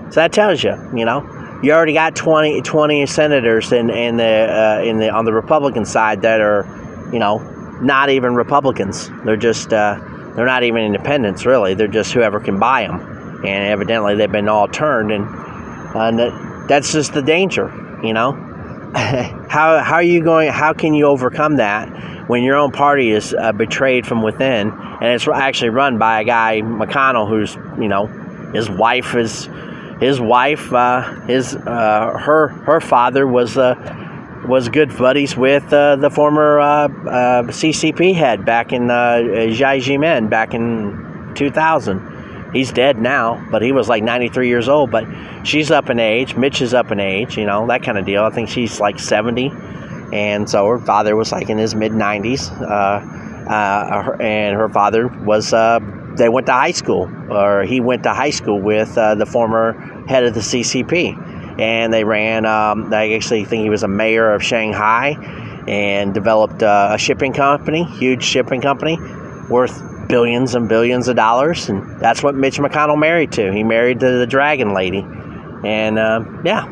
So 0.10 0.16
that 0.16 0.34
tells 0.34 0.62
you, 0.62 0.76
you 0.94 1.06
know, 1.06 1.22
you 1.64 1.72
already 1.72 1.94
got 1.94 2.16
20, 2.16 2.62
20 2.62 3.06
senators 3.06 3.72
in, 3.72 3.90
in 3.90 4.18
the 4.18 4.24
uh, 4.24 4.84
in 4.84 4.98
the 4.98 5.10
on 5.10 5.24
the 5.24 5.32
Republican 5.32 5.86
side 5.86 6.24
that 6.24 6.42
are, 6.42 6.66
you 7.14 7.20
know, 7.20 7.38
not 7.82 8.10
even 8.10 8.36
Republicans. 8.36 9.10
They're 9.24 9.38
just 9.38 9.72
uh, 9.72 9.98
they're 10.36 10.46
not 10.46 10.64
even 10.64 10.84
independents 10.84 11.46
really. 11.46 11.76
They're 11.76 11.88
just 11.88 12.12
whoever 12.12 12.42
can 12.42 12.60
buy 12.60 12.88
them, 12.88 13.00
and 13.46 13.68
evidently 13.68 14.16
they've 14.16 14.32
been 14.32 14.50
all 14.50 14.68
turned, 14.68 15.12
and 15.12 15.26
and 15.96 16.20
that, 16.20 16.66
that's 16.68 16.92
just 16.92 17.14
the 17.14 17.22
danger, 17.22 17.72
you 18.04 18.14
know. 18.14 18.51
how 18.96 19.80
how 19.80 19.96
are 19.96 20.04
you 20.04 20.22
going? 20.22 20.52
How 20.52 20.74
can 20.74 20.94
you 20.94 21.06
overcome 21.06 21.58
that 21.58 21.88
when 22.28 22.44
your 22.44 22.58
own 22.58 22.72
party 22.72 23.12
is 23.12 23.34
uh, 23.34 23.54
betrayed 23.54 24.06
from 24.06 24.22
within, 24.22 24.70
and 24.72 25.04
it's 25.04 25.28
actually 25.28 25.70
run 25.70 25.98
by 25.98 26.22
a 26.22 26.24
guy 26.26 26.62
McConnell, 26.62 27.28
who's 27.28 27.56
you 27.82 27.88
know, 27.88 28.08
his 28.54 28.70
wife 28.70 29.16
is 29.16 29.48
his 30.02 30.20
wife, 30.20 30.74
uh, 30.74 31.04
his 31.22 31.56
uh, 31.56 32.18
her 32.18 32.50
her 32.50 32.82
father 32.82 33.26
was 33.26 33.58
uh, 33.58 33.76
was 34.46 34.68
good 34.68 34.98
buddies 34.98 35.38
with 35.38 35.72
uh, 35.72 35.96
the 35.96 36.10
former 36.10 36.60
uh, 36.60 36.88
CCP 36.90 38.14
head 38.14 38.44
back 38.44 38.74
in 38.74 38.92
uh, 38.92 39.20
Jiang 39.24 39.82
Zemin 39.82 40.30
back 40.30 40.54
in 40.54 41.32
2000 41.36 42.11
he's 42.54 42.72
dead 42.72 43.00
now, 43.00 43.46
but 43.52 43.62
he 43.62 43.72
was 43.72 43.90
like 43.90 44.04
93 44.04 44.48
years 44.48 44.70
old. 44.70 44.92
But 44.92 45.06
she's 45.44 45.72
up 45.72 45.90
in 45.90 46.00
age. 46.00 46.36
Mitch 46.36 46.62
is 46.62 46.74
up 46.74 46.92
in 46.92 47.00
age, 47.00 47.38
you 47.38 47.46
know, 47.46 47.66
that 47.68 47.84
kind 47.84 47.98
of 47.98 48.06
deal. 48.06 48.24
I 48.24 48.30
think 48.30 48.50
she's 48.50 48.80
like 48.80 49.00
70. 49.00 49.52
And 50.14 50.50
so 50.50 50.68
her 50.68 50.80
father 50.80 51.16
was 51.16 51.32
like 51.32 51.50
in 51.50 51.58
his 51.58 51.76
mid 51.76 51.92
90s. 51.92 52.52
Uh, 52.62 53.22
uh, 53.50 54.18
and 54.20 54.56
her 54.56 54.70
father 54.70 55.08
was, 55.08 55.54
uh, 55.54 55.80
they 56.18 56.30
went 56.30 56.48
to 56.48 56.54
high 56.54 56.72
school, 56.72 57.10
or 57.32 57.64
he 57.64 57.80
went 57.80 58.04
to 58.04 58.14
high 58.14 58.30
school 58.30 58.60
with 58.60 58.98
uh, 58.98 59.16
the 59.16 59.26
former 59.26 59.74
head 60.08 60.24
of 60.24 60.34
the 60.34 60.42
CCP. 60.42 61.60
And 61.60 61.94
they 61.94 62.04
ran, 62.04 62.46
um, 62.46 62.94
I 62.94 63.14
actually 63.14 63.46
think 63.46 63.64
he 63.64 63.70
was 63.70 63.84
a 63.84 63.88
mayor 63.88 64.34
of 64.34 64.44
Shanghai 64.44 65.16
and 65.68 66.14
developed 66.14 66.64
uh, 66.64 66.90
a 66.92 66.98
shipping 66.98 67.34
company, 67.34 67.84
huge 67.84 68.24
shipping 68.24 68.62
company, 68.62 68.98
worth 69.50 69.91
billions 70.12 70.56
and 70.56 70.68
billions 70.68 71.08
of 71.08 71.16
dollars, 71.16 71.70
and 71.70 72.00
that's 72.00 72.22
what 72.22 72.36
Mitch 72.36 72.58
McConnell 72.58 73.00
married 73.00 73.32
to. 73.32 73.52
He 73.52 73.64
married 73.64 74.02
to 74.02 74.20
the 74.20 74.28
Dragon 74.28 74.74
Lady, 74.74 75.08
and 75.64 75.98
uh, 75.98 76.24
yeah, 76.44 76.68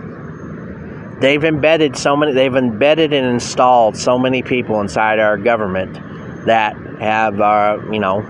they've 1.22 1.44
embedded 1.44 1.96
so 1.96 2.18
many. 2.18 2.34
They've 2.34 2.54
embedded 2.54 3.14
and 3.14 3.26
installed 3.26 3.96
so 3.96 4.20
many 4.20 4.44
people 4.44 4.82
inside 4.82 5.20
our 5.20 5.38
government 5.38 5.94
that 6.46 6.76
have 7.00 7.40
our, 7.40 7.82
you 7.94 8.00
know, 8.00 8.22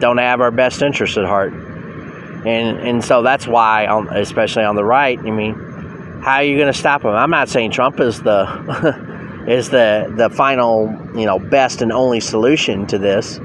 don't 0.00 0.18
have 0.18 0.40
our 0.40 0.50
best 0.50 0.80
interests 0.80 1.18
at 1.18 1.26
heart, 1.26 1.52
and 1.52 2.78
and 2.78 3.04
so 3.04 3.20
that's 3.22 3.46
why, 3.46 3.84
especially 4.12 4.64
on 4.64 4.74
the 4.74 4.84
right, 4.84 5.18
I 5.18 5.30
mean, 5.30 5.54
how 6.22 6.36
are 6.36 6.44
you 6.44 6.56
going 6.56 6.72
to 6.72 6.78
stop 6.78 7.02
them? 7.02 7.12
I'm 7.12 7.30
not 7.30 7.50
saying 7.50 7.72
Trump 7.72 8.00
is 8.00 8.22
the 8.22 9.44
is 9.46 9.68
the 9.68 10.10
the 10.16 10.30
final 10.30 10.88
you 11.14 11.26
know 11.26 11.38
best 11.38 11.82
and 11.82 11.92
only 11.92 12.20
solution 12.20 12.86
to 12.86 12.96
this. 12.96 13.38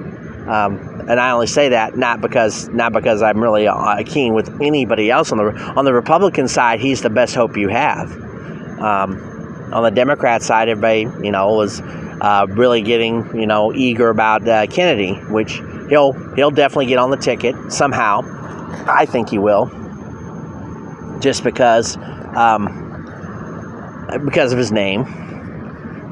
Um, 0.47 0.90
and 1.11 1.19
I 1.19 1.31
only 1.31 1.47
say 1.47 1.67
that 1.69 1.97
not 1.97 2.21
because 2.21 2.69
not 2.69 2.93
because 2.93 3.21
I'm 3.21 3.43
really 3.43 3.67
uh, 3.67 4.01
keen 4.05 4.33
with 4.33 4.61
anybody 4.61 5.11
else 5.11 5.33
on 5.33 5.39
the 5.39 5.51
on 5.75 5.83
the 5.83 5.93
Republican 5.93 6.47
side. 6.47 6.79
He's 6.79 7.01
the 7.01 7.09
best 7.09 7.35
hope 7.35 7.57
you 7.57 7.67
have. 7.67 8.09
Um, 8.79 9.69
on 9.73 9.83
the 9.83 9.91
Democrat 9.91 10.41
side, 10.41 10.69
everybody 10.69 11.01
you 11.21 11.33
know 11.33 11.53
was 11.53 11.81
uh, 11.81 12.47
really 12.49 12.81
getting 12.81 13.37
you 13.37 13.45
know 13.45 13.73
eager 13.73 14.07
about 14.07 14.47
uh, 14.47 14.67
Kennedy, 14.67 15.15
which 15.29 15.59
he'll 15.89 16.13
he'll 16.35 16.49
definitely 16.49 16.85
get 16.85 16.97
on 16.97 17.11
the 17.11 17.17
ticket 17.17 17.73
somehow. 17.73 18.21
I 18.87 19.05
think 19.05 19.31
he 19.31 19.37
will, 19.37 19.65
just 21.19 21.43
because 21.43 21.97
um, 22.37 22.87
because 24.23 24.53
of 24.53 24.57
his 24.57 24.71
name 24.71 25.03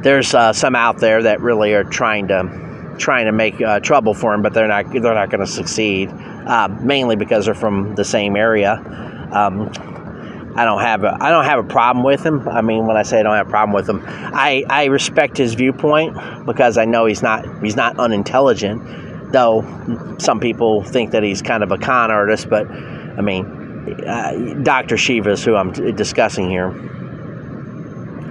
there's 0.02 0.34
uh, 0.34 0.54
some 0.54 0.76
out 0.76 1.00
there 1.00 1.24
that 1.24 1.42
really 1.42 1.74
are 1.74 1.84
trying 1.84 2.30
to 2.30 2.69
trying 3.00 3.26
to 3.26 3.32
make 3.32 3.60
uh, 3.62 3.80
trouble 3.80 4.14
for 4.14 4.34
him, 4.34 4.42
but 4.42 4.54
they're 4.54 4.68
not 4.68 4.92
they're 4.92 5.14
not 5.14 5.30
going 5.30 5.42
to 5.42 5.52
succeed. 5.52 6.10
Uh, 6.10 6.68
mainly 6.82 7.16
because 7.16 7.46
they're 7.46 7.54
from 7.54 7.96
the 7.96 8.04
same 8.04 8.36
area. 8.36 8.74
Um, 9.32 9.70
I 10.56 10.66
don't 10.66 10.82
have 10.82 11.04
a 11.04 11.16
I 11.20 11.30
don't 11.30 11.46
have 11.46 11.60
a 11.60 11.68
problem 11.68 12.04
with 12.04 12.26
him. 12.26 12.48
I 12.48 12.62
mean, 12.62 12.88
when 12.88 12.98
I 12.98 13.04
say 13.04 13.20
I 13.20 13.24
don't 13.24 13.36
have 13.36 13.48
a 13.48 13.50
problem 13.50 13.74
with 13.74 13.88
him, 13.88 14.04
I, 14.06 14.66
I 14.70 14.86
respect 14.86 15.38
his 15.38 15.54
viewpoint 15.54 16.18
because 16.46 16.78
I 16.78 16.86
know 16.86 17.06
he's 17.06 17.22
not 17.22 17.46
he's 17.64 17.76
not 17.76 18.00
unintelligent. 18.00 19.32
Though 19.32 19.64
some 20.18 20.40
people 20.40 20.84
think 20.84 21.12
that 21.12 21.22
he's 21.22 21.42
kind 21.42 21.62
of 21.62 21.72
a 21.72 21.78
con 21.78 22.10
artist, 22.10 22.50
but 22.50 22.70
I 22.70 23.22
mean, 23.22 23.46
uh, 24.08 24.60
Dr. 24.64 24.98
Shiva 24.98 25.32
is 25.32 25.46
who 25.46 25.56
I'm 25.56 25.72
discussing 25.72 26.50
here 26.50 26.70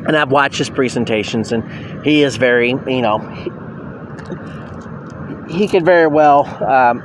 and 0.09 0.17
I've 0.17 0.33
watched 0.33 0.57
his 0.57 0.71
presentations, 0.71 1.53
and 1.53 2.05
he 2.05 2.23
is 2.23 2.37
very, 2.37 2.71
you 2.71 3.03
know, 3.03 3.19
he, 5.49 5.69
could 5.69 5.85
very 5.85 6.07
well, 6.07 6.47
um, 6.65 7.03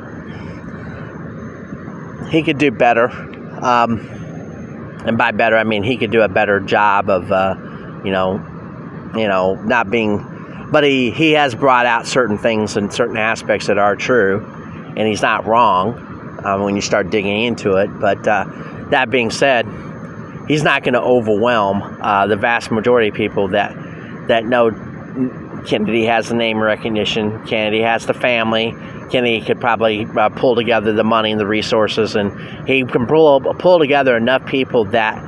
he 2.30 2.44
could 2.44 2.58
do 2.58 2.72
better. 2.72 3.10
Um, 3.62 4.00
and 5.06 5.18
by 5.18 5.32
better, 5.32 5.58
I 5.58 5.64
mean 5.64 5.84
he 5.84 5.98
could 5.98 6.12
do 6.12 6.22
a 6.22 6.30
better 6.30 6.60
job 6.60 7.10
of, 7.10 7.32
uh, 7.32 7.56
you 8.04 8.12
know, 8.12 8.36
you 9.16 9.28
know, 9.28 9.56
not 9.56 9.90
being. 9.90 10.30
But 10.72 10.84
he 10.84 11.12
he 11.12 11.34
has 11.34 11.54
brought 11.54 11.86
out 11.86 12.08
certain 12.08 12.38
things 12.38 12.78
and 12.78 12.92
certain 12.92 13.18
aspects 13.18 13.68
that 13.68 13.78
are 13.78 13.96
true, 13.96 14.44
and 14.98 15.08
he's 15.08 15.22
not 15.22 15.46
wrong 15.46 16.40
um, 16.44 16.64
when 16.64 16.76
you 16.76 16.82
start 16.82 17.10
digging 17.12 17.44
into 17.44 17.76
it. 17.76 17.90
But 18.00 18.28
uh, 18.28 18.46
that 18.90 19.10
being 19.12 19.30
said, 19.30 19.68
he's 20.48 20.64
not 20.64 20.84
going 20.84 20.94
to 20.94 21.02
overwhelm 21.02 21.84
uh, 22.02 22.28
the 22.28 22.36
vast 22.36 22.72
majority 22.72 23.10
of 23.10 23.16
people 23.16 23.50
that 23.50 23.76
that 24.28 24.46
know 24.46 24.72
Kennedy 25.66 26.06
has 26.06 26.30
the 26.30 26.36
name 26.36 26.62
recognition. 26.62 27.46
Kennedy 27.46 27.82
has 27.82 28.06
the 28.06 28.14
family. 28.14 28.72
Kennedy 29.12 29.42
could 29.42 29.60
probably 29.60 30.06
uh, 30.06 30.30
pull 30.30 30.56
together 30.56 30.94
the 30.94 31.04
money 31.04 31.32
and 31.32 31.40
the 31.40 31.48
resources, 31.48 32.16
and 32.16 32.68
he 32.68 32.84
can 32.84 33.06
pull 33.06 33.42
pull 33.56 33.80
together 33.80 34.18
enough 34.18 34.46
people 34.46 34.86
that 34.86 35.22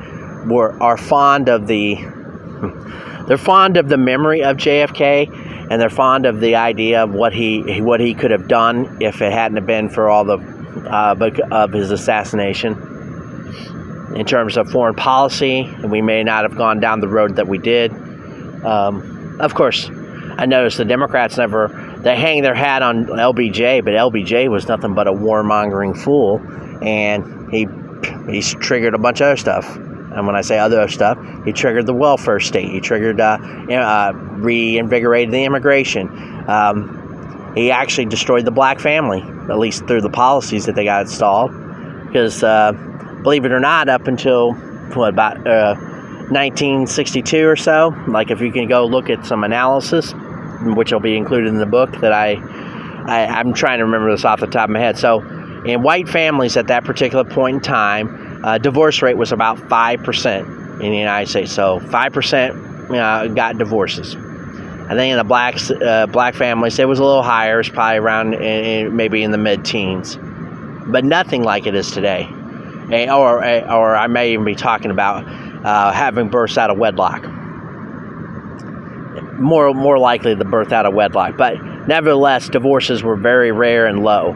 were 0.46 0.80
are 0.82 0.96
fond 0.96 1.48
of 1.48 1.66
the 1.66 1.94
they're 3.28 3.38
fond 3.38 3.76
of 3.76 3.88
the 3.88 3.96
memory 3.96 4.42
of 4.42 4.56
JFK, 4.56 5.70
and 5.70 5.80
they're 5.80 5.90
fond 5.90 6.26
of 6.26 6.40
the 6.40 6.56
idea 6.56 7.04
of 7.04 7.12
what 7.12 7.32
he 7.32 7.80
what 7.80 8.00
he 8.00 8.14
could 8.14 8.30
have 8.30 8.48
done 8.48 8.98
if 9.00 9.22
it 9.22 9.32
hadn't 9.32 9.56
have 9.56 9.66
been 9.66 9.88
for 9.88 10.08
all 10.08 10.24
the 10.24 10.38
uh, 10.86 11.30
of 11.50 11.72
his 11.72 11.90
assassination 11.90 12.94
in 14.16 14.24
terms 14.24 14.56
of 14.56 14.70
foreign 14.70 14.94
policy, 14.94 15.70
we 15.84 16.00
may 16.00 16.22
not 16.24 16.44
have 16.44 16.56
gone 16.56 16.80
down 16.80 17.00
the 17.00 17.08
road 17.08 17.36
that 17.36 17.46
we 17.46 17.58
did. 17.58 17.92
Um, 18.64 19.36
of 19.40 19.54
course, 19.54 19.90
I 20.38 20.46
noticed 20.46 20.76
the 20.76 20.84
Democrats 20.84 21.36
never 21.36 21.68
they 21.98 22.16
hang 22.16 22.42
their 22.42 22.54
hat 22.54 22.82
on 22.82 23.06
LBJ, 23.06 23.84
but 23.84 23.94
LBJ 23.94 24.50
was 24.50 24.68
nothing 24.68 24.94
but 24.94 25.08
a 25.08 25.12
warmongering 25.12 25.96
fool, 25.96 26.40
and 26.82 27.50
he 27.50 27.66
he's 28.30 28.54
triggered 28.54 28.94
a 28.94 28.98
bunch 28.98 29.20
of 29.20 29.26
other 29.26 29.36
stuff. 29.36 29.76
And 29.76 30.26
when 30.26 30.36
I 30.36 30.40
say 30.40 30.58
other 30.58 30.86
stuff, 30.88 31.18
he 31.44 31.52
triggered 31.52 31.86
the 31.86 31.94
welfare 31.94 32.40
state. 32.40 32.70
He 32.70 32.80
triggered 32.80 33.20
uh, 33.20 33.38
uh, 33.70 34.12
reinvigorated 34.14 35.32
the 35.32 35.44
immigration. 35.44 36.08
Um, 36.48 37.52
he 37.54 37.70
actually 37.70 38.06
destroyed 38.06 38.44
the 38.44 38.50
black 38.50 38.80
family, 38.80 39.22
at 39.22 39.58
least 39.58 39.86
through 39.86 40.02
the 40.02 40.10
policies 40.10 40.66
that 40.66 40.74
they 40.74 40.84
got 40.84 41.02
installed, 41.02 41.52
because. 42.06 42.42
Uh, 42.42 42.72
believe 43.26 43.44
it 43.44 43.50
or 43.50 43.58
not, 43.58 43.88
up 43.88 44.06
until 44.06 44.52
what 44.94 45.08
about 45.08 45.44
uh, 45.48 45.74
1962 46.30 47.44
or 47.44 47.56
so. 47.56 47.92
Like 48.06 48.30
if 48.30 48.40
you 48.40 48.52
can 48.52 48.68
go 48.68 48.86
look 48.86 49.10
at 49.10 49.26
some 49.26 49.42
analysis, 49.42 50.12
which 50.74 50.92
will 50.92 51.00
be 51.00 51.16
included 51.16 51.48
in 51.48 51.58
the 51.58 51.66
book 51.66 51.90
that 52.00 52.12
I, 52.12 52.32
I 53.06 53.26
I'm 53.26 53.52
trying 53.52 53.78
to 53.78 53.84
remember 53.84 54.10
this 54.10 54.24
off 54.24 54.40
the 54.40 54.46
top 54.46 54.68
of 54.68 54.70
my 54.70 54.80
head. 54.80 54.98
So 54.98 55.20
in 55.64 55.82
white 55.82 56.08
families 56.08 56.56
at 56.56 56.68
that 56.68 56.84
particular 56.84 57.24
point 57.24 57.56
in 57.56 57.62
time, 57.62 58.44
uh, 58.44 58.58
divorce 58.58 59.02
rate 59.02 59.16
was 59.16 59.32
about 59.32 59.58
five 59.68 60.02
percent 60.02 60.46
in 60.46 60.90
the 60.90 60.98
United 60.98 61.28
States. 61.28 61.52
So 61.52 61.80
five 61.80 62.12
percent 62.12 62.54
uh, 62.90 63.28
got 63.28 63.58
divorces. 63.58 64.14
I 64.14 64.94
think 64.94 65.10
in 65.12 65.18
the 65.18 65.24
black 65.24 65.58
uh, 65.70 66.06
black 66.06 66.34
families 66.34 66.78
it 66.78 66.86
was 66.88 66.98
a 66.98 67.04
little 67.04 67.22
higher. 67.22 67.60
It's 67.60 67.68
probably 67.68 67.98
around 67.98 68.34
in, 68.34 68.94
maybe 68.94 69.22
in 69.22 69.30
the 69.30 69.38
mid 69.38 69.64
teens, 69.64 70.16
but 70.86 71.04
nothing 71.04 71.42
like 71.42 71.66
it 71.66 71.74
is 71.74 71.90
today 71.90 72.28
or, 72.92 73.44
or 73.44 73.96
I 73.96 74.06
may 74.06 74.32
even 74.32 74.44
be 74.44 74.54
talking 74.54 74.90
about 74.90 75.26
uh, 75.64 75.92
having 75.92 76.28
births 76.28 76.58
out 76.58 76.70
of 76.70 76.78
wedlock. 76.78 77.24
More, 79.38 79.74
more 79.74 79.98
likely 79.98 80.34
the 80.34 80.44
birth 80.44 80.72
out 80.72 80.86
of 80.86 80.94
wedlock. 80.94 81.36
But 81.36 81.62
nevertheless, 81.86 82.48
divorces 82.48 83.02
were 83.02 83.16
very 83.16 83.52
rare 83.52 83.86
and 83.86 84.02
low. 84.02 84.34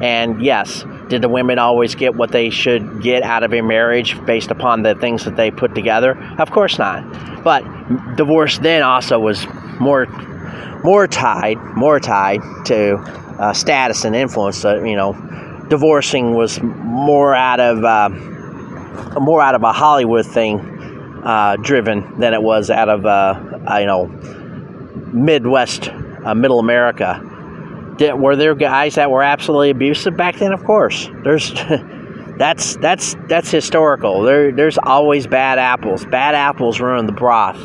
And 0.00 0.42
yes, 0.42 0.84
did 1.08 1.22
the 1.22 1.28
women 1.28 1.58
always 1.58 1.94
get 1.94 2.14
what 2.14 2.32
they 2.32 2.50
should 2.50 3.02
get 3.02 3.22
out 3.22 3.42
of 3.42 3.52
a 3.52 3.60
marriage 3.60 4.24
based 4.24 4.50
upon 4.50 4.82
the 4.82 4.94
things 4.94 5.24
that 5.24 5.36
they 5.36 5.50
put 5.50 5.74
together? 5.74 6.16
Of 6.38 6.50
course 6.50 6.78
not. 6.78 7.44
But 7.44 7.62
divorce 8.16 8.58
then 8.58 8.82
also 8.82 9.18
was 9.18 9.46
more 9.78 10.06
more 10.82 11.06
tied 11.06 11.58
more 11.76 12.00
tied 12.00 12.40
to 12.66 12.94
uh, 13.38 13.52
status 13.52 14.04
and 14.04 14.16
influence. 14.16 14.64
Uh, 14.64 14.82
you 14.82 14.96
know, 14.96 15.12
divorcing 15.68 16.34
was 16.34 16.60
more 16.62 17.34
out 17.34 17.60
of 17.60 17.84
uh, 17.84 18.08
more 19.20 19.42
out 19.42 19.54
of 19.54 19.62
a 19.62 19.72
Hollywood 19.72 20.24
thing 20.24 20.60
uh, 21.24 21.56
driven 21.56 22.18
than 22.18 22.32
it 22.32 22.42
was 22.42 22.70
out 22.70 22.88
of 22.88 23.04
uh, 23.04 23.78
you 23.78 23.86
know 23.86 24.06
Midwest, 25.12 25.88
uh, 25.88 26.34
Middle 26.34 26.58
America. 26.58 27.94
Did, 27.98 28.14
were 28.14 28.36
there 28.36 28.54
guys 28.54 28.94
that 28.94 29.10
were 29.10 29.22
absolutely 29.22 29.70
abusive 29.70 30.16
back 30.16 30.36
then? 30.36 30.52
Of 30.52 30.64
course, 30.64 31.08
there's. 31.24 31.52
that's 32.38 32.76
that's 32.76 33.14
that's 33.28 33.50
historical. 33.50 34.22
There, 34.22 34.50
there's 34.52 34.78
always 34.78 35.26
bad 35.26 35.58
apples. 35.58 36.04
Bad 36.06 36.34
apples 36.34 36.80
ruin 36.80 37.06
the 37.06 37.12
broth 37.12 37.60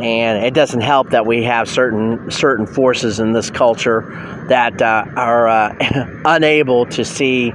and 0.00 0.44
it 0.44 0.54
doesn't 0.54 0.80
help 0.80 1.10
that 1.10 1.26
we 1.26 1.44
have 1.44 1.68
certain 1.68 2.30
certain 2.30 2.66
forces 2.66 3.20
in 3.20 3.32
this 3.32 3.50
culture 3.50 4.44
that 4.48 4.80
uh, 4.80 5.04
are 5.16 5.48
uh, 5.48 5.74
unable 6.24 6.86
to 6.86 7.04
see 7.04 7.52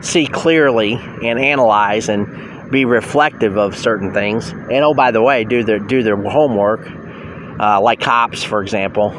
see 0.00 0.26
clearly 0.26 0.94
and 0.94 1.38
analyze 1.38 2.08
and 2.08 2.70
be 2.70 2.84
reflective 2.84 3.56
of 3.56 3.76
certain 3.76 4.12
things. 4.12 4.50
And 4.50 4.82
oh, 4.84 4.94
by 4.94 5.10
the 5.10 5.22
way, 5.22 5.44
do 5.44 5.62
their 5.62 5.78
do 5.78 6.02
their 6.02 6.16
homework, 6.16 6.86
uh, 7.58 7.80
like 7.80 8.00
cops, 8.00 8.42
for 8.42 8.62
example. 8.62 9.10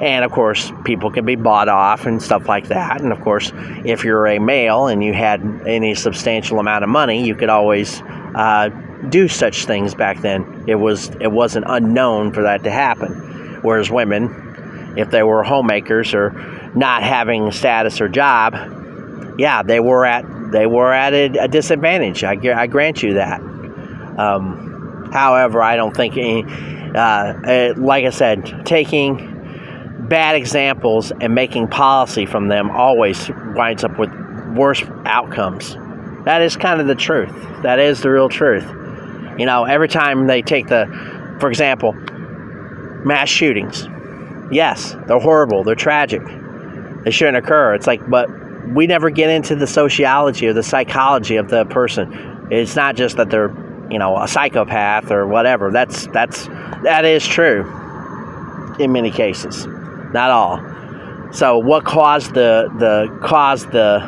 And 0.00 0.24
of 0.24 0.32
course, 0.32 0.72
people 0.84 1.10
can 1.10 1.24
be 1.24 1.36
bought 1.36 1.68
off 1.68 2.06
and 2.06 2.22
stuff 2.22 2.48
like 2.48 2.68
that. 2.68 3.00
And 3.00 3.12
of 3.12 3.20
course, 3.20 3.52
if 3.84 4.04
you're 4.04 4.26
a 4.26 4.38
male 4.38 4.88
and 4.88 5.02
you 5.02 5.12
had 5.12 5.40
any 5.66 5.94
substantial 5.94 6.58
amount 6.58 6.84
of 6.84 6.90
money, 6.90 7.24
you 7.24 7.34
could 7.34 7.48
always 7.48 8.02
uh, 8.34 8.70
do 9.08 9.28
such 9.28 9.66
things 9.66 9.94
back 9.94 10.20
then. 10.20 10.64
It 10.66 10.74
was 10.74 11.10
it 11.20 11.30
wasn't 11.30 11.66
unknown 11.68 12.32
for 12.32 12.42
that 12.42 12.64
to 12.64 12.70
happen. 12.70 13.60
Whereas 13.62 13.90
women, 13.90 14.94
if 14.96 15.10
they 15.10 15.22
were 15.22 15.42
homemakers 15.42 16.14
or 16.14 16.30
not 16.74 17.02
having 17.02 17.50
status 17.52 18.00
or 18.00 18.08
job, 18.08 18.54
yeah, 19.38 19.62
they 19.62 19.80
were 19.80 20.04
at 20.04 20.24
they 20.52 20.66
were 20.66 20.92
at 20.92 21.14
a, 21.14 21.44
a 21.44 21.48
disadvantage. 21.48 22.24
I, 22.24 22.36
I 22.54 22.66
grant 22.66 23.02
you 23.02 23.14
that. 23.14 23.40
Um, 24.18 24.73
however, 25.14 25.62
I 25.62 25.76
don't 25.76 25.96
think 25.96 26.16
any, 26.16 26.42
uh, 26.42 26.98
uh, 26.98 27.74
like 27.76 28.04
I 28.04 28.10
said, 28.10 28.66
taking 28.66 29.30
bad 30.08 30.34
examples 30.34 31.12
and 31.20 31.34
making 31.34 31.68
policy 31.68 32.26
from 32.26 32.48
them 32.48 32.70
always 32.70 33.30
winds 33.54 33.84
up 33.84 33.96
with 33.98 34.10
worse 34.54 34.82
outcomes. 35.06 35.76
That 36.24 36.42
is 36.42 36.56
kind 36.56 36.80
of 36.80 36.88
the 36.88 36.96
truth. 36.96 37.32
That 37.62 37.78
is 37.78 38.02
the 38.02 38.10
real 38.10 38.28
truth. 38.28 38.66
You 39.38 39.46
know, 39.46 39.64
every 39.64 39.88
time 39.88 40.26
they 40.26 40.42
take 40.42 40.66
the, 40.66 40.86
for 41.38 41.48
example, 41.48 41.92
mass 41.92 43.28
shootings. 43.28 43.88
Yes, 44.50 44.96
they're 45.06 45.20
horrible. 45.20 45.62
They're 45.62 45.74
tragic. 45.76 46.22
They 47.04 47.10
shouldn't 47.12 47.36
occur. 47.36 47.74
It's 47.74 47.86
like, 47.86 48.00
but 48.08 48.28
we 48.68 48.86
never 48.86 49.10
get 49.10 49.30
into 49.30 49.54
the 49.54 49.66
sociology 49.66 50.48
or 50.48 50.54
the 50.54 50.62
psychology 50.62 51.36
of 51.36 51.50
the 51.50 51.64
person. 51.66 52.48
It's 52.50 52.74
not 52.74 52.96
just 52.96 53.16
that 53.16 53.30
they're, 53.30 53.54
you 53.90 53.98
know, 53.98 54.16
a 54.16 54.28
psychopath 54.28 55.10
or 55.10 55.26
whatever. 55.26 55.70
That's 55.70 56.06
that's 56.08 56.46
that 56.82 57.04
is 57.04 57.26
true 57.26 57.62
in 58.78 58.92
many 58.92 59.10
cases, 59.10 59.66
not 60.12 60.30
all. 60.30 61.32
So, 61.32 61.58
what 61.58 61.84
caused 61.84 62.34
the 62.34 62.68
the 62.78 63.18
caused 63.22 63.72
the 63.72 63.98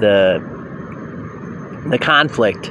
the 0.00 0.40
the 1.88 1.98
conflict 1.98 2.64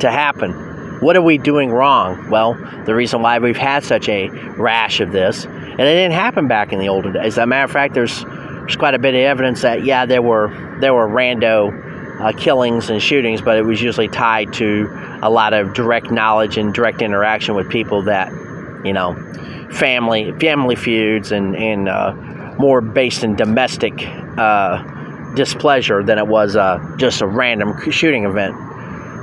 to 0.00 0.10
happen? 0.10 0.52
What 1.00 1.16
are 1.16 1.22
we 1.22 1.38
doing 1.38 1.70
wrong? 1.70 2.30
Well, 2.30 2.54
the 2.84 2.94
reason 2.94 3.22
why 3.22 3.38
we've 3.38 3.56
had 3.56 3.84
such 3.84 4.08
a 4.08 4.28
rash 4.58 5.00
of 5.00 5.12
this, 5.12 5.44
and 5.44 5.80
it 5.80 5.94
didn't 5.94 6.12
happen 6.12 6.48
back 6.48 6.72
in 6.72 6.78
the 6.78 6.88
olden 6.88 7.12
days. 7.12 7.24
As 7.24 7.38
a 7.38 7.46
matter 7.46 7.64
of 7.64 7.70
fact, 7.70 7.94
there's 7.94 8.24
there's 8.24 8.76
quite 8.76 8.94
a 8.94 8.98
bit 8.98 9.14
of 9.14 9.20
evidence 9.20 9.62
that 9.62 9.84
yeah, 9.84 10.06
there 10.06 10.22
were 10.22 10.48
there 10.80 10.94
were 10.94 11.08
rando 11.08 12.20
uh, 12.20 12.32
killings 12.32 12.90
and 12.90 13.02
shootings, 13.02 13.40
but 13.40 13.56
it 13.56 13.62
was 13.62 13.80
usually 13.80 14.08
tied 14.08 14.52
to 14.54 14.88
a 15.26 15.30
lot 15.30 15.52
of 15.52 15.74
direct 15.74 16.10
knowledge 16.10 16.56
and 16.56 16.72
direct 16.72 17.02
interaction 17.02 17.56
with 17.56 17.68
people 17.68 18.02
that 18.02 18.30
you 18.84 18.92
know 18.92 19.14
family 19.72 20.32
family 20.38 20.76
feuds 20.76 21.32
and 21.32 21.56
and 21.56 21.88
uh, 21.88 22.12
more 22.58 22.80
based 22.80 23.24
in 23.24 23.34
domestic 23.34 23.92
uh, 24.38 24.82
displeasure 25.34 26.02
than 26.04 26.18
it 26.18 26.26
was 26.26 26.54
uh, 26.54 26.78
just 26.96 27.20
a 27.20 27.26
random 27.26 27.90
shooting 27.90 28.24
event. 28.24 28.54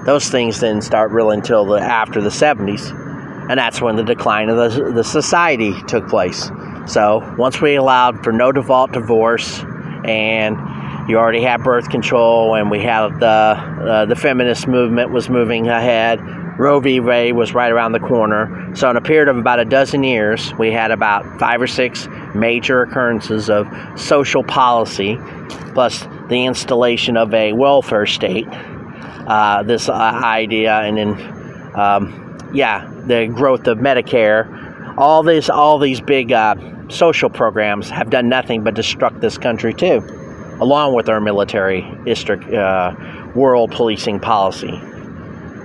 Those 0.05 0.29
things 0.29 0.59
didn't 0.59 0.81
start 0.81 1.11
really 1.11 1.37
until 1.37 1.65
the, 1.65 1.79
after 1.79 2.21
the 2.21 2.29
70s, 2.29 2.91
and 3.49 3.57
that's 3.57 3.81
when 3.81 3.95
the 3.95 4.03
decline 4.03 4.49
of 4.49 4.57
the, 4.57 4.91
the 4.91 5.03
society 5.03 5.73
took 5.87 6.09
place. 6.09 6.51
So 6.85 7.33
once 7.37 7.61
we 7.61 7.75
allowed 7.75 8.21
for 8.21 8.33
no 8.33 8.51
default 8.51 8.91
divorce, 8.91 9.63
and 10.03 10.57
you 11.07 11.17
already 11.17 11.41
had 11.41 11.63
birth 11.63 11.89
control, 11.89 12.55
and 12.55 12.71
we 12.71 12.81
had 12.81 13.19
the 13.19 13.27
uh, 13.27 14.05
the 14.05 14.15
feminist 14.15 14.67
movement 14.67 15.11
was 15.11 15.29
moving 15.29 15.67
ahead. 15.67 16.19
Roe 16.57 16.79
v. 16.79 16.99
Wade 16.99 17.33
was 17.33 17.53
right 17.53 17.71
around 17.71 17.93
the 17.93 17.99
corner. 17.99 18.75
So 18.75 18.89
in 18.89 18.95
a 18.95 19.01
period 19.01 19.27
of 19.27 19.37
about 19.37 19.59
a 19.59 19.65
dozen 19.65 20.03
years, 20.03 20.53
we 20.53 20.71
had 20.71 20.91
about 20.91 21.39
five 21.39 21.61
or 21.61 21.67
six 21.67 22.07
major 22.35 22.83
occurrences 22.83 23.49
of 23.49 23.67
social 23.95 24.43
policy, 24.43 25.17
plus 25.73 26.07
the 26.29 26.45
installation 26.45 27.17
of 27.17 27.33
a 27.33 27.53
welfare 27.53 28.05
state. 28.05 28.47
Uh, 28.47 29.63
this 29.63 29.89
uh, 29.89 29.93
idea, 29.93 30.81
and 30.81 30.97
then 30.97 31.73
um, 31.75 32.51
yeah, 32.53 32.89
the 33.07 33.27
growth 33.27 33.67
of 33.67 33.79
Medicare. 33.79 34.97
All 34.97 35.23
these, 35.23 35.49
all 35.49 35.79
these 35.79 36.01
big 36.01 36.31
uh, 36.31 36.55
social 36.89 37.29
programs 37.29 37.89
have 37.89 38.09
done 38.09 38.29
nothing 38.29 38.63
but 38.63 38.75
destruct 38.75 39.21
this 39.21 39.37
country 39.37 39.73
too, 39.73 40.01
along 40.63 40.93
with 40.93 41.09
our 41.09 41.19
military 41.19 41.81
district 42.05 42.45
uh, 42.45 42.95
world 43.35 43.69
policing 43.71 44.17
policy. 44.17 44.81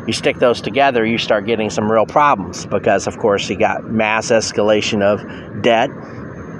You 0.08 0.12
stick 0.12 0.38
those 0.38 0.60
together, 0.60 1.06
you 1.06 1.18
start 1.18 1.46
getting 1.46 1.70
some 1.70 1.90
real 1.90 2.04
problems 2.04 2.66
because, 2.66 3.06
of 3.06 3.16
course, 3.16 3.48
you 3.48 3.56
got 3.56 3.84
mass 3.84 4.32
escalation 4.32 5.02
of 5.02 5.62
debt, 5.62 5.88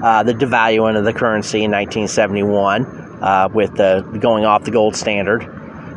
uh, 0.01 0.23
the 0.23 0.31
devaluing 0.33 0.97
of 0.97 1.03
the 1.03 1.11
currency 1.11 1.65
in 1.65 1.71
1971, 1.71 2.85
uh, 3.21 3.49
with 3.53 3.75
the 3.75 4.07
going 4.21 4.45
off 4.45 4.63
the 4.63 4.71
gold 4.71 4.95
standard, 4.95 5.41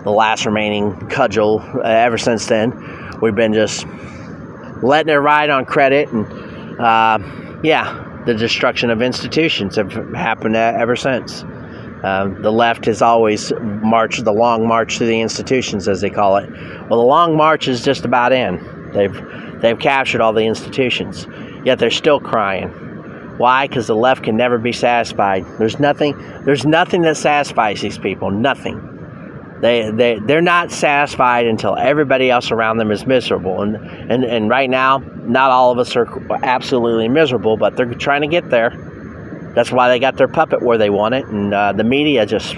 the 0.03 0.11
last 0.11 0.45
remaining 0.45 0.97
cudgel. 1.09 1.61
Uh, 1.61 1.83
ever 1.83 2.19
since 2.19 2.47
then, 2.47 2.73
we've 3.21 3.37
been 3.37 3.53
just 3.53 3.87
letting 4.83 5.13
it 5.13 5.19
ride 5.19 5.49
on 5.49 5.65
credit, 5.65 6.09
and 6.09 6.27
uh, 6.81 7.21
yeah, 7.63 8.23
the 8.27 8.35
destruction 8.35 8.91
of 8.91 9.01
institutions 9.01 9.77
have 9.77 9.93
happened 9.93 10.57
ever 10.57 10.97
since. 10.97 11.45
Um, 12.03 12.43
the 12.43 12.51
left 12.51 12.87
has 12.87 13.01
always 13.01 13.53
marched 13.61 14.25
the 14.25 14.33
long 14.33 14.67
march 14.67 14.99
to 14.99 15.05
the 15.05 15.21
institutions, 15.21 15.87
as 15.87 16.01
they 16.01 16.11
call 16.11 16.37
it. 16.37 16.51
Well, 16.51 17.01
the 17.01 17.07
long 17.07 17.37
march 17.37 17.69
is 17.69 17.85
just 17.85 18.05
about 18.05 18.33
in. 18.33 18.91
They've 18.93 19.61
they've 19.61 19.79
captured 19.79 20.21
all 20.21 20.33
the 20.33 20.45
institutions, 20.45 21.27
yet 21.65 21.79
they're 21.79 21.91
still 21.91 22.19
crying. 22.19 22.71
Why? 23.39 23.67
Because 23.67 23.87
the 23.87 23.97
left 23.97 24.25
can 24.25 24.37
never 24.37 24.59
be 24.59 24.73
satisfied. 24.73 25.45
There's 25.59 25.79
nothing. 25.79 26.17
There's 26.45 26.67
nothing 26.67 27.03
that 27.03 27.17
satisfies 27.17 27.81
these 27.81 27.99
people. 27.99 28.31
Nothing. 28.31 28.89
They 29.61 29.91
they 29.93 30.19
they're 30.19 30.43
not 30.43 30.73
satisfied 30.73 31.47
until 31.47 31.77
everybody 31.77 32.31
else 32.31 32.51
around 32.51 32.79
them 32.79 32.91
is 32.91 33.07
miserable. 33.07 33.63
And 33.63 33.77
and 34.11 34.25
and 34.25 34.51
right 34.51 34.69
now, 34.69 34.99
not 35.23 35.51
all 35.51 35.71
of 35.71 35.79
us 35.79 35.95
are 35.95 36.09
absolutely 36.43 37.09
miserable, 37.09 37.57
but 37.57 37.77
they're 37.77 37.95
trying 37.95 38.23
to 38.23 38.27
get 38.27 38.51
there. 38.51 38.92
That's 39.55 39.71
why 39.71 39.89
they 39.89 39.99
got 39.99 40.17
their 40.17 40.29
puppet 40.29 40.63
where 40.63 40.79
they 40.79 40.91
want 40.91 41.15
it, 41.15 41.27
and 41.27 41.53
uh, 41.53 41.73
the 41.73 41.85
media 41.85 42.25
just 42.27 42.57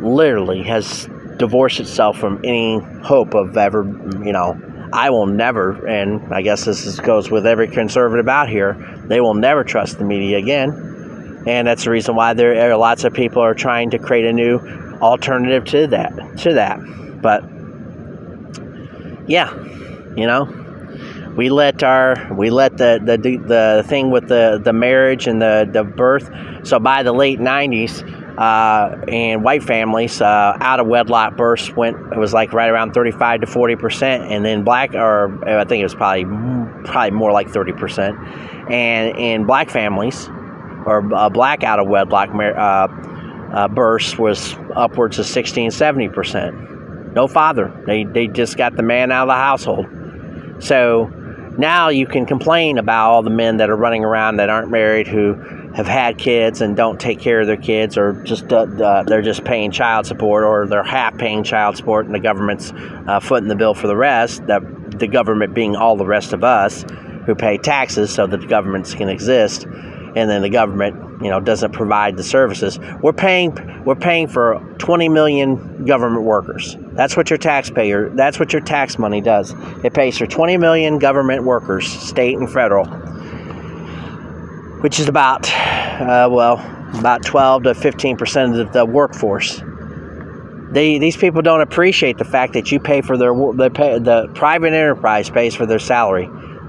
literally 0.00 0.62
has 0.62 1.08
divorced 1.38 1.80
itself 1.80 2.18
from 2.18 2.40
any 2.44 2.78
hope 3.02 3.34
of 3.34 3.56
ever, 3.56 3.84
you 4.24 4.32
know. 4.32 4.60
I 4.92 5.10
will 5.10 5.26
never, 5.26 5.86
and 5.86 6.32
I 6.32 6.40
guess 6.42 6.64
this 6.64 6.86
is, 6.86 6.98
goes 6.98 7.30
with 7.30 7.46
every 7.46 7.68
conservative 7.68 8.26
out 8.28 8.48
here, 8.48 9.02
they 9.04 9.20
will 9.20 9.34
never 9.34 9.62
trust 9.62 9.98
the 9.98 10.04
media 10.04 10.38
again. 10.38 11.42
And 11.46 11.68
that's 11.68 11.84
the 11.84 11.90
reason 11.90 12.16
why 12.16 12.32
there 12.34 12.70
are 12.70 12.76
lots 12.76 13.04
of 13.04 13.12
people 13.12 13.42
are 13.42 13.54
trying 13.54 13.90
to 13.90 13.98
create 13.98 14.24
a 14.24 14.32
new 14.32 14.58
alternative 15.00 15.64
to 15.66 15.86
that. 15.88 16.38
To 16.38 16.54
that, 16.54 16.78
but 17.20 17.44
yeah, 19.28 19.54
you 20.16 20.26
know, 20.26 20.46
we 21.38 21.50
let 21.50 21.84
our 21.84 22.34
we 22.34 22.50
let 22.50 22.78
the 22.78 23.00
the 23.00 23.16
the 23.16 23.84
thing 23.86 24.10
with 24.10 24.26
the 24.26 24.60
the 24.62 24.72
marriage 24.72 25.28
and 25.28 25.40
the 25.40 25.70
the 25.72 25.84
birth. 25.84 26.28
So 26.64 26.80
by 26.80 27.04
the 27.04 27.12
late 27.12 27.38
'90s, 27.38 28.02
uh, 28.36 29.04
and 29.06 29.44
white 29.44 29.62
families 29.62 30.20
uh, 30.20 30.56
out 30.60 30.80
of 30.80 30.88
wedlock 30.88 31.36
births 31.36 31.70
went 31.76 31.96
it 32.12 32.18
was 32.18 32.34
like 32.34 32.52
right 32.52 32.68
around 32.68 32.92
35 32.92 33.42
to 33.42 33.46
40 33.46 33.76
percent, 33.76 34.24
and 34.24 34.44
then 34.44 34.64
black 34.64 34.94
or 34.94 35.48
I 35.48 35.64
think 35.64 35.80
it 35.80 35.84
was 35.84 35.94
probably 35.94 36.24
probably 36.84 37.12
more 37.12 37.30
like 37.30 37.48
30 37.48 37.72
percent, 37.74 38.18
and 38.68 39.16
in 39.16 39.46
black 39.46 39.70
families 39.70 40.28
or 40.86 41.08
uh, 41.14 41.28
black 41.28 41.62
out 41.62 41.78
of 41.78 41.86
wedlock 41.86 42.30
uh, 42.34 42.88
uh, 43.54 43.68
births 43.68 44.18
was 44.18 44.56
upwards 44.74 45.20
of 45.20 45.26
16 45.26 45.70
70 45.70 46.08
percent. 46.08 47.14
No 47.14 47.28
father. 47.28 47.72
They 47.86 48.02
they 48.02 48.26
just 48.26 48.56
got 48.56 48.74
the 48.74 48.82
man 48.82 49.12
out 49.12 49.28
of 49.28 49.32
the 49.32 49.40
household. 49.40 49.86
So 50.60 51.12
now 51.58 51.88
you 51.88 52.06
can 52.06 52.24
complain 52.24 52.78
about 52.78 53.10
all 53.10 53.22
the 53.22 53.30
men 53.30 53.56
that 53.58 53.68
are 53.68 53.76
running 53.76 54.04
around 54.04 54.36
that 54.36 54.48
aren't 54.48 54.70
married 54.70 55.08
who 55.08 55.34
have 55.74 55.86
had 55.86 56.16
kids 56.16 56.60
and 56.60 56.76
don't 56.76 56.98
take 57.00 57.20
care 57.20 57.40
of 57.40 57.46
their 57.46 57.56
kids 57.56 57.98
or 57.98 58.14
just 58.22 58.52
uh, 58.52 58.60
uh, 58.60 59.02
they're 59.02 59.22
just 59.22 59.44
paying 59.44 59.70
child 59.70 60.06
support 60.06 60.44
or 60.44 60.66
they're 60.66 60.82
half 60.82 61.16
paying 61.18 61.42
child 61.42 61.76
support 61.76 62.06
and 62.06 62.14
the 62.14 62.20
government's 62.20 62.72
uh, 62.72 63.20
footing 63.20 63.48
the 63.48 63.56
bill 63.56 63.74
for 63.74 63.88
the 63.88 63.96
rest 63.96 64.46
that 64.46 64.62
the 64.98 65.08
government 65.08 65.52
being 65.52 65.76
all 65.76 65.96
the 65.96 66.06
rest 66.06 66.32
of 66.32 66.42
us 66.42 66.84
who 67.26 67.34
pay 67.34 67.58
taxes 67.58 68.14
so 68.14 68.26
that 68.26 68.40
the 68.40 68.46
governments 68.46 68.94
can 68.94 69.08
exist 69.08 69.66
and 70.16 70.30
then 70.30 70.42
the 70.42 70.50
government 70.50 71.22
you 71.22 71.30
know 71.30 71.40
doesn't 71.40 71.72
provide 71.72 72.16
the 72.16 72.22
services. 72.22 72.78
We're 73.02 73.12
paying 73.12 73.84
we're 73.84 73.94
paying 73.94 74.28
for 74.28 74.60
20 74.78 75.08
million 75.08 75.84
government 75.84 76.24
workers. 76.24 76.76
That's 76.92 77.16
what 77.16 77.30
your 77.30 77.38
taxpayer 77.38 78.10
that's 78.10 78.38
what 78.38 78.52
your 78.52 78.62
tax 78.62 78.98
money 78.98 79.20
does. 79.20 79.54
It 79.84 79.94
pays 79.94 80.18
for 80.18 80.26
20 80.26 80.56
million 80.56 80.98
government 80.98 81.44
workers 81.44 81.86
state 81.86 82.36
and 82.36 82.50
federal 82.50 82.86
which 84.80 85.00
is 85.00 85.08
about 85.08 85.50
uh, 85.52 86.28
well 86.30 86.58
about 86.98 87.24
12 87.24 87.64
to 87.64 87.74
15 87.74 88.16
percent 88.16 88.56
of 88.56 88.72
the 88.72 88.84
workforce. 88.84 89.62
They, 90.70 90.98
these 90.98 91.16
people 91.16 91.40
don't 91.40 91.62
appreciate 91.62 92.18
the 92.18 92.26
fact 92.26 92.52
that 92.52 92.70
you 92.70 92.78
pay 92.78 93.00
for 93.00 93.16
their 93.16 93.34
they 93.54 93.70
pay, 93.70 93.98
the 93.98 94.28
private 94.34 94.74
enterprise 94.74 95.30
pays 95.30 95.54
for 95.54 95.66
their 95.66 95.78
salary 95.78 96.28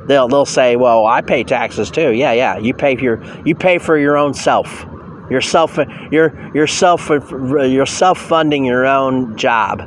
they'll 0.10 0.28
they'll 0.28 0.46
say, 0.46 0.76
"Well, 0.76 1.06
I 1.06 1.22
pay 1.22 1.44
taxes 1.44 1.90
too." 1.90 2.12
Yeah, 2.12 2.34
yeah. 2.34 2.58
You 2.58 2.74
pay 2.74 2.96
for 2.98 3.04
your 3.04 3.24
you 3.46 3.56
pay 3.56 3.78
for 3.78 3.98
your 3.98 4.18
own 4.18 4.34
self. 4.34 4.86
You're 5.30 5.42
self 5.42 5.78
you're 6.12 6.52
you're 6.54 6.68
self 6.68 7.10
you're 7.10 7.86
self 7.86 8.20
funding 8.20 8.66
your 8.66 8.86
own 8.86 9.38
job. 9.38 9.82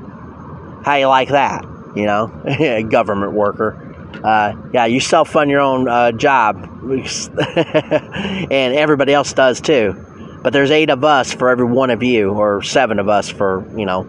How 0.84 0.94
you 0.94 1.08
like 1.08 1.28
that? 1.30 1.64
You 1.94 2.06
know, 2.06 2.86
government 2.90 3.32
worker. 3.32 3.88
Uh, 4.24 4.54
yeah, 4.72 4.86
you 4.86 5.00
self 5.00 5.30
fund 5.30 5.50
your 5.50 5.60
own 5.60 5.88
uh, 5.88 6.12
job, 6.12 6.56
and 6.88 8.74
everybody 8.74 9.12
else 9.12 9.32
does 9.32 9.60
too. 9.60 9.94
But 10.42 10.52
there's 10.52 10.70
eight 10.70 10.90
of 10.90 11.04
us 11.04 11.32
for 11.32 11.50
every 11.50 11.66
one 11.66 11.90
of 11.90 12.02
you, 12.02 12.30
or 12.30 12.62
seven 12.62 12.98
of 12.98 13.08
us 13.08 13.28
for 13.28 13.66
you 13.76 13.86
know 13.86 14.06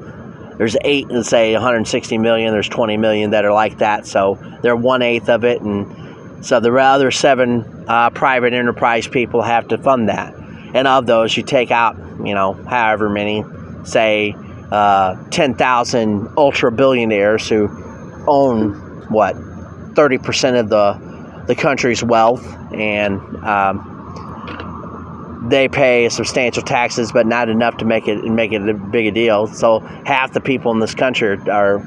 there's 0.63 0.77
eight 0.85 1.09
and 1.09 1.25
say 1.25 1.51
160 1.51 2.17
million 2.19 2.53
there's 2.53 2.69
20 2.69 2.95
million 2.95 3.31
that 3.31 3.43
are 3.43 3.51
like 3.51 3.79
that 3.79 4.07
so 4.07 4.37
they're 4.61 4.77
one 4.77 5.01
eighth 5.01 5.27
of 5.27 5.43
it 5.43 5.61
and 5.61 5.93
So 6.45 6.59
the 6.59 6.73
other 6.73 7.11
seven 7.11 7.85
uh, 7.87 8.09
private 8.09 8.53
enterprise 8.53 9.07
people 9.07 9.41
have 9.41 9.69
to 9.69 9.77
fund 9.77 10.09
that. 10.09 10.33
And 10.73 10.87
of 10.87 11.05
those, 11.05 11.35
you 11.37 11.43
take 11.43 11.71
out, 11.71 11.97
you 12.23 12.33
know, 12.33 12.53
however 12.53 13.09
many, 13.09 13.45
say, 13.85 14.35
uh, 14.69 15.23
10,000 15.29 16.29
ultra 16.37 16.71
billionaires 16.71 17.47
who 17.47 17.69
own 18.27 18.73
what 19.09 19.35
30% 19.35 20.59
of 20.59 20.69
the 20.69 21.13
the 21.47 21.55
country's 21.55 22.01
wealth 22.01 22.45
and 22.73 23.19
um, 23.43 23.92
they 25.43 25.67
pay 25.67 26.07
substantial 26.09 26.63
taxes 26.63 27.11
but 27.11 27.27
not 27.27 27.49
enough 27.49 27.77
to 27.77 27.85
make 27.85 28.07
it 28.07 28.23
make 28.23 28.53
it 28.53 28.67
a 28.67 28.73
big 28.73 29.07
a 29.07 29.11
deal. 29.11 29.47
So 29.47 29.79
half 30.05 30.33
the 30.33 30.41
people 30.41 30.71
in 30.71 30.79
this 30.79 30.95
country 30.95 31.37
are 31.49 31.79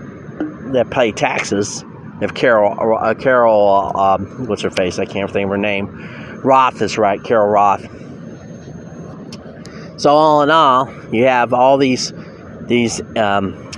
that 0.73 0.91
pay 0.91 1.13
taxes. 1.13 1.85
If 2.21 2.35
Carol 2.35 2.97
uh, 2.97 3.15
Carol 3.15 3.97
um, 3.97 4.47
what's 4.47 4.63
her 4.63 4.71
face? 4.71 4.99
I 4.99 5.07
can't 5.07 5.31
think 5.31 5.45
of 5.45 5.51
her 5.51 5.59
name. 5.59 6.41
Roth 6.45 6.83
is 6.83 6.99
right 6.99 7.23
Carol 7.23 7.49
Roth. 7.49 7.87
So 9.99 10.11
all 10.11 10.43
in 10.43 10.51
all 10.51 10.93
you 11.13 11.25
have 11.25 11.55
all 11.55 11.79
these 11.79 12.13
these 12.67 13.01
um, 13.17 13.71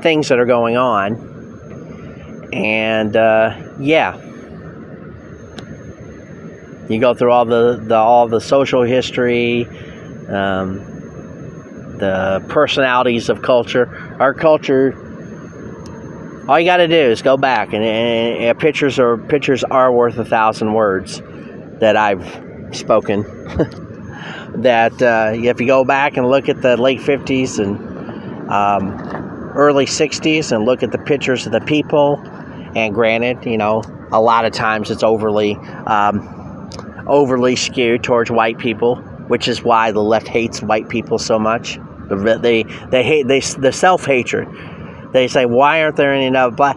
things 0.00 0.28
that 0.28 0.38
are 0.38 0.46
going 0.46 0.76
on. 0.76 1.28
And 2.52 3.16
uh, 3.16 3.56
yeah, 3.78 4.20
you 6.90 6.98
go 7.00 7.14
through 7.14 7.30
all 7.30 7.44
the, 7.44 7.76
the 7.80 7.96
all 7.96 8.26
the 8.26 8.40
social 8.40 8.82
history, 8.82 9.64
um, 10.28 10.78
the 11.98 12.44
personalities 12.48 13.28
of 13.28 13.42
culture. 13.42 14.16
Our 14.18 14.34
culture, 14.34 14.92
all 16.48 16.58
you 16.58 16.66
got 16.66 16.78
to 16.78 16.88
do 16.88 16.96
is 16.96 17.22
go 17.22 17.36
back, 17.36 17.72
and, 17.72 17.84
and, 17.84 18.42
and 18.42 18.58
pictures 18.58 18.98
are 18.98 19.16
pictures 19.16 19.62
are 19.62 19.92
worth 19.92 20.18
a 20.18 20.24
thousand 20.24 20.74
words 20.74 21.22
that 21.78 21.96
I've 21.96 22.26
spoken. 22.72 23.22
that 24.56 25.00
uh, 25.00 25.32
if 25.34 25.60
you 25.60 25.66
go 25.66 25.84
back 25.84 26.16
and 26.16 26.28
look 26.28 26.48
at 26.48 26.60
the 26.60 26.76
late 26.76 26.98
50s 26.98 27.62
and 27.62 28.50
um, 28.50 29.52
early 29.54 29.86
60s 29.86 30.50
and 30.50 30.64
look 30.64 30.82
at 30.82 30.90
the 30.90 30.98
pictures 30.98 31.46
of 31.46 31.52
the 31.52 31.60
people, 31.60 32.16
and 32.74 32.94
granted, 32.94 33.46
you 33.46 33.58
know, 33.58 33.82
a 34.10 34.20
lot 34.20 34.44
of 34.44 34.52
times 34.52 34.90
it's 34.90 35.04
overly 35.04 35.54
um, 35.86 36.39
overly 37.10 37.56
skewed 37.56 38.02
towards 38.02 38.30
white 38.30 38.56
people, 38.58 38.96
which 39.28 39.48
is 39.48 39.62
why 39.62 39.90
the 39.90 40.02
left 40.02 40.28
hates 40.28 40.62
white 40.62 40.88
people 40.88 41.18
so 41.18 41.38
much. 41.38 41.78
They 42.08 42.62
they 42.90 43.02
hate 43.02 43.28
they 43.28 43.40
the 43.40 43.72
self 43.72 44.06
hatred. 44.06 44.48
They 45.12 45.28
say, 45.28 45.44
why 45.44 45.82
aren't 45.82 45.96
there 45.96 46.14
any 46.14 46.30
black? 46.50 46.76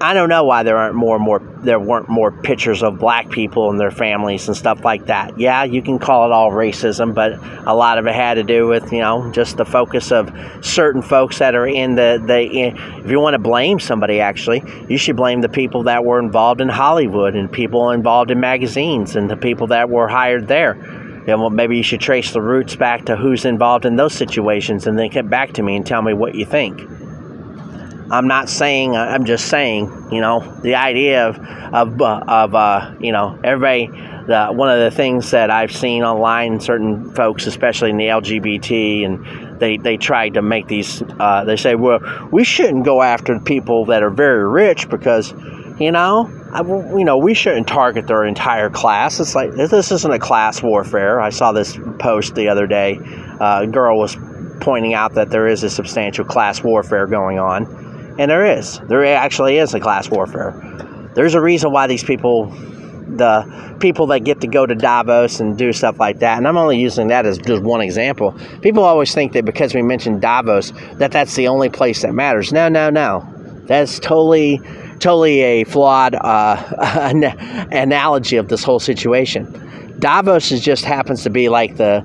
I 0.00 0.12
don't 0.12 0.28
know 0.28 0.44
why 0.44 0.62
there 0.62 0.76
aren't 0.76 0.94
more 0.94 1.16
and 1.16 1.24
more 1.24 1.38
there 1.38 1.80
weren't 1.80 2.08
more 2.08 2.30
pictures 2.30 2.82
of 2.82 2.98
black 2.98 3.30
people 3.30 3.70
and 3.70 3.80
their 3.80 3.90
families 3.90 4.46
and 4.46 4.56
stuff 4.56 4.84
like 4.84 5.06
that. 5.06 5.38
Yeah, 5.38 5.64
you 5.64 5.80
can 5.80 5.98
call 5.98 6.26
it 6.26 6.32
all 6.32 6.50
racism, 6.50 7.14
but 7.14 7.32
a 7.66 7.74
lot 7.74 7.98
of 7.98 8.06
it 8.06 8.14
had 8.14 8.34
to 8.34 8.42
do 8.42 8.66
with 8.66 8.92
you 8.92 9.00
know 9.00 9.30
just 9.32 9.56
the 9.56 9.64
focus 9.64 10.12
of 10.12 10.30
certain 10.60 11.00
folks 11.02 11.38
that 11.38 11.54
are 11.54 11.66
in 11.66 11.94
the 11.94 12.22
the. 12.24 12.36
If 12.46 13.10
you 13.10 13.20
want 13.20 13.34
to 13.34 13.38
blame 13.38 13.80
somebody, 13.80 14.20
actually, 14.20 14.62
you 14.88 14.98
should 14.98 15.16
blame 15.16 15.40
the 15.40 15.48
people 15.48 15.84
that 15.84 16.04
were 16.04 16.18
involved 16.18 16.60
in 16.60 16.68
Hollywood 16.68 17.34
and 17.34 17.50
people 17.50 17.90
involved 17.90 18.30
in 18.30 18.38
magazines 18.38 19.16
and 19.16 19.30
the 19.30 19.36
people 19.36 19.68
that 19.68 19.88
were 19.88 20.08
hired 20.08 20.46
there. 20.46 20.76
You 21.26 21.32
know, 21.32 21.38
well, 21.38 21.50
maybe 21.50 21.76
you 21.76 21.82
should 21.82 22.00
trace 22.00 22.32
the 22.32 22.40
roots 22.40 22.76
back 22.76 23.06
to 23.06 23.16
who's 23.16 23.44
involved 23.44 23.84
in 23.84 23.96
those 23.96 24.12
situations 24.12 24.86
and 24.86 24.96
then 24.96 25.10
get 25.10 25.28
back 25.28 25.54
to 25.54 25.62
me 25.62 25.74
and 25.74 25.84
tell 25.84 26.02
me 26.02 26.12
what 26.12 26.34
you 26.34 26.44
think. 26.44 26.80
I'm 28.10 28.28
not 28.28 28.48
saying. 28.48 28.96
Uh, 28.96 29.00
I'm 29.00 29.24
just 29.24 29.46
saying. 29.46 30.08
You 30.12 30.20
know, 30.20 30.40
the 30.62 30.76
idea 30.76 31.28
of 31.28 31.38
of 31.38 32.00
uh, 32.00 32.24
of 32.26 32.54
uh, 32.54 32.94
you 33.00 33.12
know 33.12 33.38
everybody. 33.42 34.12
The, 34.26 34.48
one 34.48 34.68
of 34.68 34.80
the 34.80 34.90
things 34.90 35.30
that 35.30 35.50
I've 35.50 35.70
seen 35.70 36.02
online, 36.02 36.58
certain 36.58 37.12
folks, 37.14 37.46
especially 37.46 37.90
in 37.90 37.96
the 37.96 38.06
LGBT, 38.06 39.04
and 39.04 39.60
they 39.60 39.76
they 39.76 39.96
tried 39.96 40.34
to 40.34 40.42
make 40.42 40.66
these. 40.66 41.00
Uh, 41.20 41.44
they 41.44 41.56
say, 41.56 41.76
well, 41.76 42.00
we 42.32 42.42
shouldn't 42.42 42.84
go 42.84 43.02
after 43.02 43.38
people 43.38 43.84
that 43.84 44.02
are 44.02 44.10
very 44.10 44.48
rich 44.48 44.88
because, 44.88 45.32
you 45.78 45.92
know, 45.92 46.28
I, 46.52 46.62
you 46.62 47.04
know, 47.04 47.18
we 47.18 47.34
shouldn't 47.34 47.68
target 47.68 48.08
their 48.08 48.24
entire 48.24 48.68
class. 48.68 49.20
It's 49.20 49.36
like 49.36 49.52
this 49.52 49.92
isn't 49.92 50.12
a 50.12 50.18
class 50.18 50.60
warfare. 50.60 51.20
I 51.20 51.30
saw 51.30 51.52
this 51.52 51.78
post 52.00 52.34
the 52.34 52.48
other 52.48 52.66
day. 52.66 52.98
Uh, 53.38 53.62
a 53.62 53.66
girl 53.68 53.96
was 53.96 54.16
pointing 54.58 54.94
out 54.94 55.14
that 55.14 55.30
there 55.30 55.46
is 55.46 55.62
a 55.62 55.70
substantial 55.70 56.24
class 56.24 56.64
warfare 56.64 57.06
going 57.06 57.38
on 57.38 57.85
and 58.18 58.30
there 58.30 58.58
is. 58.58 58.78
There 58.88 59.04
actually 59.04 59.58
is 59.58 59.74
a 59.74 59.80
class 59.80 60.10
warfare. 60.10 60.54
There's 61.14 61.34
a 61.34 61.40
reason 61.40 61.72
why 61.72 61.86
these 61.86 62.04
people, 62.04 62.46
the 62.46 63.76
people 63.80 64.06
that 64.08 64.20
get 64.20 64.40
to 64.42 64.46
go 64.46 64.66
to 64.66 64.74
Davos 64.74 65.40
and 65.40 65.56
do 65.56 65.72
stuff 65.72 65.98
like 65.98 66.18
that, 66.20 66.38
and 66.38 66.46
I'm 66.46 66.56
only 66.56 66.78
using 66.78 67.08
that 67.08 67.26
as 67.26 67.38
just 67.38 67.62
one 67.62 67.80
example. 67.80 68.34
People 68.60 68.84
always 68.84 69.14
think 69.14 69.32
that 69.32 69.44
because 69.44 69.74
we 69.74 69.82
mentioned 69.82 70.20
Davos, 70.20 70.72
that 70.94 71.12
that's 71.12 71.34
the 71.34 71.48
only 71.48 71.70
place 71.70 72.02
that 72.02 72.12
matters. 72.12 72.52
No, 72.52 72.68
no, 72.68 72.90
no. 72.90 73.26
That's 73.66 73.98
totally, 73.98 74.60
totally 75.00 75.40
a 75.40 75.64
flawed 75.64 76.14
uh, 76.14 77.12
analogy 77.72 78.36
of 78.36 78.48
this 78.48 78.62
whole 78.62 78.80
situation. 78.80 79.62
Davos 79.98 80.48
just 80.60 80.84
happens 80.84 81.22
to 81.22 81.30
be 81.30 81.48
like 81.48 81.76
the 81.76 82.04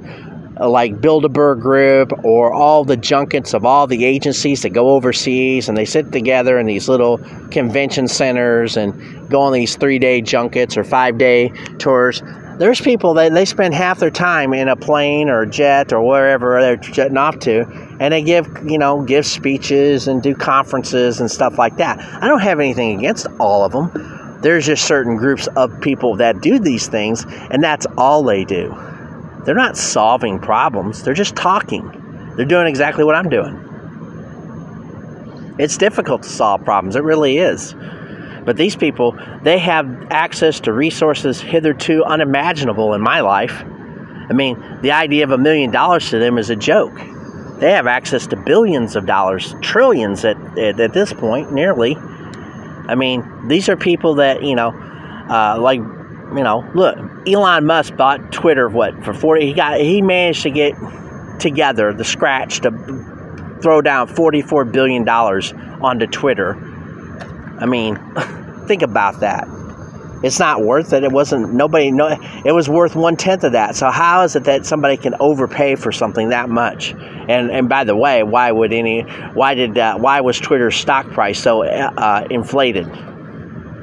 like 0.69 0.95
Bilderberg 0.97 1.61
Group 1.61 2.13
or 2.23 2.53
all 2.53 2.83
the 2.83 2.97
junkets 2.97 3.53
of 3.53 3.65
all 3.65 3.87
the 3.87 4.05
agencies 4.05 4.61
that 4.61 4.69
go 4.69 4.89
overseas 4.89 5.67
and 5.67 5.77
they 5.77 5.85
sit 5.85 6.11
together 6.11 6.59
in 6.59 6.67
these 6.67 6.87
little 6.87 7.17
convention 7.49 8.07
centers 8.07 8.77
and 8.77 9.29
go 9.29 9.41
on 9.41 9.53
these 9.53 9.75
three 9.75 9.99
day 9.99 10.21
junkets 10.21 10.77
or 10.77 10.83
five 10.83 11.17
day 11.17 11.49
tours. 11.79 12.21
There's 12.57 12.79
people 12.79 13.15
that 13.15 13.33
they 13.33 13.45
spend 13.45 13.73
half 13.73 13.99
their 13.99 14.11
time 14.11 14.53
in 14.53 14.67
a 14.67 14.75
plane 14.75 15.29
or 15.29 15.41
a 15.41 15.49
jet 15.49 15.91
or 15.91 16.05
wherever 16.05 16.61
they're 16.61 16.75
jetting 16.75 17.17
off 17.17 17.39
to, 17.39 17.65
and 17.99 18.13
they 18.13 18.21
give 18.21 18.47
you 18.63 18.77
know 18.77 19.01
give 19.01 19.25
speeches 19.25 20.07
and 20.07 20.21
do 20.21 20.35
conferences 20.35 21.19
and 21.19 21.31
stuff 21.31 21.57
like 21.57 21.77
that. 21.77 21.99
I 21.99 22.27
don't 22.27 22.41
have 22.41 22.59
anything 22.59 22.99
against 22.99 23.25
all 23.39 23.65
of 23.65 23.71
them. 23.71 24.39
There's 24.41 24.65
just 24.67 24.85
certain 24.85 25.17
groups 25.17 25.47
of 25.55 25.81
people 25.81 26.17
that 26.17 26.41
do 26.41 26.59
these 26.59 26.87
things, 26.87 27.25
and 27.49 27.63
that's 27.63 27.87
all 27.97 28.23
they 28.23 28.43
do. 28.45 28.75
They're 29.45 29.55
not 29.55 29.77
solving 29.77 30.39
problems, 30.39 31.03
they're 31.03 31.13
just 31.13 31.35
talking. 31.35 32.33
They're 32.35 32.45
doing 32.45 32.67
exactly 32.67 33.03
what 33.03 33.15
I'm 33.15 33.29
doing. 33.29 33.67
It's 35.57 35.77
difficult 35.77 36.23
to 36.23 36.29
solve 36.29 36.63
problems, 36.63 36.95
it 36.95 37.03
really 37.03 37.37
is. 37.37 37.75
But 38.45 38.57
these 38.57 38.75
people, 38.75 39.17
they 39.43 39.59
have 39.59 40.07
access 40.09 40.59
to 40.61 40.73
resources 40.73 41.39
hitherto 41.39 42.03
unimaginable 42.03 42.93
in 42.93 43.01
my 43.01 43.19
life. 43.21 43.63
I 44.29 44.33
mean, 44.33 44.79
the 44.81 44.91
idea 44.91 45.23
of 45.23 45.31
a 45.31 45.37
million 45.37 45.71
dollars 45.71 46.09
to 46.09 46.19
them 46.19 46.37
is 46.37 46.49
a 46.49 46.55
joke. 46.55 46.95
They 47.59 47.71
have 47.71 47.85
access 47.85 48.25
to 48.27 48.37
billions 48.37 48.95
of 48.95 49.05
dollars, 49.05 49.53
trillions 49.61 50.25
at, 50.25 50.37
at, 50.57 50.79
at 50.79 50.93
this 50.93 51.13
point, 51.13 51.51
nearly. 51.51 51.95
I 51.95 52.95
mean, 52.95 53.47
these 53.47 53.69
are 53.69 53.77
people 53.77 54.15
that, 54.15 54.41
you 54.41 54.55
know, 54.55 54.69
uh, 55.29 55.59
like 55.59 55.81
you 56.35 56.43
know, 56.43 56.69
look, 56.73 56.97
Elon 57.27 57.65
Musk 57.65 57.95
bought 57.95 58.31
Twitter 58.31 58.69
what 58.69 59.03
for 59.03 59.13
forty? 59.13 59.45
He 59.45 59.53
got 59.53 59.79
he 59.79 60.01
managed 60.01 60.43
to 60.43 60.49
get 60.49 60.73
together 61.39 61.93
the 61.93 62.05
scratch 62.05 62.61
to 62.61 62.71
throw 63.61 63.81
down 63.81 64.07
forty 64.07 64.41
four 64.41 64.65
billion 64.65 65.03
dollars 65.03 65.53
onto 65.81 66.07
Twitter. 66.07 66.55
I 67.59 67.65
mean, 67.65 67.97
think 68.67 68.81
about 68.81 69.19
that. 69.19 69.47
It's 70.23 70.39
not 70.39 70.61
worth 70.61 70.93
it. 70.93 71.03
It 71.03 71.11
wasn't 71.11 71.53
nobody. 71.53 71.91
No, 71.91 72.15
it 72.45 72.51
was 72.51 72.69
worth 72.69 72.95
one 72.95 73.17
tenth 73.17 73.43
of 73.43 73.53
that. 73.53 73.75
So 73.75 73.89
how 73.89 74.21
is 74.21 74.35
it 74.35 74.43
that 74.43 74.65
somebody 74.65 74.95
can 74.95 75.15
overpay 75.19 75.75
for 75.75 75.91
something 75.91 76.29
that 76.29 76.47
much? 76.47 76.91
And 76.91 77.49
and 77.49 77.67
by 77.67 77.83
the 77.83 77.95
way, 77.95 78.21
why 78.21 78.51
would 78.51 78.71
any? 78.71 79.01
Why 79.33 79.55
did 79.55 79.77
uh, 79.77 79.97
why 79.97 80.21
was 80.21 80.39
Twitter's 80.39 80.75
stock 80.75 81.07
price 81.07 81.39
so 81.39 81.63
uh, 81.63 82.27
inflated? 82.29 82.87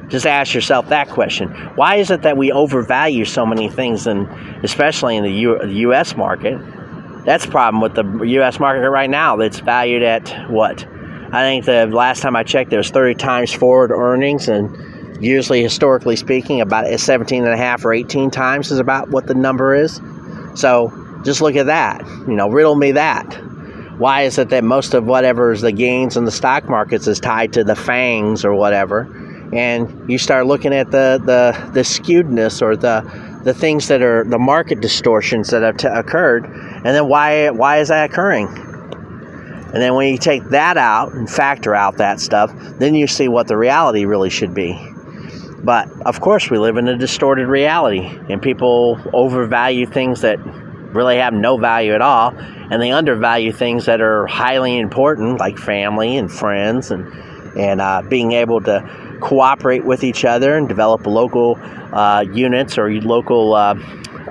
Just 0.09 0.25
ask 0.25 0.53
yourself 0.53 0.89
that 0.89 1.09
question. 1.09 1.49
Why 1.75 1.95
is 1.95 2.09
it 2.09 2.23
that 2.23 2.35
we 2.35 2.51
overvalue 2.51 3.25
so 3.25 3.45
many 3.45 3.69
things, 3.69 4.07
and 4.07 4.27
especially 4.63 5.15
in 5.17 5.23
the 5.23 5.31
U- 5.31 5.65
U.S. 5.65 6.17
market? 6.17 6.59
That's 7.25 7.45
the 7.45 7.51
problem 7.51 7.81
with 7.81 7.95
the 7.95 8.23
U.S. 8.29 8.59
market 8.59 8.89
right 8.89 9.09
now. 9.09 9.39
It's 9.39 9.59
valued 9.59 10.01
at 10.01 10.49
what? 10.49 10.85
I 11.31 11.43
think 11.43 11.65
the 11.65 11.85
last 11.85 12.21
time 12.21 12.35
I 12.35 12.43
checked, 12.43 12.71
was 12.71 12.89
30 12.89 13.15
times 13.15 13.53
forward 13.53 13.91
earnings, 13.91 14.47
and 14.47 15.23
usually, 15.23 15.61
historically 15.61 16.15
speaking, 16.15 16.59
about 16.59 16.99
17 16.99 17.43
and 17.43 17.53
a 17.53 17.57
half 17.57 17.85
or 17.85 17.93
18 17.93 18.31
times 18.31 18.71
is 18.71 18.79
about 18.79 19.09
what 19.11 19.27
the 19.27 19.35
number 19.35 19.75
is. 19.75 20.01
So 20.55 20.91
just 21.23 21.41
look 21.41 21.55
at 21.55 21.67
that. 21.67 22.03
You 22.27 22.35
know, 22.35 22.49
riddle 22.49 22.75
me 22.75 22.93
that. 22.93 23.31
Why 23.99 24.23
is 24.23 24.37
it 24.37 24.49
that 24.49 24.63
most 24.63 24.93
of 24.93 25.05
whatever 25.05 25.51
is 25.51 25.61
the 25.61 25.73
gains 25.73 26.17
in 26.17 26.25
the 26.25 26.31
stock 26.31 26.69
markets 26.69 27.05
is 27.05 27.19
tied 27.19 27.53
to 27.53 27.63
the 27.63 27.73
FAANGs 27.73 28.45
or 28.45 28.55
whatever? 28.55 29.03
And 29.53 30.09
you 30.09 30.17
start 30.17 30.45
looking 30.45 30.73
at 30.73 30.91
the, 30.91 31.21
the, 31.23 31.71
the 31.73 31.81
skewedness 31.81 32.61
or 32.61 32.75
the, 32.75 33.01
the 33.43 33.53
things 33.53 33.87
that 33.87 34.01
are 34.01 34.23
the 34.23 34.37
market 34.37 34.81
distortions 34.81 35.49
that 35.49 35.61
have 35.61 35.77
t- 35.77 35.87
occurred, 35.87 36.45
and 36.45 36.85
then 36.85 37.07
why, 37.07 37.49
why 37.49 37.79
is 37.79 37.87
that 37.87 38.09
occurring? 38.11 38.47
And 39.71 39.81
then 39.81 39.93
when 39.93 40.11
you 40.11 40.17
take 40.17 40.43
that 40.45 40.77
out 40.77 41.13
and 41.13 41.29
factor 41.29 41.75
out 41.75 41.97
that 41.97 42.19
stuff, 42.19 42.51
then 42.79 42.95
you 42.95 43.05
see 43.05 43.27
what 43.27 43.47
the 43.47 43.55
reality 43.55 44.05
really 44.05 44.31
should 44.31 44.53
be. 44.55 44.77
But 45.63 45.89
of 46.05 46.21
course, 46.21 46.49
we 46.49 46.57
live 46.57 46.77
in 46.77 46.87
a 46.87 46.97
distorted 46.97 47.47
reality, 47.47 47.99
and 47.99 48.41
people 48.41 48.99
overvalue 49.13 49.85
things 49.85 50.21
that 50.21 50.39
really 50.93 51.17
have 51.17 51.33
no 51.33 51.57
value 51.57 51.93
at 51.93 52.01
all, 52.01 52.33
and 52.35 52.81
they 52.81 52.91
undervalue 52.91 53.51
things 53.51 53.85
that 53.85 54.01
are 54.01 54.25
highly 54.25 54.79
important, 54.79 55.39
like 55.39 55.57
family 55.57 56.17
and 56.17 56.31
friends, 56.31 56.91
and 56.91 57.11
and 57.57 57.81
uh, 57.81 58.01
being 58.07 58.31
able 58.31 58.61
to 58.61 59.08
cooperate 59.19 59.85
with 59.85 60.03
each 60.03 60.25
other 60.25 60.55
and 60.55 60.67
develop 60.67 61.05
local 61.05 61.57
uh, 61.93 62.21
units 62.21 62.77
or 62.77 62.91
local 63.01 63.53
uh, 63.53 63.75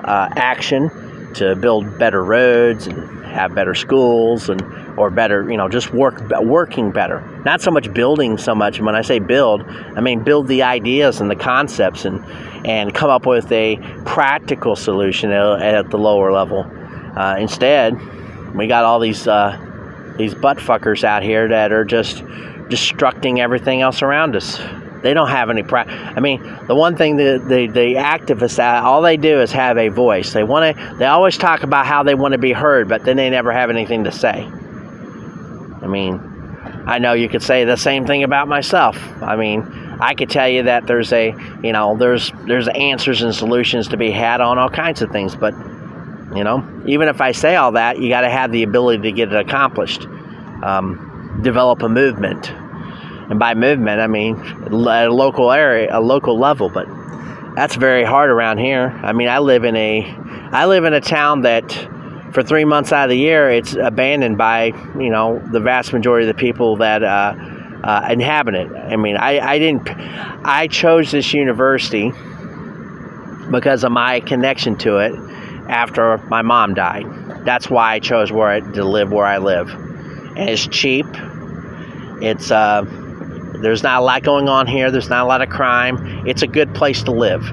uh, 0.03 0.29
action 0.35 0.89
to 1.33 1.55
build 1.55 1.99
better 1.99 2.23
roads 2.23 2.87
and 2.87 3.25
have 3.25 3.53
better 3.53 3.75
schools 3.75 4.49
and 4.49 4.61
or 4.97 5.09
better, 5.09 5.49
you 5.49 5.55
know, 5.55 5.69
just 5.69 5.93
work 5.93 6.21
working 6.41 6.91
better. 6.91 7.21
Not 7.45 7.61
so 7.61 7.71
much 7.71 7.93
building 7.93 8.37
so 8.37 8.53
much. 8.53 8.77
And 8.77 8.85
When 8.85 8.95
I 8.95 9.01
say 9.01 9.19
build, 9.19 9.63
I 9.63 10.01
mean 10.01 10.23
build 10.23 10.47
the 10.47 10.63
ideas 10.63 11.21
and 11.21 11.29
the 11.29 11.35
concepts 11.35 12.05
and 12.05 12.23
and 12.65 12.93
come 12.93 13.09
up 13.09 13.25
with 13.25 13.49
a 13.51 13.77
practical 14.05 14.75
solution 14.75 15.31
at, 15.31 15.61
at 15.61 15.89
the 15.89 15.97
lower 15.97 16.31
level. 16.31 16.69
Uh, 17.15 17.37
instead, 17.39 17.97
we 18.53 18.67
got 18.67 18.83
all 18.83 18.99
these 18.99 19.27
uh, 19.27 19.57
these 20.17 20.33
butt 20.33 20.57
fuckers 20.57 21.03
out 21.03 21.23
here 21.23 21.47
that 21.47 21.71
are 21.71 21.85
just 21.85 22.23
destructing 22.69 23.39
everything 23.39 23.81
else 23.81 24.01
around 24.01 24.35
us. 24.35 24.59
They 25.01 25.13
don't 25.13 25.29
have 25.29 25.49
any 25.49 25.63
pra- 25.63 25.87
I 25.87 26.19
mean, 26.19 26.41
the 26.67 26.75
one 26.75 26.95
thing 26.97 27.15
that 27.17 27.47
the, 27.47 27.67
the 27.67 27.95
activists, 27.95 28.59
uh, 28.59 28.85
all 28.85 29.01
they 29.01 29.17
do 29.17 29.39
is 29.41 29.51
have 29.53 29.77
a 29.77 29.87
voice. 29.87 30.33
They 30.33 30.43
want 30.43 30.75
to. 30.75 30.95
They 30.97 31.05
always 31.05 31.37
talk 31.37 31.63
about 31.63 31.85
how 31.85 32.03
they 32.03 32.15
want 32.15 32.33
to 32.33 32.37
be 32.37 32.51
heard, 32.51 32.89
but 32.89 33.05
then 33.05 33.15
they 33.15 33.29
never 33.29 33.51
have 33.51 33.69
anything 33.69 34.03
to 34.03 34.11
say. 34.11 34.43
I 35.81 35.87
mean, 35.87 36.19
I 36.85 36.99
know 36.99 37.13
you 37.13 37.29
could 37.29 37.43
say 37.43 37.63
the 37.63 37.77
same 37.77 38.05
thing 38.05 38.23
about 38.23 38.47
myself. 38.47 38.97
I 39.21 39.35
mean, 39.37 39.61
I 40.01 40.15
could 40.15 40.29
tell 40.29 40.49
you 40.49 40.63
that 40.63 40.85
there's 40.85 41.13
a, 41.13 41.33
you 41.63 41.71
know, 41.71 41.95
there's 41.95 42.31
there's 42.45 42.67
answers 42.67 43.21
and 43.21 43.33
solutions 43.33 43.87
to 43.89 43.97
be 43.97 44.11
had 44.11 44.41
on 44.41 44.57
all 44.57 44.69
kinds 44.69 45.01
of 45.01 45.11
things, 45.11 45.35
but 45.35 45.53
you 46.35 46.43
know, 46.43 46.83
even 46.85 47.07
if 47.07 47.21
I 47.21 47.31
say 47.31 47.55
all 47.55 47.71
that, 47.73 47.99
you 47.99 48.09
got 48.09 48.21
to 48.21 48.29
have 48.29 48.51
the 48.51 48.63
ability 48.63 49.03
to 49.03 49.11
get 49.11 49.33
it 49.33 49.35
accomplished. 49.35 50.05
Um, 50.61 51.08
develop 51.41 51.81
a 51.81 51.89
movement, 51.89 52.51
and 52.51 53.39
by 53.39 53.53
movement, 53.53 54.01
I 54.01 54.07
mean 54.07 54.39
at 54.39 55.07
a 55.07 55.13
local 55.13 55.51
area, 55.51 55.87
a 55.91 56.01
local 56.01 56.37
level. 56.37 56.69
But 56.69 56.87
that's 57.55 57.75
very 57.75 58.03
hard 58.03 58.29
around 58.29 58.57
here. 58.57 58.99
I 59.03 59.13
mean, 59.13 59.27
I 59.27 59.39
live 59.39 59.63
in 59.63 59.75
a, 59.75 60.01
I 60.51 60.65
live 60.65 60.85
in 60.85 60.93
a 60.93 61.01
town 61.01 61.41
that 61.41 61.71
for 62.33 62.43
three 62.43 62.65
months 62.65 62.91
out 62.91 63.05
of 63.05 63.09
the 63.09 63.17
year, 63.17 63.49
it's 63.49 63.73
abandoned 63.73 64.37
by 64.37 64.65
you 64.99 65.09
know 65.09 65.39
the 65.51 65.59
vast 65.59 65.93
majority 65.93 66.27
of 66.27 66.35
the 66.35 66.39
people 66.39 66.77
that 66.77 67.03
uh, 67.03 67.33
uh, 67.83 68.07
inhabit 68.09 68.55
it. 68.55 68.71
I 68.71 68.95
mean, 68.95 69.17
I, 69.17 69.39
I 69.39 69.59
didn't, 69.59 69.89
I 69.89 70.67
chose 70.67 71.11
this 71.11 71.33
university 71.33 72.11
because 73.51 73.83
of 73.83 73.91
my 73.91 74.19
connection 74.19 74.77
to 74.79 74.97
it 74.97 75.13
after 75.69 76.17
my 76.29 76.41
mom 76.41 76.73
died. 76.73 77.05
That's 77.45 77.69
why 77.69 77.93
I 77.93 77.99
chose 77.99 78.31
where 78.31 78.47
I, 78.47 78.59
to 78.59 78.83
live 78.83 79.11
where 79.11 79.25
I 79.25 79.37
live, 79.37 79.69
it's 80.47 80.67
cheap. 80.67 81.05
It's 82.21 82.51
uh, 82.51 82.85
there's 83.61 83.83
not 83.83 84.01
a 84.01 84.03
lot 84.03 84.23
going 84.23 84.47
on 84.47 84.67
here. 84.67 84.91
There's 84.91 85.09
not 85.09 85.25
a 85.25 85.27
lot 85.27 85.41
of 85.41 85.49
crime. 85.49 86.27
It's 86.27 86.41
a 86.41 86.47
good 86.47 86.73
place 86.73 87.03
to 87.03 87.11
live 87.11 87.43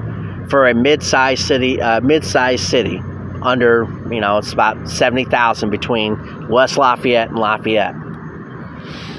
for 0.48 0.68
a 0.68 0.74
mid-sized 0.74 1.44
city. 1.44 1.80
Uh, 1.80 2.00
mid-sized 2.00 2.64
city 2.64 3.00
under, 3.42 3.84
you 4.10 4.20
know, 4.20 4.38
it's 4.38 4.52
about 4.52 4.88
70,000 4.88 5.70
between 5.70 6.48
West 6.48 6.76
Lafayette 6.76 7.28
and 7.28 7.38
Lafayette. 7.38 7.94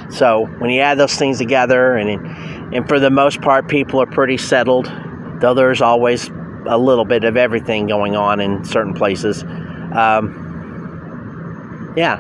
So 0.09 0.45
when 0.59 0.70
you 0.70 0.82
add 0.82 0.97
those 0.97 1.15
things 1.15 1.38
together, 1.38 1.95
and 1.95 2.74
and 2.74 2.88
for 2.88 2.99
the 2.99 3.09
most 3.09 3.41
part, 3.41 3.68
people 3.68 4.01
are 4.01 4.05
pretty 4.05 4.38
settled, 4.38 4.91
though 5.39 5.53
there's 5.53 5.82
always 5.82 6.30
a 6.65 6.78
little 6.78 7.05
bit 7.05 7.24
of 7.24 7.38
everything 7.38 7.88
going 7.88 8.15
on 8.15 8.39
in 8.39 8.63
certain 8.63 8.93
places. 8.93 9.43
Um, 9.93 10.43
yeah, 11.95 12.18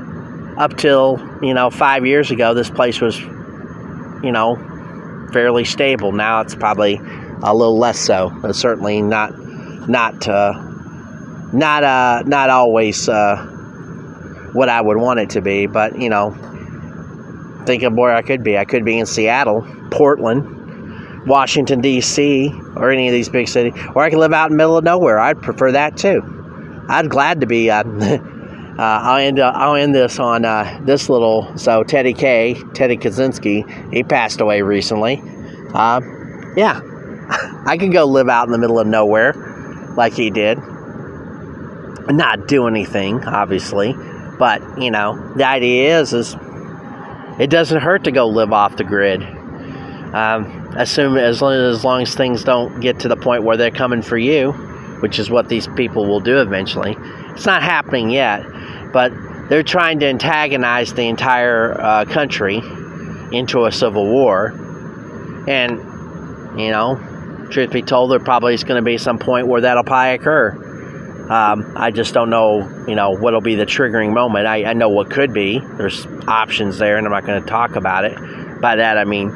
up 0.57 0.75
till 0.75 1.19
you 1.41 1.53
know 1.53 1.69
five 1.69 2.05
years 2.05 2.31
ago, 2.31 2.53
this 2.53 2.69
place 2.69 2.99
was, 2.99 3.19
you 3.19 4.31
know, 4.31 4.55
fairly 5.31 5.63
stable. 5.63 6.11
Now 6.11 6.41
it's 6.41 6.55
probably 6.55 6.99
a 7.43 7.53
little 7.53 7.77
less 7.77 7.99
so. 7.99 8.31
But 8.41 8.55
certainly 8.55 9.01
not 9.01 9.37
not 9.87 10.27
uh, 10.27 10.53
not 11.53 11.83
uh, 11.83 12.23
not 12.25 12.49
always 12.49 13.07
uh, 13.07 13.37
what 14.53 14.69
I 14.69 14.81
would 14.81 14.97
want 14.97 15.19
it 15.19 15.29
to 15.31 15.41
be, 15.41 15.67
but 15.67 15.99
you 15.99 16.09
know, 16.09 16.31
think 17.65 17.83
of 17.83 17.93
where 17.93 18.13
I 18.13 18.21
could 18.21 18.43
be. 18.43 18.57
I 18.57 18.65
could 18.65 18.83
be 18.83 18.97
in 18.97 19.05
Seattle, 19.05 19.65
Portland, 19.91 21.27
Washington 21.27 21.81
D.C., 21.81 22.51
or 22.75 22.89
any 22.89 23.07
of 23.07 23.13
these 23.13 23.29
big 23.29 23.47
cities, 23.47 23.73
or 23.93 24.01
I 24.01 24.09
could 24.09 24.19
live 24.19 24.33
out 24.33 24.49
in 24.49 24.53
the 24.53 24.57
middle 24.57 24.77
of 24.77 24.83
nowhere. 24.83 25.19
I'd 25.19 25.41
prefer 25.41 25.73
that 25.73 25.97
too. 25.97 26.23
I'd 26.89 27.09
glad 27.09 27.41
to 27.41 27.47
be. 27.47 27.69
Uh, 27.69 27.83
I'll 28.83 29.17
end. 29.17 29.39
Uh, 29.39 29.51
I'll 29.55 29.75
end 29.75 29.95
this 29.95 30.19
on 30.19 30.45
uh, 30.45 30.79
this 30.83 31.09
little. 31.09 31.57
So 31.57 31.83
Teddy 31.83 32.13
K, 32.13 32.61
Teddy 32.73 32.97
Kaczynski, 32.97 33.93
he 33.93 34.03
passed 34.03 34.41
away 34.41 34.61
recently. 34.61 35.21
Uh, 35.73 36.01
yeah, 36.55 36.81
I 37.65 37.77
could 37.79 37.91
go 37.91 38.05
live 38.05 38.29
out 38.29 38.45
in 38.45 38.51
the 38.51 38.57
middle 38.57 38.79
of 38.79 38.87
nowhere, 38.87 39.33
like 39.95 40.13
he 40.13 40.29
did 40.29 40.59
not 42.09 42.47
do 42.47 42.67
anything, 42.67 43.23
obviously. 43.23 43.93
But, 44.39 44.61
you 44.79 44.91
know, 44.91 45.33
the 45.35 45.45
idea 45.45 45.99
is, 45.99 46.13
is 46.13 46.35
it 47.39 47.49
doesn't 47.49 47.81
hurt 47.81 48.03
to 48.05 48.11
go 48.11 48.27
live 48.27 48.53
off 48.53 48.77
the 48.77 48.83
grid. 48.83 49.23
Um, 50.13 50.73
assume 50.77 51.17
as 51.17 51.41
long, 51.41 51.53
as 51.53 51.83
long 51.83 52.01
as 52.01 52.15
things 52.15 52.43
don't 52.43 52.79
get 52.79 52.99
to 53.01 53.07
the 53.07 53.15
point 53.15 53.43
where 53.43 53.57
they're 53.57 53.71
coming 53.71 54.01
for 54.01 54.17
you, 54.17 54.51
which 55.01 55.19
is 55.19 55.29
what 55.29 55.49
these 55.49 55.67
people 55.75 56.05
will 56.05 56.19
do 56.19 56.39
eventually. 56.39 56.95
It's 57.31 57.45
not 57.45 57.61
happening 57.61 58.09
yet, 58.09 58.45
but 58.97 59.13
they're 59.47 59.61
trying 59.61 59.99
to 59.99 60.07
antagonize 60.07 60.91
the 60.91 61.03
entire 61.03 61.79
uh, 61.79 62.05
country 62.05 62.63
into 63.31 63.65
a 63.65 63.71
civil 63.71 64.07
war. 64.07 64.47
And, 65.47 66.59
you 66.59 66.71
know, 66.71 67.47
truth 67.51 67.71
be 67.71 67.83
told, 67.83 68.09
there 68.09 68.19
probably 68.19 68.55
is 68.55 68.63
going 68.63 68.81
to 68.81 68.83
be 68.83 68.97
some 68.97 69.19
point 69.19 69.45
where 69.45 69.61
that'll 69.61 69.83
probably 69.83 70.15
occur. 70.15 71.27
Um, 71.29 71.73
I 71.75 71.91
just 71.91 72.15
don't 72.15 72.31
know, 72.31 72.85
you 72.87 72.95
know, 72.95 73.11
what'll 73.11 73.39
be 73.39 73.53
the 73.53 73.67
triggering 73.67 74.15
moment. 74.15 74.47
I, 74.47 74.63
I 74.63 74.73
know 74.73 74.89
what 74.89 75.11
could 75.11 75.31
be. 75.31 75.59
There's 75.59 76.07
options 76.27 76.79
there, 76.79 76.97
and 76.97 77.05
I'm 77.05 77.13
not 77.13 77.23
going 77.23 77.39
to 77.39 77.47
talk 77.47 77.75
about 77.75 78.03
it. 78.03 78.17
By 78.59 78.77
that, 78.77 78.97
I 78.97 79.03
mean 79.03 79.29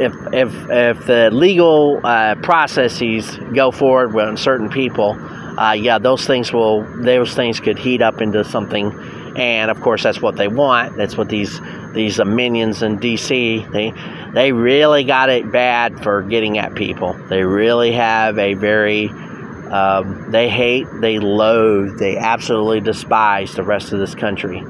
if 0.00 0.12
if 0.32 0.52
if 0.68 1.06
the 1.06 1.30
legal 1.32 2.00
uh, 2.02 2.34
processes 2.36 3.36
go 3.54 3.70
forward 3.70 4.14
with 4.14 4.36
certain 4.36 4.68
people, 4.68 5.16
uh, 5.58 5.72
yeah, 5.72 5.98
those 5.98 6.24
things 6.24 6.52
will 6.52 6.84
those 7.02 7.34
things 7.34 7.58
could 7.58 7.78
heat 7.78 8.00
up 8.00 8.20
into 8.20 8.44
something, 8.44 8.92
and 9.36 9.70
of 9.70 9.80
course 9.80 10.04
that's 10.04 10.22
what 10.22 10.36
they 10.36 10.46
want. 10.46 10.96
That's 10.96 11.16
what 11.16 11.28
these 11.28 11.60
these 11.92 12.20
uh, 12.20 12.24
minions 12.24 12.82
in 12.82 12.98
DC 12.98 13.70
they 13.72 13.92
they 14.34 14.52
really 14.52 15.02
got 15.02 15.30
it 15.30 15.50
bad 15.50 16.00
for 16.02 16.22
getting 16.22 16.58
at 16.58 16.74
people. 16.74 17.14
They 17.28 17.42
really 17.42 17.92
have 17.92 18.38
a 18.38 18.54
very 18.54 19.08
um, 19.08 20.30
they 20.30 20.48
hate, 20.48 20.86
they 21.00 21.18
loathe, 21.18 21.98
they 21.98 22.16
absolutely 22.16 22.80
despise 22.80 23.54
the 23.54 23.62
rest 23.62 23.92
of 23.92 23.98
this 23.98 24.14
country 24.14 24.62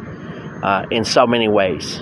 uh, 0.63 0.87
in 0.91 1.05
so 1.05 1.27
many 1.27 1.49
ways. 1.49 2.01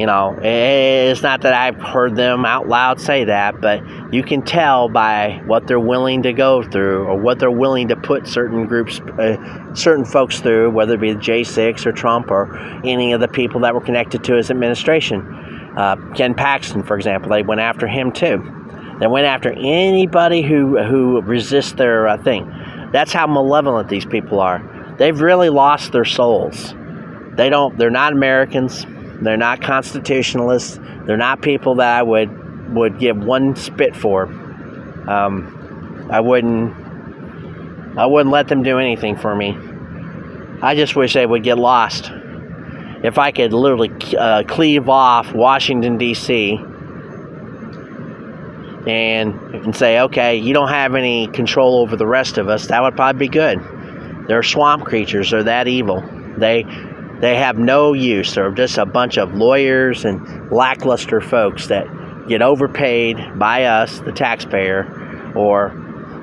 You 0.00 0.06
know, 0.06 0.34
it's 0.40 1.20
not 1.20 1.42
that 1.42 1.52
I've 1.52 1.76
heard 1.76 2.16
them 2.16 2.46
out 2.46 2.66
loud 2.66 3.02
say 3.02 3.24
that, 3.24 3.60
but 3.60 3.82
you 4.14 4.22
can 4.22 4.40
tell 4.40 4.88
by 4.88 5.42
what 5.44 5.66
they're 5.66 5.78
willing 5.78 6.22
to 6.22 6.32
go 6.32 6.62
through 6.62 7.04
or 7.04 7.18
what 7.18 7.38
they're 7.38 7.50
willing 7.50 7.88
to 7.88 7.96
put 7.96 8.26
certain 8.26 8.64
groups, 8.64 8.98
uh, 8.98 9.74
certain 9.74 10.06
folks 10.06 10.40
through, 10.40 10.70
whether 10.70 10.94
it 10.94 11.02
be 11.02 11.14
J6 11.14 11.84
or 11.84 11.92
Trump 11.92 12.30
or 12.30 12.56
any 12.82 13.12
of 13.12 13.20
the 13.20 13.28
people 13.28 13.60
that 13.60 13.74
were 13.74 13.82
connected 13.82 14.24
to 14.24 14.36
his 14.36 14.50
administration. 14.50 15.20
Uh, 15.76 15.96
Ken 16.16 16.32
Paxton, 16.32 16.82
for 16.82 16.96
example, 16.96 17.28
they 17.28 17.42
went 17.42 17.60
after 17.60 17.86
him 17.86 18.10
too. 18.10 18.42
They 19.00 19.06
went 19.06 19.26
after 19.26 19.52
anybody 19.52 20.40
who 20.40 20.82
who 20.82 21.20
resists 21.20 21.72
their 21.72 22.08
uh, 22.08 22.16
thing. 22.16 22.50
That's 22.90 23.12
how 23.12 23.26
malevolent 23.26 23.90
these 23.90 24.06
people 24.06 24.40
are. 24.40 24.94
They've 24.96 25.20
really 25.20 25.50
lost 25.50 25.92
their 25.92 26.06
souls. 26.06 26.74
They 27.32 27.50
don't. 27.50 27.76
They're 27.76 27.90
not 27.90 28.14
Americans. 28.14 28.86
They're 29.20 29.36
not 29.36 29.60
constitutionalists. 29.60 30.78
They're 31.06 31.16
not 31.16 31.42
people 31.42 31.76
that 31.76 31.98
I 31.98 32.02
would 32.02 32.74
would 32.74 32.98
give 32.98 33.16
one 33.18 33.56
spit 33.56 33.96
for. 33.96 34.24
Um, 34.24 36.08
I 36.10 36.20
wouldn't. 36.20 36.74
I 37.98 38.06
wouldn't 38.06 38.32
let 38.32 38.48
them 38.48 38.62
do 38.62 38.78
anything 38.78 39.16
for 39.16 39.34
me. 39.34 39.56
I 40.62 40.74
just 40.74 40.94
wish 40.94 41.14
they 41.14 41.26
would 41.26 41.42
get 41.42 41.58
lost. 41.58 42.10
If 43.02 43.18
I 43.18 43.32
could 43.32 43.52
literally 43.52 43.90
uh, 44.16 44.44
cleave 44.44 44.88
off 44.88 45.32
Washington 45.34 45.98
D.C 45.98 46.58
and, 48.86 49.34
and 49.54 49.76
say, 49.76 50.00
okay, 50.00 50.36
you 50.36 50.54
don't 50.54 50.68
have 50.68 50.94
any 50.94 51.26
control 51.28 51.80
over 51.80 51.96
the 51.96 52.06
rest 52.06 52.38
of 52.38 52.48
us, 52.48 52.68
that 52.68 52.82
would 52.82 52.96
probably 52.96 53.26
be 53.26 53.28
good. 53.28 53.60
They're 54.26 54.42
swamp 54.42 54.84
creatures, 54.84 55.30
they're 55.30 55.44
that 55.44 55.68
evil. 55.68 56.02
They 56.36 56.64
they 57.20 57.36
have 57.36 57.58
no 57.58 57.92
use. 57.92 58.34
They're 58.34 58.50
just 58.50 58.78
a 58.78 58.86
bunch 58.86 59.18
of 59.18 59.34
lawyers 59.34 60.04
and 60.04 60.50
lackluster 60.50 61.20
folks 61.20 61.66
that 61.66 61.86
get 62.28 62.40
overpaid 62.40 63.38
by 63.38 63.64
us, 63.64 64.00
the 64.00 64.12
taxpayer, 64.12 65.32
or 65.36 65.74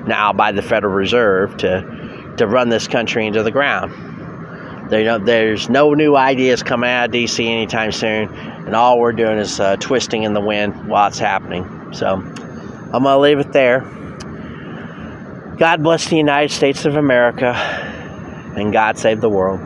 now 0.06 0.32
by 0.32 0.52
the 0.52 0.62
Federal 0.62 0.92
Reserve 0.94 1.56
to 1.58 2.34
to 2.38 2.46
run 2.46 2.68
this 2.68 2.88
country 2.88 3.26
into 3.26 3.42
the 3.42 3.50
ground. 3.50 3.92
You 4.90 5.04
know, 5.04 5.18
there's 5.18 5.68
no 5.68 5.92
new 5.92 6.16
ideas 6.16 6.62
coming 6.62 6.88
out 6.88 7.06
of 7.06 7.10
DC 7.12 7.44
anytime 7.44 7.92
soon, 7.92 8.32
and 8.32 8.74
all 8.74 8.98
we're 8.98 9.12
doing 9.12 9.38
is 9.38 9.60
uh, 9.60 9.76
twisting 9.76 10.22
in 10.22 10.32
the 10.32 10.40
wind 10.40 10.88
while 10.88 11.08
it's 11.08 11.18
happening. 11.18 11.92
So 11.92 12.14
I'm 12.14 12.90
gonna 12.90 13.18
leave 13.18 13.38
it 13.38 13.52
there. 13.52 13.80
God 15.58 15.82
bless 15.82 16.08
the 16.08 16.16
United 16.16 16.54
States 16.54 16.86
of 16.86 16.96
America, 16.96 17.52
and 18.56 18.72
God 18.72 18.98
save 18.98 19.20
the 19.20 19.28
world. 19.28 19.60